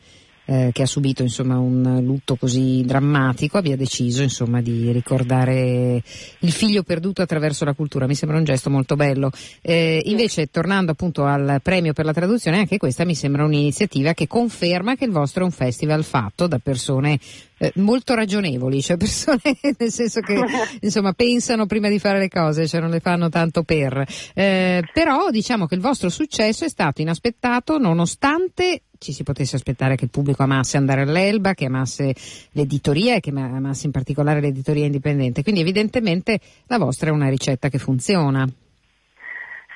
eh, 0.47 0.71
che 0.73 0.83
ha 0.83 0.87
subito 0.87 1.23
insomma, 1.23 1.59
un 1.59 2.01
lutto 2.03 2.37
così 2.37 2.83
drammatico 2.85 3.59
abbia 3.59 3.77
deciso 3.77 4.23
insomma, 4.23 4.61
di 4.61 4.91
ricordare 4.93 6.03
il 6.41 6.53
figlio 6.53 6.83
perduto 6.83 7.23
attraverso 7.23 7.65
la 7.65 7.75
cultura. 7.75 8.07
Mi 8.07 8.15
sembra 8.15 8.39
un 8.39 8.45
gesto 8.45 8.71
molto 8.71 8.97
bello. 8.97 9.31
Eh, 9.61 10.03
invece, 10.07 10.51
tornando 10.51 10.93
appunto 10.93 11.25
al 11.25 11.61
premio 11.63 11.93
per 11.93 12.05
la 12.05 12.13
traduzione, 12.13 12.59
anche 12.59 12.79
questa 12.79 13.05
mi 13.05 13.15
sembra 13.15 13.45
un'iniziativa 13.45 14.15
che 14.15 14.27
conferma 14.27 14.97
che 14.97 15.05
il 15.05 15.11
vostro 15.11 15.43
è 15.43 15.45
un 15.45 15.53
festival 15.53 16.05
fatto 16.05 16.47
da 16.47 16.59
persone 16.59 17.19
eh, 17.59 17.73
molto 17.77 18.15
ragionevoli, 18.15 18.83
cioè 18.83 18.97
persone 18.97 19.41
nel 19.79 19.91
senso 19.91 20.21
che 20.21 20.39
insomma 20.81 21.13
pensano 21.13 21.67
prima 21.67 21.89
di 21.89 21.99
fare 21.99 22.19
le 22.19 22.29
cose, 22.29 22.67
cioè 22.67 22.81
non 22.81 22.91
le 22.91 23.01
fanno 23.01 23.29
tanto 23.29 23.63
per. 23.63 24.05
Eh, 24.35 24.83
però 24.93 25.31
diciamo 25.31 25.67
che 25.67 25.75
il 25.75 25.81
vostro 25.81 26.09
successo 26.09 26.65
è 26.65 26.69
stato 26.69 27.01
inaspettato 27.01 27.79
nonostante 27.79 28.83
ci 28.99 29.13
si 29.13 29.23
potesse 29.23 29.57
aspettare 29.57 29.95
che 29.95 30.05
il 30.05 30.11
pubblico 30.11 30.43
amasse 30.43 30.77
andare 30.77 31.03
all'Elba, 31.03 31.53
che 31.55 31.67
amasse 31.67 32.15
l'editoria 32.53 33.17
e 33.17 33.21
che 33.21 33.31
amasse 33.31 33.87
in 33.87 33.93
particolare 33.93 34.41
l'editoria 34.41 34.87
indipendente. 34.87 35.43
Quindi 35.43 35.61
evidentemente 35.61 36.41
la 36.67 36.79
vostra 36.79 37.11
è 37.11 37.13
una 37.13 37.29
ricetta 37.29 37.69
che 37.69 37.79
funziona. 37.79 38.49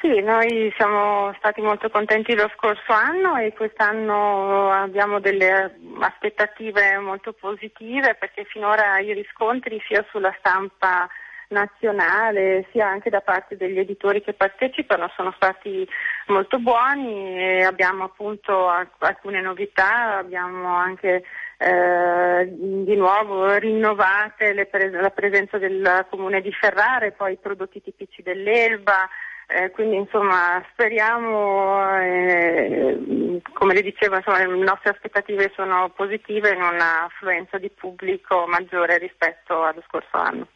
Sì, 0.01 0.21
noi 0.23 0.73
siamo 0.77 1.31
stati 1.37 1.61
molto 1.61 1.91
contenti 1.91 2.35
lo 2.35 2.51
scorso 2.57 2.91
anno 2.91 3.37
e 3.37 3.53
quest'anno 3.53 4.71
abbiamo 4.71 5.21
delle 5.21 5.77
aspettative 6.01 6.97
molto 6.97 7.35
positive 7.35 8.15
perché 8.19 8.45
finora 8.45 8.99
i 8.99 9.13
riscontri 9.13 9.79
sia 9.87 10.03
sulla 10.11 10.35
stampa 10.39 11.07
nazionale 11.49 12.67
sia 12.71 12.89
anche 12.89 13.11
da 13.11 13.21
parte 13.21 13.59
degli 13.59 13.79
editori 13.79 14.23
che 14.23 14.33
partecipano 14.33 15.13
sono 15.17 15.33
stati 15.37 15.87
molto 16.29 16.59
buoni 16.59 17.39
e 17.39 17.65
abbiamo 17.65 18.05
appunto 18.05 18.69
alcune 18.69 19.43
novità, 19.43 20.17
abbiamo 20.17 20.77
anche 20.77 21.25
eh, 21.59 22.49
di 22.49 22.97
nuovo 22.97 23.53
rinnovate 23.57 24.65
pre- 24.65 24.91
la 24.91 25.11
presenza 25.11 25.59
del 25.59 26.07
comune 26.09 26.41
di 26.41 26.53
Ferrare, 26.53 27.13
poi 27.13 27.35
i 27.35 27.39
prodotti 27.39 27.83
tipici 27.83 28.23
dell'Elba, 28.23 29.07
eh, 29.51 29.71
quindi 29.71 29.97
insomma 29.97 30.65
speriamo, 30.73 31.99
eh, 32.01 33.41
come 33.53 33.75
le 33.75 33.83
dicevo, 33.83 34.17
insomma, 34.17 34.47
le 34.47 34.65
nostre 34.65 34.91
aspettative 34.91 35.53
sono 35.55 35.91
positive 35.95 36.51
in 36.51 36.63
un'affluenza 36.63 37.59
di 37.59 37.71
pubblico 37.71 38.47
maggiore 38.47 38.99
rispetto 38.99 39.63
allo 39.63 39.83
scorso 39.87 40.17
anno. 40.17 40.47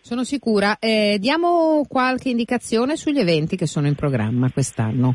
Sono 0.00 0.24
sicura. 0.24 0.76
Eh, 0.78 1.16
diamo 1.18 1.84
qualche 1.88 2.28
indicazione 2.28 2.96
sugli 2.96 3.18
eventi 3.18 3.56
che 3.56 3.66
sono 3.66 3.86
in 3.86 3.94
programma 3.94 4.50
quest'anno. 4.52 5.14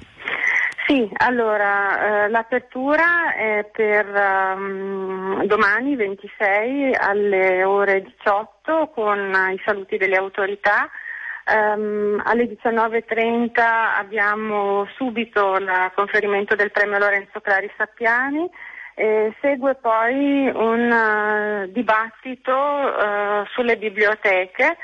Sì, 0.86 1.10
allora 1.14 2.26
eh, 2.26 2.30
l'apertura 2.30 3.34
è 3.36 3.70
per 3.72 4.06
um, 4.06 5.46
domani 5.46 5.96
26 5.96 6.94
alle 6.94 7.64
ore 7.64 8.02
18 8.02 8.92
con 8.94 9.32
i 9.54 9.62
saluti 9.64 9.98
delle 9.98 10.18
autorità. 10.18 10.90
Um, 11.46 12.22
alle 12.24 12.46
19.30 12.46 13.52
abbiamo 13.98 14.88
subito 14.96 15.56
il 15.56 15.92
conferimento 15.94 16.56
del 16.56 16.72
premio 16.72 17.00
Lorenzo 17.00 17.42
Clari 17.42 17.70
Sappiani 17.76 18.50
e 18.96 19.34
segue 19.42 19.76
poi 19.76 20.50
un 20.54 20.90
uh, 20.90 21.72
dibattito 21.72 22.54
uh, 22.54 23.46
sulle 23.48 23.76
biblioteche 23.76 24.78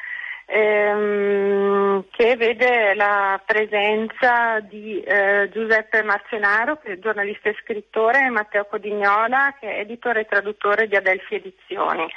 ehm, 0.49 2.05
che 2.09 2.35
vede 2.35 2.95
la 2.95 3.39
presenza 3.45 4.59
di 4.59 4.99
eh, 5.01 5.49
Giuseppe 5.51 6.01
Marcenaro, 6.03 6.77
che 6.77 6.93
è 6.93 6.99
giornalista 6.99 7.49
e 7.49 7.57
scrittore, 7.61 8.25
e 8.25 8.29
Matteo 8.29 8.65
Codignola, 8.65 9.55
che 9.59 9.75
è 9.75 9.79
editore 9.79 10.21
e 10.21 10.25
traduttore 10.25 10.87
di 10.87 10.95
Adelphi 10.95 11.35
Edizioni. 11.35 12.07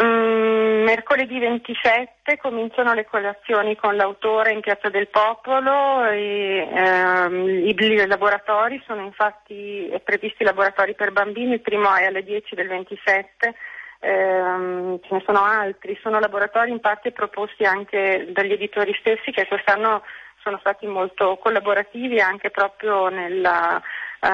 Mm, 0.00 0.84
mercoledì 0.84 1.38
27 1.38 2.38
cominciano 2.38 2.94
le 2.94 3.04
colazioni 3.04 3.76
con 3.76 3.94
l'autore 3.94 4.52
in 4.52 4.60
Piazza 4.60 4.88
del 4.88 5.08
Popolo 5.08 6.06
e 6.06 6.66
ehm, 6.72 7.66
i, 7.66 8.06
laboratori 8.06 8.82
sono 8.86 9.02
infatti 9.02 9.92
previsti 10.02 10.44
laboratori 10.44 10.94
per 10.94 11.12
bambini, 11.12 11.52
il 11.52 11.60
primo 11.60 11.94
è 11.94 12.06
alle 12.06 12.24
10 12.24 12.54
del 12.54 12.68
27 12.68 13.54
ehm, 14.00 14.98
ce 15.02 15.14
ne 15.14 15.22
sono 15.26 15.44
altri, 15.44 15.98
sono 16.02 16.18
laboratori 16.18 16.70
in 16.70 16.80
parte 16.80 17.12
proposti 17.12 17.64
anche 17.64 18.28
dagli 18.30 18.52
editori 18.52 18.94
stessi 18.98 19.30
che 19.30 19.46
quest'anno 19.46 20.02
sono 20.42 20.58
stati 20.58 20.86
molto 20.86 21.36
collaborativi 21.36 22.18
anche 22.20 22.50
proprio 22.50 23.08
nella, 23.08 23.80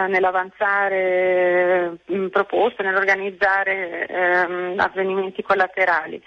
nell'avanzare 0.06 1.98
mh, 2.04 2.26
proposte, 2.26 2.82
nell'organizzare 2.82 4.06
ehm, 4.06 4.74
avvenimenti 4.78 5.42
collaterali. 5.42 6.22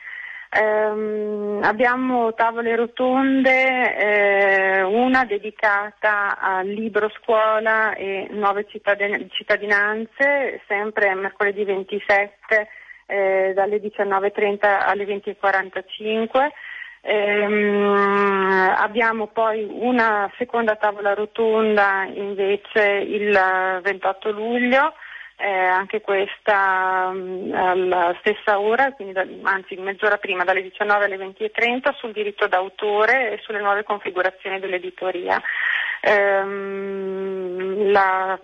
Um, 0.54 1.62
abbiamo 1.64 2.34
tavole 2.34 2.76
rotonde, 2.76 3.96
eh, 3.96 4.82
una 4.82 5.24
dedicata 5.24 6.38
al 6.38 6.68
libro 6.68 7.10
scuola 7.10 7.94
e 7.94 8.28
nuove 8.32 8.66
cittadin- 8.68 9.30
cittadinanze, 9.30 10.60
sempre 10.68 11.16
mercoledì 11.16 11.64
27 11.64 12.68
eh, 13.06 13.54
dalle 13.56 13.78
19.30 13.78 14.60
alle 14.86 15.06
20.45. 15.06 16.50
Ehm, 17.04 18.74
abbiamo 18.78 19.28
poi 19.28 19.68
una 19.70 20.32
seconda 20.38 20.76
tavola 20.76 21.14
rotonda 21.16 22.08
invece 22.14 22.84
il 23.08 23.32
28 23.82 24.30
luglio, 24.32 24.94
eh, 25.38 25.50
anche 25.50 26.02
questa 26.02 27.10
mh, 27.10 27.54
alla 27.54 28.16
stessa 28.20 28.60
ora, 28.60 28.94
da, 29.12 29.26
anzi 29.44 29.76
mezz'ora 29.78 30.18
prima, 30.18 30.44
dalle 30.44 30.62
19 30.62 31.06
alle 31.06 31.18
20.30, 31.18 31.96
sul 31.96 32.12
diritto 32.12 32.48
d'autore 32.48 33.32
e 33.34 33.40
sulle 33.42 33.60
nuove 33.60 33.84
configurazioni 33.84 34.60
dell'editoria. 34.60 35.42
Ehm, 36.02 37.92
la, 37.92 38.40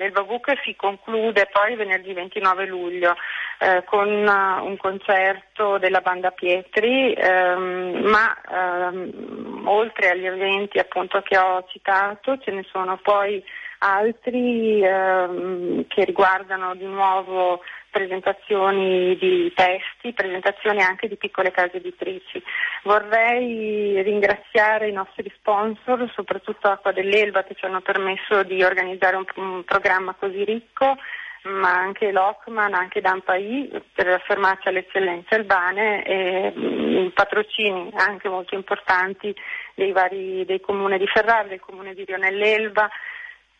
l'Elba 0.00 0.22
Book 0.22 0.50
si 0.64 0.74
conclude 0.74 1.46
poi 1.52 1.76
venerdì 1.76 2.14
29 2.14 2.66
luglio 2.66 3.14
eh, 3.58 3.84
con 3.84 4.08
uh, 4.08 4.64
un 4.64 4.76
concerto 4.78 5.76
della 5.76 6.00
banda 6.00 6.30
Pietri, 6.30 7.12
ehm, 7.12 8.00
ma 8.04 8.34
ehm, 8.50 9.62
oltre 9.66 10.10
agli 10.10 10.24
eventi 10.24 10.78
appunto 10.78 11.20
che 11.20 11.36
ho 11.36 11.66
citato 11.68 12.38
ce 12.38 12.50
ne 12.50 12.64
sono 12.72 12.98
poi 13.02 13.44
altri 13.80 14.82
ehm, 14.82 15.86
che 15.88 16.04
riguardano 16.04 16.74
di 16.74 16.86
nuovo 16.86 17.60
presentazioni 17.90 19.16
di 19.16 19.52
testi, 19.54 20.12
presentazioni 20.12 20.80
anche 20.80 21.08
di 21.08 21.16
piccole 21.16 21.50
case 21.50 21.78
editrici. 21.78 22.42
Vorrei 22.84 24.00
ringraziare 24.02 24.88
i 24.88 24.92
nostri 24.92 25.30
sponsor, 25.36 26.10
soprattutto 26.14 26.68
Acqua 26.68 26.92
dell'Elba 26.92 27.44
che 27.44 27.54
ci 27.54 27.64
hanno 27.64 27.80
permesso 27.80 28.42
di 28.42 28.62
organizzare 28.62 29.16
un, 29.16 29.24
un 29.36 29.64
programma 29.64 30.14
così 30.18 30.44
ricco 30.44 30.96
ma 31.42 31.72
anche 31.72 32.12
Lockman, 32.12 32.74
anche 32.74 33.00
Dampai 33.00 33.70
per 33.94 34.08
affermarci 34.08 34.68
alle 34.68 34.80
eccellenze 34.80 35.34
albane 35.36 36.04
e 36.04 36.50
mh, 36.50 37.12
patrocini 37.14 37.90
anche 37.94 38.28
molto 38.28 38.54
importanti 38.54 39.34
dei 39.74 39.92
vari 39.92 40.44
dei 40.44 40.60
comuni 40.60 40.98
di 40.98 41.06
Ferrara, 41.06 41.48
del 41.48 41.60
comune 41.60 41.94
di 41.94 42.04
Rionell'Elba, 42.04 42.90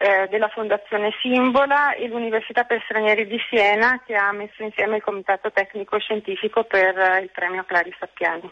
eh, 0.01 0.28
della 0.30 0.48
Fondazione 0.48 1.11
Simbola 1.20 1.92
e 1.94 2.09
l'Università 2.09 2.64
per 2.64 2.80
Stranieri 2.84 3.26
di 3.26 3.38
Siena 3.51 4.01
che 4.07 4.14
ha 4.14 4.32
messo 4.32 4.62
insieme 4.62 4.96
il 4.96 5.03
Comitato 5.03 5.53
Tecnico 5.53 5.98
Scientifico 5.98 6.64
per 6.64 6.96
eh, 6.96 7.20
il 7.20 7.30
premio 7.30 7.64
Clari 7.64 7.94
Sappiani. 7.98 8.51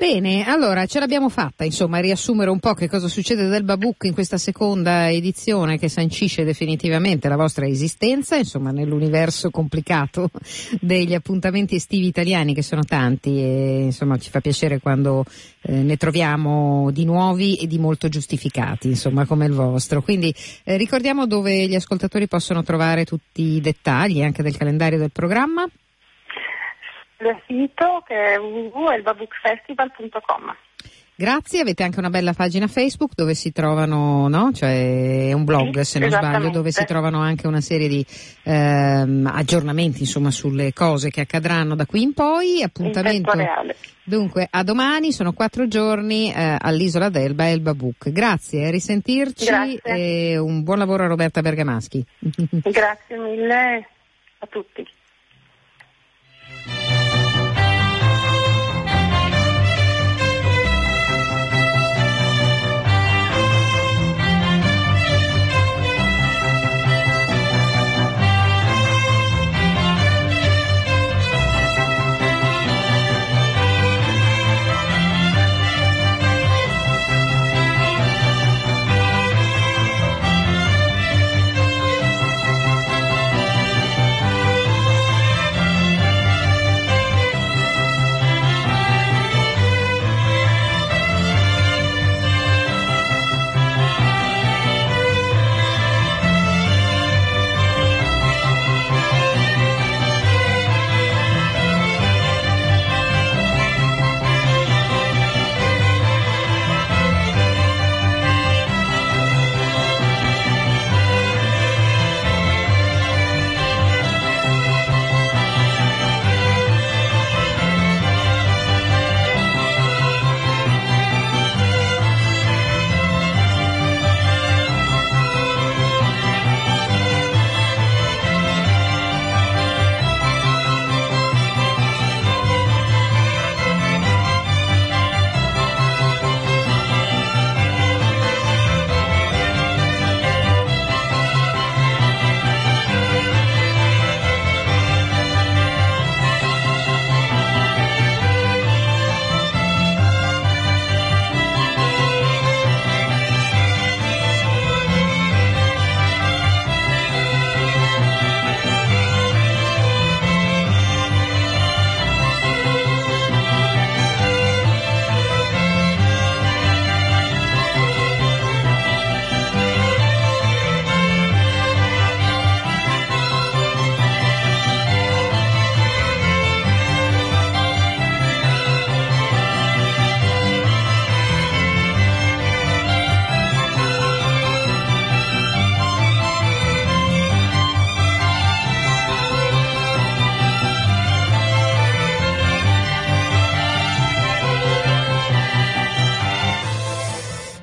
Bene, 0.00 0.46
allora 0.46 0.86
ce 0.86 0.98
l'abbiamo 0.98 1.28
fatta, 1.28 1.62
insomma, 1.62 1.98
a 1.98 2.00
riassumere 2.00 2.48
un 2.48 2.58
po' 2.58 2.72
che 2.72 2.88
cosa 2.88 3.06
succede 3.06 3.48
del 3.48 3.64
Babook 3.64 4.04
in 4.04 4.14
questa 4.14 4.38
seconda 4.38 5.10
edizione 5.10 5.78
che 5.78 5.90
sancisce 5.90 6.42
definitivamente 6.42 7.28
la 7.28 7.36
vostra 7.36 7.66
esistenza, 7.66 8.36
insomma, 8.36 8.70
nell'universo 8.70 9.50
complicato 9.50 10.30
degli 10.80 11.12
appuntamenti 11.12 11.74
estivi 11.74 12.06
italiani 12.06 12.54
che 12.54 12.62
sono 12.62 12.82
tanti 12.82 13.42
e 13.42 13.82
insomma 13.82 14.16
ci 14.16 14.30
fa 14.30 14.40
piacere 14.40 14.80
quando 14.80 15.22
eh, 15.60 15.82
ne 15.82 15.98
troviamo 15.98 16.90
di 16.92 17.04
nuovi 17.04 17.56
e 17.56 17.66
di 17.66 17.78
molto 17.78 18.08
giustificati, 18.08 18.88
insomma, 18.88 19.26
come 19.26 19.44
il 19.44 19.52
vostro. 19.52 20.00
Quindi 20.00 20.34
eh, 20.64 20.78
ricordiamo 20.78 21.26
dove 21.26 21.68
gli 21.68 21.74
ascoltatori 21.74 22.26
possono 22.26 22.62
trovare 22.62 23.04
tutti 23.04 23.42
i 23.42 23.60
dettagli 23.60 24.22
anche 24.22 24.42
del 24.42 24.56
calendario 24.56 24.96
del 24.96 25.12
programma 25.12 25.68
il 27.28 27.42
sito 27.46 28.02
che 28.06 28.34
è 28.34 28.38
www.elbabookfestival.com. 28.38 30.54
Grazie, 31.20 31.60
avete 31.60 31.82
anche 31.82 31.98
una 31.98 32.08
bella 32.08 32.32
pagina 32.32 32.66
Facebook 32.66 33.12
dove 33.14 33.34
si 33.34 33.52
trovano, 33.52 34.26
no? 34.28 34.52
Cioè 34.54 35.28
è 35.28 35.32
un 35.34 35.44
blog 35.44 35.80
Sì, 35.80 35.84
se 35.84 35.98
non 35.98 36.08
sbaglio, 36.08 36.48
dove 36.48 36.72
si 36.72 36.82
trovano 36.86 37.20
anche 37.20 37.46
una 37.46 37.60
serie 37.60 37.88
di 37.88 38.02
ehm, 38.42 39.30
aggiornamenti 39.30 40.00
insomma 40.00 40.30
sulle 40.30 40.72
cose 40.72 41.10
che 41.10 41.20
accadranno 41.20 41.74
da 41.74 41.84
qui 41.84 42.00
in 42.00 42.14
poi. 42.14 42.62
Appuntamento. 42.62 43.38
In. 43.38 43.74
Dunque, 44.02 44.48
a 44.50 44.62
domani 44.62 45.12
sono 45.12 45.34
quattro 45.34 45.68
giorni 45.68 46.32
eh, 46.32 46.56
all'isola 46.58 47.10
d'Elba 47.10 47.48
e 47.48 47.50
Elba 47.50 47.74
Book. 47.74 48.10
Grazie, 48.10 48.68
a 48.68 48.70
risentirci 48.70 49.44
Grazie. 49.44 49.80
e 49.82 50.38
un 50.38 50.62
buon 50.62 50.78
lavoro 50.78 51.04
a 51.04 51.08
Roberta 51.08 51.42
Bergamaschi. 51.42 52.02
Grazie 52.64 53.18
mille 53.18 53.86
a 54.38 54.46
tutti. 54.46 54.88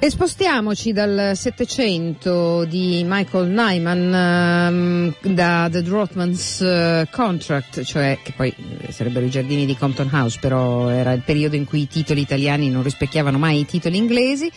E 0.08 0.10
spostiamoci 0.10 0.94
dal 0.94 1.34
Settecento 1.36 2.64
di 2.64 3.04
Michael 3.06 3.50
Nyman 3.50 4.14
ehm, 4.14 5.34
da 5.34 5.68
The 5.70 5.82
Drothman's 5.82 6.62
eh, 6.62 7.10
Contract, 7.12 7.84
cioè 7.84 8.18
che 8.24 8.32
poi 8.32 8.56
eh, 8.84 8.94
sarebbero 8.94 9.26
i 9.26 9.30
giardini 9.30 9.66
di 9.66 9.76
Compton 9.76 10.08
House, 10.10 10.38
però 10.40 10.88
era 10.88 11.12
il 11.12 11.24
periodo 11.26 11.58
in 11.58 11.66
cui 11.66 11.82
i 11.82 11.88
titoli 11.90 12.22
italiani 12.22 12.70
non 12.70 12.84
rispecchiavano 12.84 13.38
mai 13.38 13.60
i 13.60 13.66
titoli 13.66 13.98
inglesi. 13.98 14.50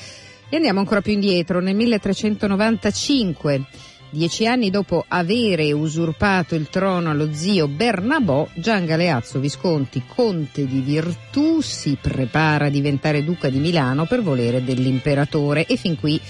E 0.48 0.54
andiamo 0.54 0.78
ancora 0.78 1.00
più 1.00 1.14
indietro, 1.14 1.58
nel 1.58 1.74
1395 1.74 3.64
Dieci 4.12 4.44
anni 4.44 4.70
dopo 4.70 5.04
avere 5.06 5.70
usurpato 5.70 6.56
il 6.56 6.68
trono 6.68 7.10
allo 7.10 7.32
zio 7.32 7.68
Bernabò, 7.68 8.48
Gian 8.54 8.84
Galeazzo 8.84 9.38
Visconti, 9.38 10.02
conte 10.04 10.66
di 10.66 10.80
Virtù, 10.80 11.60
si 11.60 11.96
prepara 12.00 12.66
a 12.66 12.70
diventare 12.70 13.22
duca 13.22 13.48
di 13.48 13.58
Milano 13.58 14.06
per 14.06 14.20
volere 14.20 14.64
dell'imperatore 14.64 15.64
e 15.64 15.76
fin 15.76 15.96
qui 15.96 16.20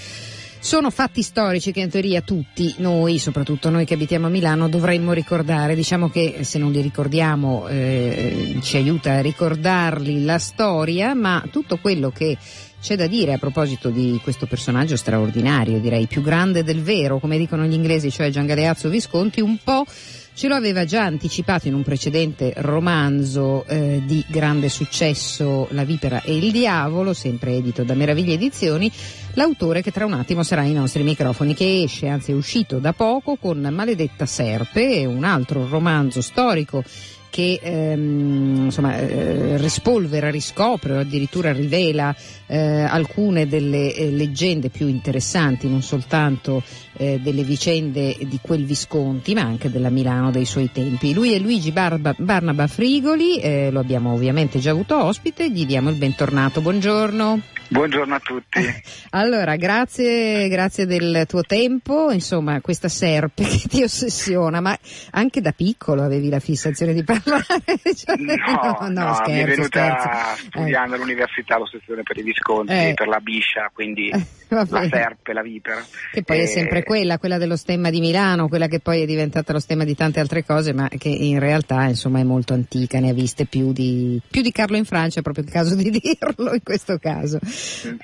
sono 0.63 0.91
fatti 0.91 1.23
storici 1.23 1.71
che 1.71 1.79
in 1.79 1.89
teoria 1.89 2.21
tutti 2.21 2.75
noi, 2.77 3.17
soprattutto 3.17 3.71
noi 3.71 3.83
che 3.83 3.95
abitiamo 3.95 4.27
a 4.27 4.29
Milano, 4.29 4.69
dovremmo 4.69 5.11
ricordare. 5.11 5.73
Diciamo 5.73 6.07
che 6.09 6.41
se 6.41 6.59
non 6.59 6.71
li 6.71 6.81
ricordiamo 6.81 7.67
eh, 7.67 8.57
ci 8.61 8.77
aiuta 8.77 9.13
a 9.13 9.21
ricordarli 9.21 10.23
la 10.23 10.37
storia, 10.37 11.15
ma 11.15 11.43
tutto 11.49 11.77
quello 11.77 12.11
che 12.11 12.37
c'è 12.81 12.95
da 12.95 13.05
dire 13.05 13.33
a 13.33 13.37
proposito 13.37 13.89
di 13.89 14.19
questo 14.23 14.47
personaggio 14.47 14.95
straordinario, 14.95 15.79
direi 15.79 16.07
più 16.07 16.21
grande 16.21 16.63
del 16.63 16.81
vero, 16.81 17.19
come 17.19 17.37
dicono 17.37 17.63
gli 17.65 17.73
inglesi, 17.73 18.09
cioè 18.09 18.31
Gian 18.31 18.47
Galeazzo 18.47 18.89
Visconti, 18.89 19.39
un 19.39 19.57
po' 19.63 19.85
ce 20.33 20.47
lo 20.47 20.55
aveva 20.55 20.83
già 20.83 21.03
anticipato 21.03 21.67
in 21.67 21.75
un 21.75 21.83
precedente 21.83 22.53
romanzo 22.57 23.65
eh, 23.67 24.01
di 24.03 24.25
grande 24.27 24.67
successo, 24.67 25.67
La 25.71 25.83
Vipera 25.83 26.23
e 26.23 26.35
il 26.35 26.51
Diavolo, 26.51 27.13
sempre 27.13 27.53
edito 27.53 27.83
da 27.83 27.93
Meraviglie 27.93 28.33
Edizioni, 28.33 28.91
l'autore 29.33 29.83
che 29.83 29.91
tra 29.91 30.05
un 30.05 30.13
attimo 30.13 30.41
sarà 30.41 30.61
ai 30.61 30.73
nostri 30.73 31.03
microfoni, 31.03 31.53
che 31.53 31.83
esce, 31.83 32.07
anzi 32.07 32.31
è 32.31 32.33
uscito 32.35 32.79
da 32.79 32.93
poco 32.93 33.35
con 33.35 33.59
Maledetta 33.59 34.25
Serpe, 34.25 35.05
un 35.05 35.23
altro 35.23 35.67
romanzo 35.67 36.21
storico 36.21 36.83
che 37.31 37.59
ehm, 37.63 38.65
insomma, 38.65 38.97
eh, 38.97 39.57
rispolvera, 39.57 40.29
riscopre 40.29 40.97
o 40.97 40.99
addirittura 40.99 41.53
rivela 41.53 42.13
eh, 42.45 42.57
alcune 42.83 43.47
delle 43.47 43.95
eh, 43.95 44.11
leggende 44.11 44.69
più 44.69 44.87
interessanti, 44.87 45.69
non 45.69 45.81
soltanto 45.81 46.61
eh, 46.97 47.19
delle 47.21 47.43
vicende 47.43 48.15
di 48.19 48.39
quel 48.41 48.65
Visconti, 48.65 49.33
ma 49.33 49.41
anche 49.41 49.69
della 49.69 49.89
Milano 49.89 50.31
dei 50.31 50.45
suoi 50.45 50.71
tempi. 50.71 51.13
Lui 51.13 51.33
è 51.33 51.39
Luigi 51.39 51.71
Barba, 51.71 52.13
Barnaba 52.17 52.67
Frigoli, 52.67 53.37
eh, 53.39 53.69
lo 53.71 53.79
abbiamo 53.79 54.13
ovviamente 54.13 54.59
già 54.59 54.71
avuto 54.71 55.01
ospite, 55.03 55.49
gli 55.49 55.65
diamo 55.65 55.89
il 55.89 55.95
bentornato. 55.97 56.61
Buongiorno. 56.61 57.39
Buongiorno 57.69 58.15
a 58.15 58.19
tutti. 58.19 58.59
Allora, 59.13 59.55
grazie, 59.57 60.47
grazie 60.47 60.85
del 60.85 61.25
tuo 61.27 61.41
tempo, 61.41 62.11
insomma, 62.11 62.61
questa 62.61 62.87
serpe 62.87 63.43
che 63.47 63.67
ti 63.67 63.83
ossessiona, 63.83 64.61
ma 64.61 64.77
anche 65.11 65.41
da 65.41 65.51
piccolo 65.51 66.01
avevi 66.01 66.29
la 66.29 66.39
fissazione 66.39 66.93
di 66.93 67.03
parlare? 67.03 67.39
Cioè, 67.93 68.15
no, 68.17 68.87
no, 68.87 69.03
no, 69.03 69.13
scherzo, 69.15 69.31
mi 69.31 69.39
è 69.39 69.45
venuta 69.45 69.97
scherzo. 69.99 70.45
studiando 70.47 70.95
all'università 70.95 71.57
l'ossessione 71.57 72.03
per 72.03 72.17
i 72.17 72.23
visconti, 72.23 72.71
Eh. 72.73 72.93
per 72.95 73.07
la 73.07 73.19
biscia, 73.19 73.69
quindi 73.73 74.09
Eh, 74.09 74.25
la 74.55 74.65
serpe, 74.65 75.33
la 75.33 75.41
vipera. 75.41 75.83
Che 76.11 76.23
poi 76.23 76.39
è 76.39 76.41
Eh, 76.41 76.47
sempre 76.47 76.83
quella, 76.83 77.17
quella 77.17 77.37
dello 77.37 77.55
stemma 77.55 77.89
di 77.89 77.99
Milano, 77.99 78.47
quella 78.47 78.67
che 78.67 78.79
poi 78.79 79.01
è 79.01 79.05
diventata 79.05 79.53
lo 79.53 79.59
stemma 79.59 79.83
di 79.83 79.95
tante 79.95 80.19
altre 80.19 80.43
cose, 80.43 80.73
ma 80.73 80.89
che 80.89 81.09
in 81.09 81.39
realtà 81.39 81.83
insomma 81.85 82.19
è 82.19 82.23
molto 82.23 82.53
antica, 82.53 82.99
ne 82.99 83.09
ha 83.09 83.13
viste 83.13 83.45
più 83.45 83.71
di, 83.71 84.19
più 84.29 84.41
di 84.41 84.51
Carlo 84.51 84.77
in 84.77 84.85
Francia, 84.85 85.19
è 85.19 85.23
proprio 85.23 85.43
il 85.45 85.51
caso 85.51 85.75
di 85.75 85.89
dirlo 85.91 86.53
in 86.53 86.63
questo 86.63 86.97
caso. 86.97 87.39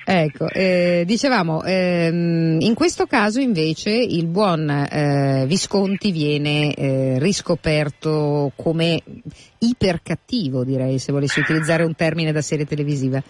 Ecco, 0.04 0.48
eh, 0.48 1.04
dicevamo, 1.06 1.62
ehm, 1.64 2.58
in 2.60 2.74
questo 2.74 3.06
caso 3.06 3.40
invece 3.40 3.90
il 3.90 4.26
buon 4.26 4.68
eh, 4.70 5.44
Visconti 5.46 6.12
viene 6.12 6.74
eh, 6.74 7.18
riscoperto 7.18 8.52
come 8.56 9.02
ipercattivo, 9.58 10.64
direi, 10.64 10.98
se 10.98 11.12
volessi 11.12 11.40
utilizzare 11.40 11.84
un 11.84 11.94
termine 11.94 12.32
da 12.32 12.40
serie 12.40 12.64
televisiva. 12.64 13.22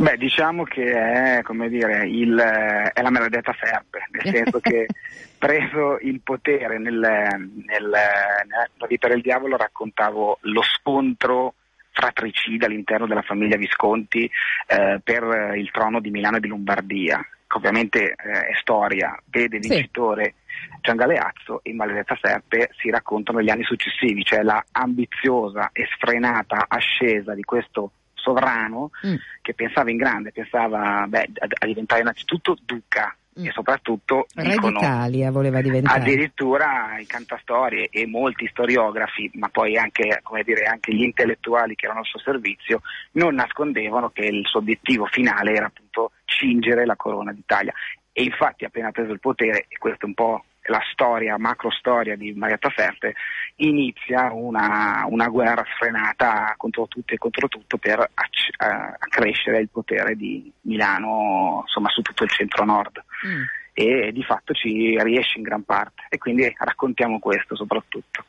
Beh, 0.00 0.16
diciamo 0.16 0.62
che 0.62 0.92
è, 0.92 1.42
come 1.42 1.68
dire, 1.68 2.06
il, 2.06 2.38
è 2.38 3.02
la 3.02 3.10
maledetta 3.10 3.52
serpe, 3.60 4.06
nel 4.12 4.32
senso 4.32 4.60
che 4.60 4.86
preso 5.36 5.98
il 6.00 6.20
potere 6.20 6.78
nel, 6.78 6.94
nel, 6.94 7.66
nella 7.66 8.86
vita 8.86 9.08
del 9.08 9.20
diavolo 9.20 9.56
raccontavo 9.56 10.38
lo 10.42 10.62
scontro 10.62 11.54
fratricida 11.90 12.66
all'interno 12.66 13.08
della 13.08 13.22
famiglia 13.22 13.56
Visconti 13.56 14.30
eh, 14.68 15.00
per 15.02 15.54
il 15.56 15.68
trono 15.72 15.98
di 15.98 16.10
Milano 16.10 16.36
e 16.36 16.40
di 16.40 16.46
Lombardia, 16.48 17.18
che 17.18 17.56
ovviamente 17.56 18.10
eh, 18.10 18.14
è 18.14 18.54
storia, 18.60 19.20
vede 19.26 19.60
Sì. 19.60 19.68
vincitore 19.68 20.34
Gian 20.80 20.94
Galeazzo 20.94 21.58
e 21.64 21.74
Maledetta 21.74 22.16
Serpe 22.20 22.70
si 22.76 22.88
raccontano 22.88 23.38
negli 23.38 23.50
anni 23.50 23.64
successivi, 23.64 24.22
cioè 24.22 24.42
la 24.42 24.64
ambiziosa 24.70 25.70
e 25.72 25.88
sfrenata 25.92 26.66
ascesa 26.68 27.34
di 27.34 27.42
questo 27.42 27.90
sovrano 28.28 28.90
Mm. 29.06 29.14
che 29.42 29.54
pensava 29.54 29.90
in 29.90 29.96
grande, 29.96 30.32
pensava 30.32 31.04
beh, 31.08 31.28
a, 31.38 31.46
a 31.60 31.66
diventare 31.66 32.00
innanzitutto 32.02 32.56
duca 32.64 33.14
Mm. 33.38 33.46
e 33.46 33.50
soprattutto 33.52 34.26
Re 34.34 34.48
dicono 34.50 34.80
d'Italia 34.80 35.30
voleva 35.30 35.60
diventare. 35.60 36.00
addirittura 36.00 36.98
i 36.98 37.06
cantastorie 37.06 37.86
e 37.88 38.04
molti 38.06 38.48
storiografi, 38.48 39.30
ma 39.34 39.48
poi 39.48 39.76
anche, 39.76 40.18
come 40.24 40.42
dire, 40.42 40.64
anche 40.64 40.92
gli 40.92 41.02
intellettuali 41.02 41.76
che 41.76 41.84
erano 41.84 42.00
al 42.00 42.06
suo 42.06 42.18
servizio, 42.18 42.80
non 43.12 43.34
nascondevano 43.36 44.10
che 44.10 44.22
il 44.22 44.44
suo 44.44 44.58
obiettivo 44.58 45.06
finale 45.06 45.52
era 45.52 45.66
appunto 45.66 46.10
cingere 46.24 46.84
la 46.84 46.96
corona 46.96 47.32
d'Italia. 47.32 47.72
E 48.12 48.24
infatti 48.24 48.64
appena 48.64 48.90
preso 48.90 49.12
il 49.12 49.20
potere, 49.20 49.66
e 49.68 49.78
questa 49.78 50.02
è 50.02 50.06
un 50.06 50.14
po' 50.14 50.42
la 50.68 50.82
storia, 50.92 51.38
macro 51.38 51.70
storia 51.70 52.16
di 52.16 52.32
Marietta 52.32 52.72
Serpe, 52.74 53.14
inizia 53.56 54.32
una, 54.32 55.04
una 55.08 55.28
guerra 55.28 55.64
sfrenata 55.74 56.54
contro 56.56 56.86
tutto 56.86 57.14
e 57.14 57.18
contro 57.18 57.48
tutto 57.48 57.76
per 57.78 57.98
acc- 57.98 58.62
eh, 58.62 58.94
accrescere 58.98 59.60
il 59.60 59.68
potere 59.70 60.14
di 60.14 60.50
Milano, 60.62 61.62
insomma, 61.64 61.88
su 61.90 62.02
tutto 62.02 62.24
il 62.24 62.30
centro-nord 62.30 63.02
Mm. 63.26 63.42
e 63.72 64.12
di 64.12 64.22
fatto 64.22 64.52
ci 64.52 64.96
riesce 65.02 65.38
in 65.38 65.42
gran 65.42 65.62
parte 65.64 66.02
e 66.08 66.18
quindi 66.18 66.52
raccontiamo 66.56 67.18
questo 67.18 67.56
soprattutto. 67.56 68.24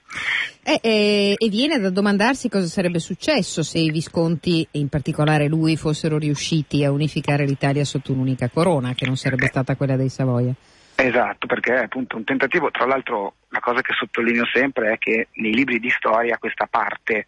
Eh, 0.64 0.80
eh, 0.82 1.36
e 1.38 1.50
viene 1.50 1.80
da 1.80 1.90
domandarsi 1.90 2.50
cosa 2.50 2.66
sarebbe 2.66 3.00
successo 3.00 3.62
se 3.64 3.78
i 3.78 3.92
Visconti, 3.92 4.68
e 4.72 4.80
in 4.80 4.90
particolare 4.90 5.48
lui, 5.48 5.78
fossero 5.78 6.18
riusciti 6.18 6.84
a 6.84 6.92
unificare 6.92 7.46
l'Italia 7.46 7.84
sotto 7.84 8.12
un'unica 8.12 8.50
corona, 8.50 8.94
che 8.94 9.06
non 9.06 9.16
sarebbe 9.16 9.48
stata 9.48 9.76
quella 9.76 9.96
dei 9.96 10.10
Savoia. 10.10 10.54
Esatto, 11.02 11.47
perché 11.47 11.76
è 11.76 11.84
appunto 11.84 12.18
un 12.18 12.24
tentativo, 12.24 12.72
tra 12.72 12.86
l'altro 12.86 13.36
la 13.50 13.60
cosa 13.60 13.82
che 13.82 13.93
sottolineo 13.93 14.45
sempre 14.54 14.93
è 14.93 14.97
che 14.97 15.30
nei 15.34 15.54
libri 15.54 15.80
di 15.80 15.89
storia 15.89 16.38
questa 16.38 16.68
parte 16.68 17.28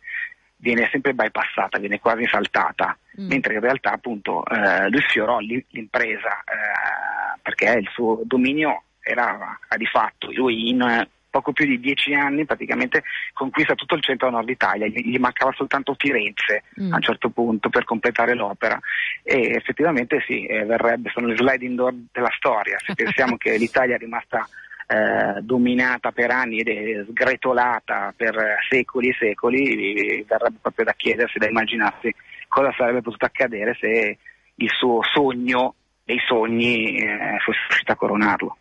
viene 0.58 0.88
sempre 0.92 1.14
bypassata, 1.14 1.80
viene 1.80 2.00
quasi 2.00 2.26
saltata, 2.28 2.96
Mm. 3.20 3.28
mentre 3.28 3.56
in 3.56 3.60
realtà 3.60 3.92
appunto 3.92 4.46
eh, 4.46 4.90
lui 4.90 5.02
sfiorò 5.02 5.40
l'i- 5.40 5.66
l'impresa 5.72 6.40
eh, 6.40 7.40
perché 7.42 7.78
il 7.78 7.90
suo 7.92 8.22
dominio 8.24 8.84
era 9.02 9.60
a 9.68 9.78
di 9.78 9.86
fatto, 9.86 10.32
lui 10.32 10.70
in 10.70 10.82
eh, 10.82 11.10
poco 11.32 11.54
più 11.54 11.66
di 11.66 11.80
dieci 11.80 12.14
anni 12.14 12.46
praticamente 12.46 13.04
conquista 13.34 13.74
tutto 13.74 13.96
il 13.96 14.04
centro-nord 14.04 14.48
Italia, 14.50 14.86
gli, 14.86 15.18
mancava 15.18 15.52
soltanto 15.54 15.96
Firenze 15.98 16.64
Mm. 16.80 16.94
a 16.94 16.96
un 16.96 17.02
certo 17.02 17.30
punto 17.30 17.70
per 17.70 17.84
completare 17.84 18.34
l'opera 18.34 18.80
e 19.24 19.54
effettivamente 19.56 20.22
sì, 20.26 20.46
eh, 20.46 20.64
verrebbe, 20.64 21.10
sono 21.14 21.28
le 21.28 21.36
sliding 21.36 21.76
door 21.76 21.94
della 22.12 22.32
storia, 22.36 22.78
se 22.86 22.94
pensiamo 22.96 23.38
che 23.38 23.58
l'Italia 23.58 23.96
è 23.96 23.98
rimasta 23.98 24.48
eh, 24.88 25.42
dominata 25.42 26.12
per 26.12 26.32
anni 26.32 26.60
ed 26.60 26.68
è 26.68 27.06
sgretolata 27.10 28.14
per 28.16 28.58
secoli 28.70 29.10
e 29.10 29.16
secoli, 29.18 30.26
verrebbe 30.28 30.58
proprio 30.62 30.86
da 30.86 30.94
chiedersi, 30.94 31.40
da 31.40 31.48
immaginarsi 31.48 32.14
cosa 32.48 32.74
sarebbe 32.78 33.02
potuto 33.02 33.26
accadere 33.26 33.76
se 33.80 34.18
il 34.56 34.70
suo 34.70 35.02
sogno 35.04 35.76
dei 36.04 36.20
sogni 36.28 36.98
eh, 36.98 37.38
fosse 37.40 37.60
riuscito 37.68 37.92
a 37.92 37.96
coronarlo. 37.96 38.58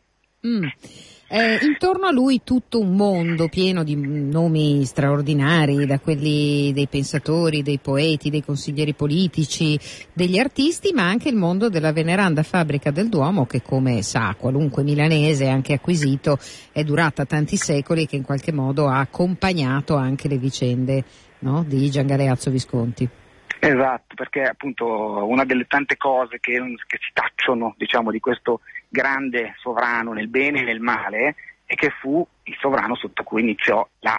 Mm. 0.46 0.64
Eh, 1.32 1.64
intorno 1.64 2.06
a 2.06 2.10
lui 2.10 2.40
tutto 2.42 2.80
un 2.80 2.96
mondo 2.96 3.46
pieno 3.46 3.84
di 3.84 3.94
nomi 3.94 4.84
straordinari, 4.84 5.86
da 5.86 6.00
quelli 6.00 6.72
dei 6.72 6.88
pensatori, 6.88 7.62
dei 7.62 7.78
poeti, 7.78 8.30
dei 8.30 8.42
consiglieri 8.42 8.94
politici, 8.94 9.78
degli 10.12 10.38
artisti, 10.38 10.90
ma 10.92 11.08
anche 11.08 11.28
il 11.28 11.36
mondo 11.36 11.68
della 11.68 11.92
veneranda 11.92 12.42
fabbrica 12.42 12.90
del 12.90 13.08
Duomo 13.08 13.46
che 13.46 13.62
come 13.62 14.02
sa 14.02 14.34
qualunque 14.36 14.82
milanese 14.82 15.46
anche 15.46 15.74
acquisito 15.74 16.36
è 16.72 16.82
durata 16.82 17.24
tanti 17.24 17.56
secoli 17.56 18.02
e 18.02 18.06
che 18.06 18.16
in 18.16 18.24
qualche 18.24 18.50
modo 18.50 18.88
ha 18.88 18.98
accompagnato 18.98 19.94
anche 19.94 20.26
le 20.26 20.36
vicende 20.36 21.04
no, 21.38 21.64
di 21.64 21.88
Gian 21.90 22.06
Galeazzo 22.06 22.50
Visconti. 22.50 23.08
Esatto, 23.62 24.14
perché 24.14 24.42
appunto 24.42 25.28
una 25.28 25.44
delle 25.44 25.66
tante 25.66 25.98
cose 25.98 26.40
che, 26.40 26.52
che 26.86 26.98
si 26.98 27.10
tacciono 27.12 27.74
diciamo, 27.76 28.10
di 28.10 28.18
questo 28.18 28.60
grande 28.88 29.54
sovrano 29.58 30.14
nel 30.14 30.28
bene 30.28 30.60
e 30.60 30.64
nel 30.64 30.80
male 30.80 31.34
è 31.66 31.74
che 31.74 31.90
fu 32.00 32.26
il 32.44 32.56
sovrano 32.58 32.96
sotto 32.96 33.22
cui 33.22 33.42
iniziò 33.42 33.86
la 34.00 34.18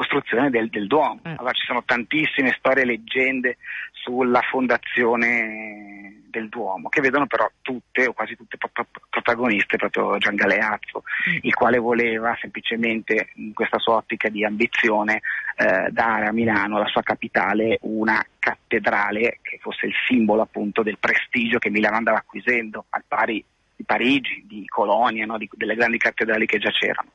costruzione 0.00 0.48
del, 0.48 0.70
del 0.70 0.86
Duomo. 0.86 1.20
Eh. 1.24 1.34
Allora, 1.36 1.52
ci 1.52 1.66
sono 1.66 1.82
tantissime 1.84 2.54
storie 2.56 2.84
e 2.84 2.86
leggende 2.86 3.58
sulla 3.92 4.40
fondazione 4.40 6.22
del 6.30 6.48
Duomo, 6.48 6.88
che 6.88 7.02
vedono 7.02 7.26
però 7.26 7.50
tutte 7.60 8.06
o 8.06 8.12
quasi 8.12 8.34
tutte 8.34 8.56
pro- 8.56 8.70
pro- 8.72 8.86
protagoniste 9.10 9.76
proprio 9.76 10.16
Gian 10.16 10.36
Galeazzo, 10.36 11.02
il 11.42 11.52
quale 11.52 11.78
voleva 11.78 12.34
semplicemente 12.40 13.30
in 13.34 13.52
questa 13.52 13.78
sua 13.78 13.96
ottica 13.96 14.28
di 14.30 14.44
ambizione 14.44 15.20
eh, 15.56 15.90
dare 15.90 16.28
a 16.28 16.32
Milano, 16.32 16.78
la 16.78 16.86
sua 16.86 17.02
capitale, 17.02 17.78
una 17.82 18.24
cattedrale 18.38 19.40
che 19.42 19.58
fosse 19.60 19.86
il 19.86 19.94
simbolo 20.06 20.42
appunto 20.42 20.82
del 20.82 20.98
prestigio 20.98 21.58
che 21.58 21.68
Milano 21.68 21.96
andava 21.96 22.18
acquisendo, 22.18 22.86
al 22.90 23.04
pari 23.06 23.44
di 23.80 23.84
Parigi, 23.84 24.44
di 24.46 24.66
Colonia, 24.66 25.24
no? 25.24 25.38
di- 25.38 25.48
delle 25.52 25.74
grandi 25.74 25.96
cattedrali 25.96 26.44
che 26.44 26.58
già 26.58 26.70
c'erano. 26.70 27.12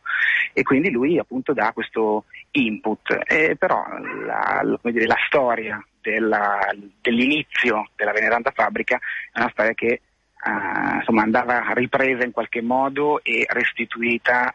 E 0.51 0.63
quindi 0.63 0.89
lui 0.89 1.19
appunto 1.19 1.53
dà 1.53 1.71
questo 1.73 2.25
input. 2.51 3.19
Eh, 3.25 3.55
però 3.55 3.85
la, 4.25 4.79
dire, 4.81 5.05
la 5.05 5.17
storia 5.27 5.83
della- 6.01 6.73
dell'inizio 7.01 7.89
della 7.95 8.11
veneranda 8.11 8.51
fabbrica 8.51 8.99
è 9.31 9.39
una 9.39 9.49
storia 9.51 9.73
che 9.73 9.87
eh, 9.87 10.95
insomma, 10.97 11.21
andava 11.21 11.71
ripresa 11.73 12.23
in 12.23 12.31
qualche 12.31 12.61
modo 12.61 13.23
e 13.23 13.45
restituita 13.47 14.49
eh, 14.49 14.53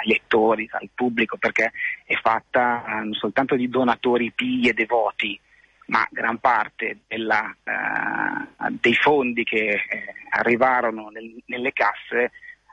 ai 0.00 0.06
lettori, 0.06 0.68
al 0.70 0.88
pubblico, 0.94 1.38
perché 1.38 1.72
è 2.04 2.14
fatta 2.14 2.84
eh, 2.84 2.92
non 3.04 3.14
soltanto 3.14 3.56
di 3.56 3.68
donatori 3.68 4.32
pii 4.32 4.68
e 4.68 4.72
devoti, 4.74 5.38
ma 5.88 6.06
gran 6.10 6.38
parte 6.38 6.98
della, 7.06 7.54
eh, 7.64 8.70
dei 8.80 8.94
fondi 8.94 9.44
che 9.44 9.68
eh, 9.70 9.80
arrivarono 10.30 11.08
nel- 11.08 11.42
nelle 11.46 11.72
casse 11.72 12.30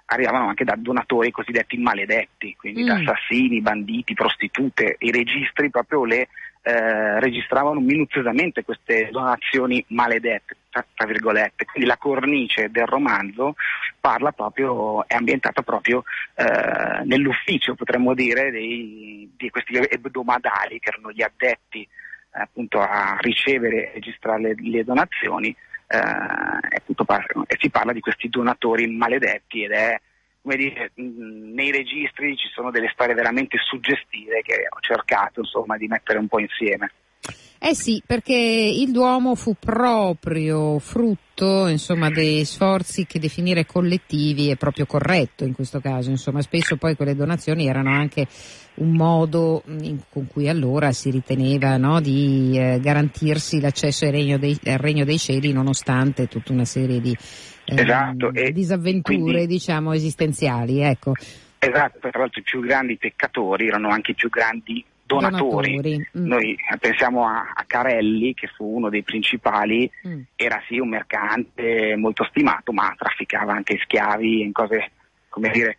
arrivavano 0.08 0.50
anche 0.50 0.64
da 0.64 0.76
donatori 0.78 1.32
cosiddetti 1.32 1.78
maledetti, 1.78 2.56
quindi 2.56 2.84
da 2.84 2.96
Mm. 2.96 3.08
assassini, 3.08 3.62
banditi, 3.62 4.14
prostitute. 4.14 4.98
I 5.00 5.12
registri 5.12 5.70
proprio 5.70 6.06
le 6.06 6.28
eh, 6.68 7.20
registravano 7.20 7.80
minuziosamente 7.80 8.64
queste 8.64 9.10
donazioni 9.12 9.86
maledette, 9.90 10.58
tra, 10.72 10.84
tra 10.96 11.06
virgolette. 11.06 11.64
Quindi 11.66 11.88
la 11.88 11.98
cornice 11.98 12.72
del 12.72 12.88
romanzo 12.88 13.54
parla 14.00 14.32
proprio, 14.32 15.08
è 15.08 15.14
ambientata 15.14 15.62
proprio 15.62 16.04
eh, 16.34 17.04
nell'ufficio, 17.04 17.76
potremmo 17.76 18.16
dire, 18.16 18.50
dei- 18.50 19.32
di 19.38 19.50
questi 19.52 19.76
ebdomadali 19.76 20.80
che 20.80 20.90
erano 20.90 21.12
gli 21.12 21.22
addetti 21.22 21.88
appunto 22.38 22.80
a 22.80 23.18
ricevere 23.20 23.90
e 23.90 23.94
registrare 23.96 24.42
le, 24.42 24.56
le 24.58 24.84
donazioni 24.84 25.56
eh, 25.88 25.98
appunto 25.98 27.06
e 27.48 27.58
si 27.60 27.70
parla 27.70 27.94
di 27.94 28.00
questi 28.00 28.30
donatori 28.30 28.88
maledetti 28.88 29.64
ed 29.64 29.72
è 29.72 30.00
come 30.42 30.58
dire, 30.58 30.92
nei 30.96 31.72
registri 31.72 32.38
ci 32.38 32.48
sono 32.54 32.70
delle 32.70 32.92
storie 32.94 33.16
veramente 33.16 33.58
suggestive 33.58 34.44
che 34.44 34.68
ho 34.70 34.80
cercato 34.80 35.40
insomma 35.40 35.76
di 35.76 35.88
mettere 35.88 36.20
un 36.20 36.28
po' 36.28 36.40
insieme. 36.40 36.92
Eh 37.68 37.74
sì, 37.74 38.00
perché 38.06 38.36
il 38.36 38.92
Duomo 38.92 39.34
fu 39.34 39.56
proprio 39.60 40.78
frutto, 40.78 41.66
insomma, 41.66 42.12
dei 42.12 42.46
sforzi 42.46 43.08
che 43.08 43.18
definire 43.18 43.66
collettivi 43.66 44.52
è 44.52 44.56
proprio 44.56 44.86
corretto 44.86 45.46
in 45.46 45.54
questo 45.56 45.80
caso, 45.80 46.12
insomma, 46.12 46.44
spesso 46.44 46.78
poi 46.78 46.96
quelle 46.96 47.16
donazioni 47.16 47.66
erano 47.66 47.90
anche 47.90 48.28
un 48.76 48.92
modo 48.92 49.64
mh, 49.66 49.78
in- 49.84 50.00
con 50.12 50.28
cui 50.28 50.48
allora 50.48 50.92
si 50.92 51.10
riteneva 51.10 51.76
no, 51.78 52.00
di 52.02 52.56
eh, 52.56 52.80
garantirsi 52.80 53.60
l'accesso 53.60 54.06
al 54.06 54.12
regno, 54.12 54.38
dei, 54.38 54.56
al 54.66 54.78
regno 54.78 55.04
dei 55.04 55.18
cieli 55.18 55.52
nonostante 55.52 56.28
tutta 56.28 56.52
una 56.54 56.66
serie 56.66 57.02
di 57.02 57.18
ehm, 57.66 57.80
Esatto, 57.80 58.32
disavventure 58.52 59.16
quindi- 59.16 59.48
diciamo 59.48 59.92
esistenziali, 59.94 60.82
ecco. 60.82 61.14
Esatto, 61.58 61.98
tra 61.98 62.20
l'altro 62.20 62.42
i 62.42 62.44
più 62.44 62.60
grandi 62.62 62.96
peccatori 62.96 63.66
erano 63.70 63.90
anche 63.90 64.12
i 64.12 64.14
più 64.14 64.30
grandi 64.30 64.86
donatori. 65.06 65.76
Donatori, 65.76 66.10
mm. 66.18 66.26
Noi 66.26 66.58
pensiamo 66.80 67.28
a, 67.28 67.52
a 67.54 67.64
Carelli, 67.66 68.34
che 68.34 68.48
fu 68.48 68.76
uno 68.76 68.90
dei 68.90 69.04
principali, 69.04 69.90
Mm. 70.08 70.22
era 70.36 70.62
sì 70.68 70.80
un 70.80 70.90
mercante 70.90 71.96
molto 71.96 72.24
stimato, 72.26 72.72
ma 72.72 72.94
trafficava 72.98 73.54
anche 73.54 73.78
schiavi 73.84 74.42
in 74.42 74.52
cose, 74.52 74.92
come 75.30 75.50
dire, 75.50 75.78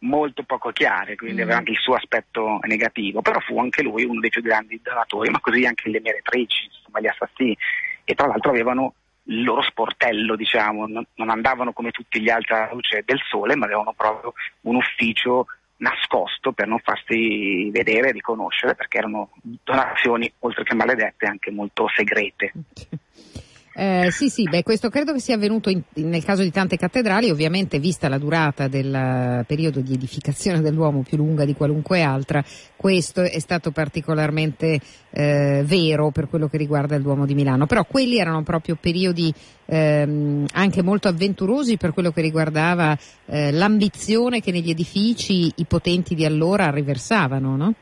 molto 0.00 0.42
poco 0.42 0.70
chiare, 0.70 1.14
quindi 1.16 1.40
Mm. 1.40 1.44
aveva 1.44 1.58
anche 1.58 1.72
il 1.72 1.78
suo 1.78 1.94
aspetto 1.94 2.58
negativo, 2.62 3.22
però 3.22 3.38
fu 3.40 3.58
anche 3.58 3.82
lui 3.82 4.04
uno 4.04 4.20
dei 4.20 4.30
più 4.30 4.42
grandi 4.42 4.80
donatori, 4.82 5.30
ma 5.30 5.40
così 5.40 5.64
anche 5.64 5.88
le 5.90 6.00
meretrici, 6.00 6.64
insomma 6.66 7.00
gli 7.00 7.06
assassini, 7.06 7.56
e 8.04 8.14
tra 8.14 8.26
l'altro 8.26 8.50
avevano 8.50 8.94
il 9.26 9.42
loro 9.42 9.62
sportello, 9.62 10.36
diciamo, 10.36 10.86
non, 10.86 11.06
non 11.14 11.30
andavano 11.30 11.72
come 11.72 11.90
tutti 11.90 12.20
gli 12.20 12.28
altri 12.28 12.54
alla 12.54 12.72
luce 12.72 13.02
del 13.06 13.18
sole, 13.26 13.56
ma 13.56 13.64
avevano 13.64 13.94
proprio 13.96 14.34
un 14.62 14.76
ufficio 14.76 15.46
nascosto 15.84 16.52
per 16.52 16.66
non 16.66 16.78
farsi 16.78 17.70
vedere 17.70 18.08
e 18.08 18.12
riconoscere, 18.12 18.74
perché 18.74 18.98
erano 18.98 19.30
donazioni, 19.42 20.32
oltre 20.40 20.64
che 20.64 20.74
maledette, 20.74 21.26
anche 21.26 21.50
molto 21.50 21.86
segrete. 21.94 22.52
Eh, 23.76 24.10
sì, 24.12 24.28
sì, 24.28 24.44
beh, 24.44 24.62
questo 24.62 24.88
credo 24.88 25.12
che 25.12 25.18
sia 25.18 25.34
avvenuto 25.34 25.68
in- 25.68 25.82
nel 25.94 26.22
caso 26.22 26.42
di 26.42 26.52
tante 26.52 26.76
cattedrali, 26.76 27.28
ovviamente 27.30 27.80
vista 27.80 28.08
la 28.08 28.18
durata 28.18 28.68
del 28.68 28.94
eh, 28.94 29.44
periodo 29.48 29.80
di 29.80 29.94
edificazione 29.94 30.60
dell'uomo 30.60 31.02
più 31.02 31.16
lunga 31.16 31.44
di 31.44 31.54
qualunque 31.54 32.00
altra, 32.00 32.44
questo 32.76 33.22
è 33.22 33.38
stato 33.40 33.72
particolarmente 33.72 34.80
eh, 35.10 35.64
vero 35.66 36.12
per 36.12 36.28
quello 36.28 36.46
che 36.48 36.56
riguarda 36.56 36.94
il 36.94 37.02
Duomo 37.02 37.26
di 37.26 37.34
Milano, 37.34 37.66
però 37.66 37.84
quelli 37.84 38.18
erano 38.18 38.44
proprio 38.44 38.76
periodi 38.80 39.34
ehm, 39.64 40.46
anche 40.52 40.82
molto 40.82 41.08
avventurosi 41.08 41.76
per 41.76 41.92
quello 41.92 42.12
che 42.12 42.20
riguardava 42.20 42.96
eh, 43.26 43.50
l'ambizione 43.50 44.40
che 44.40 44.52
negli 44.52 44.70
edifici 44.70 45.50
i 45.56 45.64
potenti 45.64 46.14
di 46.14 46.24
allora 46.24 46.70
riversavano, 46.70 47.56
no? 47.56 47.74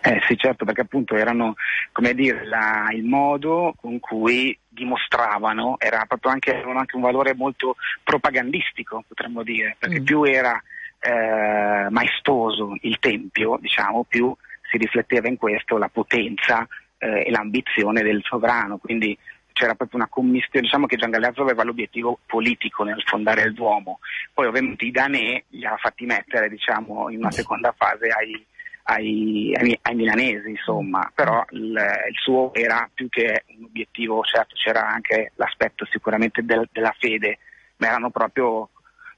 Eh 0.00 0.20
sì, 0.26 0.36
certo, 0.36 0.64
perché 0.64 0.80
appunto 0.80 1.14
erano, 1.16 1.54
come 1.92 2.14
dire, 2.14 2.44
la- 2.46 2.88
il 2.92 3.04
modo 3.04 3.74
con 3.80 4.00
cui 4.00 4.56
dimostravano, 4.68 5.76
era 5.78 6.04
proprio 6.06 6.32
anche, 6.32 6.54
avevano 6.54 6.78
anche 6.80 6.96
un 6.96 7.02
valore 7.02 7.34
molto 7.34 7.76
propagandistico, 8.02 9.04
potremmo 9.06 9.42
dire, 9.42 9.76
perché 9.78 10.00
Mm. 10.00 10.04
più 10.04 10.24
era 10.24 10.60
eh, 11.04 11.86
maestoso 11.90 12.76
il 12.82 12.98
tempio, 13.00 13.58
diciamo, 13.60 14.04
più 14.04 14.32
si 14.70 14.76
rifletteva 14.78 15.26
in 15.26 15.36
questo 15.36 15.76
la 15.76 15.88
potenza 15.88 16.64
eh, 16.98 17.24
e 17.26 17.30
l'ambizione 17.32 18.02
del 18.02 18.22
sovrano, 18.22 18.78
quindi 18.78 19.18
c'era 19.52 19.74
proprio 19.74 19.98
una 19.98 20.08
commistione, 20.08 20.64
diciamo 20.64 20.86
che 20.86 20.96
Gian 20.96 21.10
Galeazzo 21.10 21.42
aveva 21.42 21.64
l'obiettivo 21.64 22.20
politico 22.24 22.84
nel 22.84 23.02
fondare 23.04 23.42
il 23.42 23.52
Duomo, 23.52 23.98
poi 24.32 24.46
ovviamente 24.46 24.84
i 24.84 24.92
Danè 24.92 25.42
li 25.48 25.66
ha 25.66 25.76
fatti 25.76 26.06
mettere, 26.06 26.48
diciamo, 26.48 27.10
in 27.10 27.18
una 27.18 27.32
seconda 27.32 27.72
fase 27.76 28.06
ai, 28.08 28.46
ai, 28.84 29.54
ai- 29.56 29.78
ai 29.82 29.94
milanesi, 29.94 30.50
insomma, 30.50 31.10
però 31.14 31.44
il, 31.50 31.70
il 31.70 32.16
suo 32.20 32.52
era 32.54 32.88
più 32.92 33.08
che 33.08 33.44
un 33.58 33.64
obiettivo, 33.64 34.22
certo 34.22 34.54
c'era 34.54 34.86
anche 34.86 35.32
l'aspetto 35.36 35.86
sicuramente 35.90 36.44
del- 36.44 36.68
della 36.72 36.94
fede, 36.98 37.38
ma 37.76 37.88
erano 37.88 38.10
proprio 38.10 38.68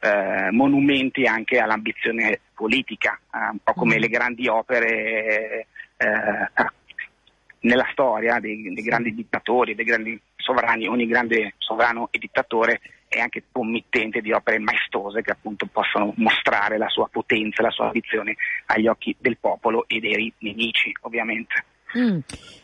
eh, 0.00 0.50
monumenti 0.50 1.24
anche 1.24 1.58
all'ambizione 1.58 2.40
politica, 2.54 3.18
eh, 3.32 3.48
un 3.52 3.58
po' 3.62 3.72
come 3.72 3.98
le 3.98 4.08
grandi 4.08 4.48
opere 4.48 5.66
eh, 5.96 6.50
nella 7.60 7.88
storia 7.92 8.38
dei, 8.38 8.72
dei 8.74 8.82
grandi 8.84 9.14
dittatori, 9.14 9.74
dei 9.74 9.84
grandi 9.84 10.20
sovrani, 10.36 10.86
ogni 10.86 11.06
grande 11.06 11.54
sovrano 11.58 12.08
e 12.10 12.18
dittatore 12.18 12.80
è 13.14 13.20
anche 13.20 13.44
committente 13.50 14.20
di 14.20 14.32
opere 14.32 14.58
maestose 14.58 15.22
che 15.22 15.30
appunto 15.30 15.66
possono 15.66 16.12
mostrare 16.16 16.78
la 16.78 16.88
sua 16.88 17.08
potenza, 17.08 17.62
la 17.62 17.70
sua 17.70 17.86
ambizione 17.86 18.36
agli 18.66 18.86
occhi 18.86 19.14
del 19.18 19.38
popolo 19.38 19.84
e 19.86 20.00
dei 20.00 20.32
nemici, 20.38 20.92
ovviamente. 21.02 21.64
Mm. 21.96 22.18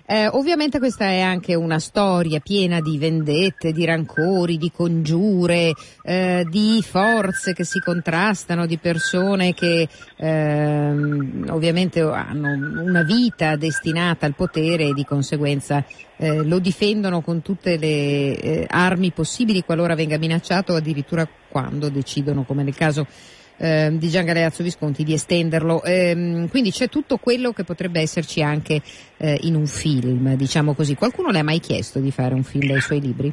Eh, 0.06 0.26
ovviamente 0.26 0.80
questa 0.80 1.04
è 1.04 1.20
anche 1.20 1.54
una 1.54 1.78
storia 1.78 2.40
piena 2.40 2.80
di 2.80 2.98
vendette, 2.98 3.70
di 3.70 3.84
rancori, 3.84 4.58
di 4.58 4.72
congiure, 4.74 5.72
eh, 6.02 6.44
di 6.50 6.82
forze 6.84 7.52
che 7.52 7.62
si 7.62 7.78
contrastano, 7.78 8.66
di 8.66 8.76
persone 8.78 9.54
che 9.54 9.88
ehm, 10.16 11.46
ovviamente 11.50 12.00
hanno 12.00 12.82
una 12.82 13.04
vita 13.04 13.54
destinata 13.54 14.26
al 14.26 14.34
potere 14.34 14.88
e 14.88 14.94
di 14.94 15.04
conseguenza 15.04 15.84
eh, 16.16 16.42
lo 16.42 16.58
difendono 16.58 17.20
con 17.20 17.40
tutte 17.40 17.76
le 17.76 18.36
eh, 18.36 18.66
armi 18.68 19.12
possibili 19.12 19.62
qualora 19.62 19.94
venga 19.94 20.18
minacciato 20.18 20.72
o 20.72 20.76
addirittura 20.76 21.28
quando 21.48 21.88
decidono, 21.88 22.42
come 22.42 22.64
nel 22.64 22.74
caso 22.74 23.06
ehm, 23.60 23.98
di 23.98 24.08
Gian 24.08 24.24
Galeazzo 24.24 24.62
Visconti 24.62 25.04
di 25.04 25.12
estenderlo. 25.12 25.82
Ehm, 25.84 26.48
quindi 26.48 26.70
c'è 26.70 26.88
tutto 26.88 27.18
quello 27.18 27.52
che 27.52 27.64
potrebbe 27.64 28.00
esserci 28.00 28.42
anche 28.42 28.80
eh, 29.18 29.38
in 29.42 29.54
un 29.54 29.66
film, 29.66 30.34
diciamo 30.34 30.74
così. 30.74 30.94
Qualcuno 30.94 31.30
le 31.30 31.40
ha 31.40 31.44
mai 31.44 31.60
chiesto 31.60 32.00
di 32.00 32.10
fare 32.10 32.34
un 32.34 32.42
film 32.42 32.66
dai 32.66 32.80
suoi 32.80 33.00
libri? 33.00 33.32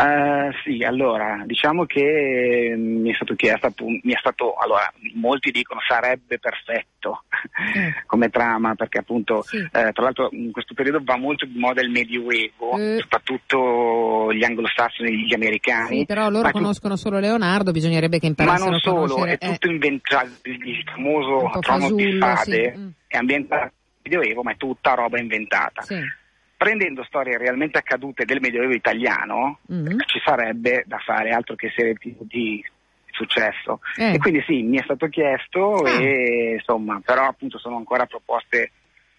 Eh, 0.00 0.50
sì, 0.64 0.82
allora, 0.82 1.42
diciamo 1.44 1.84
che 1.84 2.72
mm, 2.74 3.02
mi 3.02 3.10
è 3.10 3.14
stato 3.14 3.34
chiesto, 3.34 3.66
appunto, 3.66 4.00
mi 4.04 4.12
è 4.12 4.18
stato, 4.18 4.54
allora, 4.54 4.90
molti 5.14 5.50
dicono 5.50 5.80
sarebbe 5.86 6.38
perfetto 6.38 7.24
come 8.06 8.30
trama, 8.30 8.74
perché 8.74 8.98
appunto, 8.98 9.44
eh, 9.52 9.92
tra 9.92 10.02
l'altro 10.02 10.28
in 10.32 10.52
questo 10.52 10.74
periodo 10.74 11.00
va 11.02 11.16
molto 11.16 11.44
di 11.44 11.58
moda 11.58 11.82
il 11.82 11.90
Medioevo, 11.90 12.78
soprattutto 12.98 14.32
gli 14.32 14.44
anglosassoni, 14.44 15.26
gli 15.26 15.34
americani. 15.34 15.98
Sì, 15.98 16.06
però 16.06 16.28
loro 16.30 16.44
ma 16.44 16.50
tu- 16.50 16.58
conoscono 16.58 16.96
solo 16.96 17.18
Leonardo, 17.18 17.70
bisognerebbe 17.70 18.18
che 18.18 18.26
ma 18.26 18.30
imparassero 18.30 18.70
non 18.70 18.74
a 18.74 18.80
solo, 18.80 19.14
conoscere. 19.14 19.38
è 19.38 19.52
tutto 19.52 19.70
inventato, 19.70 20.28
il 20.44 20.82
famoso 20.84 21.50
trono 21.60 21.90
di 21.92 22.18
fasullo, 22.18 22.36
spade 22.36 22.72
sì, 22.74 22.80
mm. 22.80 22.88
è 23.06 23.16
ambientato 23.16 23.72
Medioevo, 24.02 24.42
ma 24.42 24.52
è 24.52 24.56
tutta 24.56 24.94
roba 24.94 25.18
inventata. 25.18 25.82
Sì. 25.82 26.18
Prendendo 26.60 27.02
storie 27.04 27.38
realmente 27.38 27.78
accadute 27.78 28.26
del 28.26 28.38
Medioevo 28.38 28.74
italiano, 28.74 29.60
Mhm. 29.68 30.00
ci 30.04 30.20
sarebbe 30.22 30.84
da 30.86 30.98
fare 30.98 31.30
altro 31.30 31.54
che 31.54 31.72
serie 31.74 31.96
di 32.28 32.62
successo. 33.12 33.80
Eh. 33.96 34.12
E 34.12 34.18
quindi 34.18 34.42
sì, 34.46 34.60
mi 34.60 34.76
è 34.78 34.82
stato 34.84 35.06
chiesto 35.08 35.76
Ah. 35.76 36.02
e 36.02 36.56
insomma, 36.58 37.00
però 37.02 37.24
appunto 37.28 37.58
sono 37.58 37.76
ancora 37.76 38.04
proposte 38.04 38.72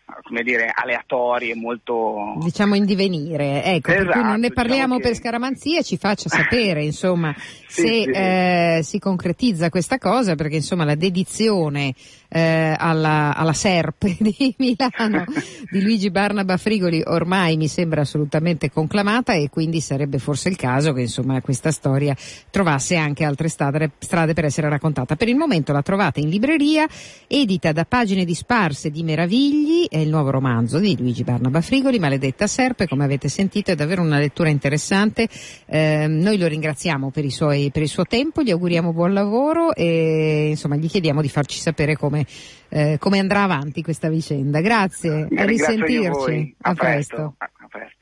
eh, 0.08 0.14
come 0.24 0.44
dire, 0.44 0.70
aleatorie, 0.72 1.56
molto 1.56 2.36
Diciamo 2.44 2.76
in 2.76 2.86
divenire, 2.86 3.64
ecco, 3.64 3.92
per 3.92 4.02
cui 4.02 4.10
Esatto, 4.10 4.26
non 4.28 4.40
ne 4.40 4.52
parliamo 4.52 4.82
diciamo 4.82 4.98
che- 4.98 5.02
per 5.08 5.16
scaramanzia 5.16 5.82
ci 5.82 5.98
faccia 5.98 6.30
sapere, 6.78 6.84
insomma, 6.84 7.34
Sì, 7.36 7.64
se 7.82 7.88
sì. 8.04 8.10
eh, 8.12 8.80
si 8.84 9.00
concretizza 9.00 9.70
questa 9.70 9.98
cosa, 9.98 10.36
perché 10.36 10.56
insomma 10.58 10.84
la 10.86 10.96
dedizione 10.96 11.94
eh, 12.34 12.74
alla, 12.78 13.36
alla 13.36 13.54
Serpe 13.54 14.16
di 14.20 14.56
Milano 14.58 15.26
di 15.70 15.82
Luigi 15.82 16.10
Barnaba 16.10 16.56
Frigoli 16.56 17.02
ormai 17.06 17.58
mi 17.58 17.68
sembra 17.68 18.02
assolutamente 18.02 18.72
conclamata 18.72 19.34
e 19.34 19.50
quindi 19.50 19.82
sarebbe 19.82 20.18
forse 20.18 20.48
il 20.48 20.56
caso 20.56 20.94
che 20.94 21.02
insomma 21.02 21.42
questa 21.42 21.72
storia 21.72 22.16
trovasse 22.50 22.96
anche 22.96 23.26
altre 23.26 23.50
strade, 23.50 23.92
strade 24.00 24.34
per 24.34 24.46
essere 24.46 24.70
raccontata. 24.70 25.16
Per 25.16 25.28
il 25.28 25.36
momento 25.36 25.74
la 25.74 25.82
trovate 25.82 26.22
in 26.22 26.30
libreria, 26.30 26.88
edita 27.28 27.72
da 27.72 27.86
Pagine 27.86 28.24
disparse 28.24 28.90
di 28.90 29.04
meravigli, 29.04 29.88
è 29.90 29.98
il 29.98 30.10
nuovo 30.10 30.30
romanzo 30.30 30.80
di 30.80 30.96
Luigi 30.98 31.24
Barnaba 31.24 31.62
Frigoli, 31.62 32.00
Maledetta 32.00 32.48
Serpe, 32.48 32.88
come 32.88 33.04
avete 33.04 33.28
sentito 33.28 33.72
è 33.72 33.76
davvero 33.76 34.02
una 34.02 34.20
lettura 34.20 34.50
interessante. 34.50 35.28
Eh, 35.66 36.08
noi 36.08 36.38
lo 36.38 36.48
ringraziamo 36.48 37.10
per, 37.10 37.26
i 37.26 37.32
suoi- 37.32 37.72
per 37.72 37.82
il 37.82 37.90
suo 37.90 38.06
tempo, 38.06 38.42
gli 38.42 38.52
auguriamo 38.52 38.94
buon 38.94 39.14
lavoro 39.14 39.74
e 39.74 40.50
insomma 40.50 40.76
gli 40.76 40.88
chiediamo 40.88 41.22
di 41.22 41.30
farci 41.30 41.60
sapere 41.60 41.96
come, 41.96 42.21
eh, 42.70 42.98
come 43.00 43.20
andrà 43.20 43.44
avanti 43.44 43.82
questa 43.82 44.10
vicenda. 44.10 44.62
Grazie, 44.62 45.10
a 45.10 45.28
Ringrazio 45.28 45.86
io 45.86 45.86
risentirci. 45.86 46.56
A 46.62 46.74
presto. 46.74 47.36
A 47.38 47.50
a 47.58 47.68
presto. 47.68 48.00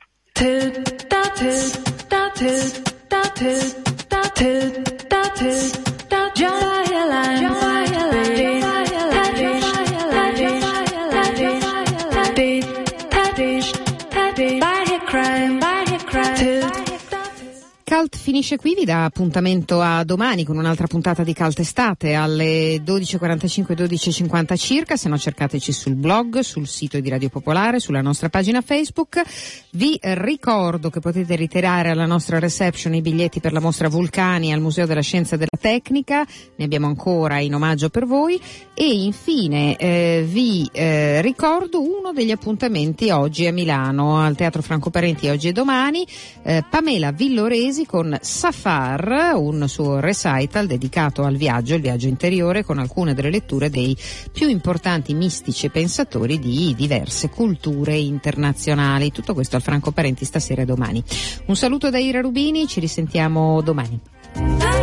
Cult 18.10 18.16
finisce 18.16 18.56
qui, 18.56 18.74
vi 18.74 18.84
dà 18.84 19.04
appuntamento 19.04 19.80
a 19.80 20.02
domani 20.04 20.44
con 20.44 20.58
un'altra 20.58 20.86
puntata 20.86 21.22
di 21.22 21.32
Cult 21.32 21.60
Estate 21.60 22.14
alle 22.14 22.76
12.45 22.76 23.72
12.50 23.72 24.56
circa, 24.56 24.96
se 24.96 25.08
no 25.08 25.16
cercateci 25.16 25.72
sul 25.72 25.94
blog, 25.94 26.40
sul 26.40 26.66
sito 26.66 26.98
di 26.98 27.08
Radio 27.08 27.28
Popolare, 27.28 27.78
sulla 27.78 28.00
nostra 28.00 28.28
pagina 28.28 28.60
Facebook. 28.60 29.22
Vi 29.70 29.98
ricordo 30.00 30.90
che 30.90 31.00
potete 31.00 31.36
ritirare 31.36 31.90
alla 31.90 32.06
nostra 32.06 32.38
reception 32.38 32.94
i 32.94 33.00
biglietti 33.00 33.40
per 33.40 33.52
la 33.52 33.60
mostra 33.60 33.88
Vulcani 33.88 34.52
al 34.52 34.60
Museo 34.60 34.86
della 34.86 35.02
Scienza 35.02 35.36
della 35.36 35.49
Tecnica, 35.60 36.26
ne 36.56 36.64
abbiamo 36.64 36.86
ancora 36.86 37.38
in 37.38 37.54
omaggio 37.54 37.90
per 37.90 38.06
voi 38.06 38.40
e 38.74 39.02
infine 39.02 39.76
eh, 39.76 40.24
vi 40.26 40.68
eh, 40.72 41.20
ricordo 41.20 41.82
uno 41.82 42.12
degli 42.14 42.30
appuntamenti 42.30 43.10
oggi 43.10 43.46
a 43.46 43.52
Milano 43.52 44.18
al 44.18 44.36
Teatro 44.36 44.62
Franco 44.62 44.88
Parenti 44.88 45.28
oggi 45.28 45.48
e 45.48 45.52
domani 45.52 46.06
eh, 46.42 46.64
Pamela 46.68 47.12
Villoresi 47.12 47.84
con 47.84 48.16
Safar, 48.20 49.34
un 49.36 49.68
suo 49.68 50.00
recital 50.00 50.66
dedicato 50.66 51.24
al 51.24 51.36
viaggio, 51.36 51.74
il 51.74 51.82
viaggio 51.82 52.08
interiore 52.08 52.64
con 52.64 52.78
alcune 52.78 53.12
delle 53.12 53.30
letture 53.30 53.68
dei 53.68 53.96
più 54.32 54.48
importanti 54.48 55.12
mistici 55.14 55.66
e 55.66 55.70
pensatori 55.70 56.38
di 56.38 56.74
diverse 56.74 57.28
culture 57.28 57.96
internazionali. 57.96 59.12
Tutto 59.12 59.34
questo 59.34 59.56
al 59.56 59.62
Franco 59.62 59.90
Parenti 59.92 60.24
stasera 60.24 60.62
e 60.62 60.64
domani. 60.64 61.02
Un 61.46 61.56
saluto 61.56 61.90
da 61.90 61.98
Ira 61.98 62.20
Rubini, 62.20 62.66
ci 62.66 62.80
risentiamo 62.80 63.60
domani. 63.60 64.79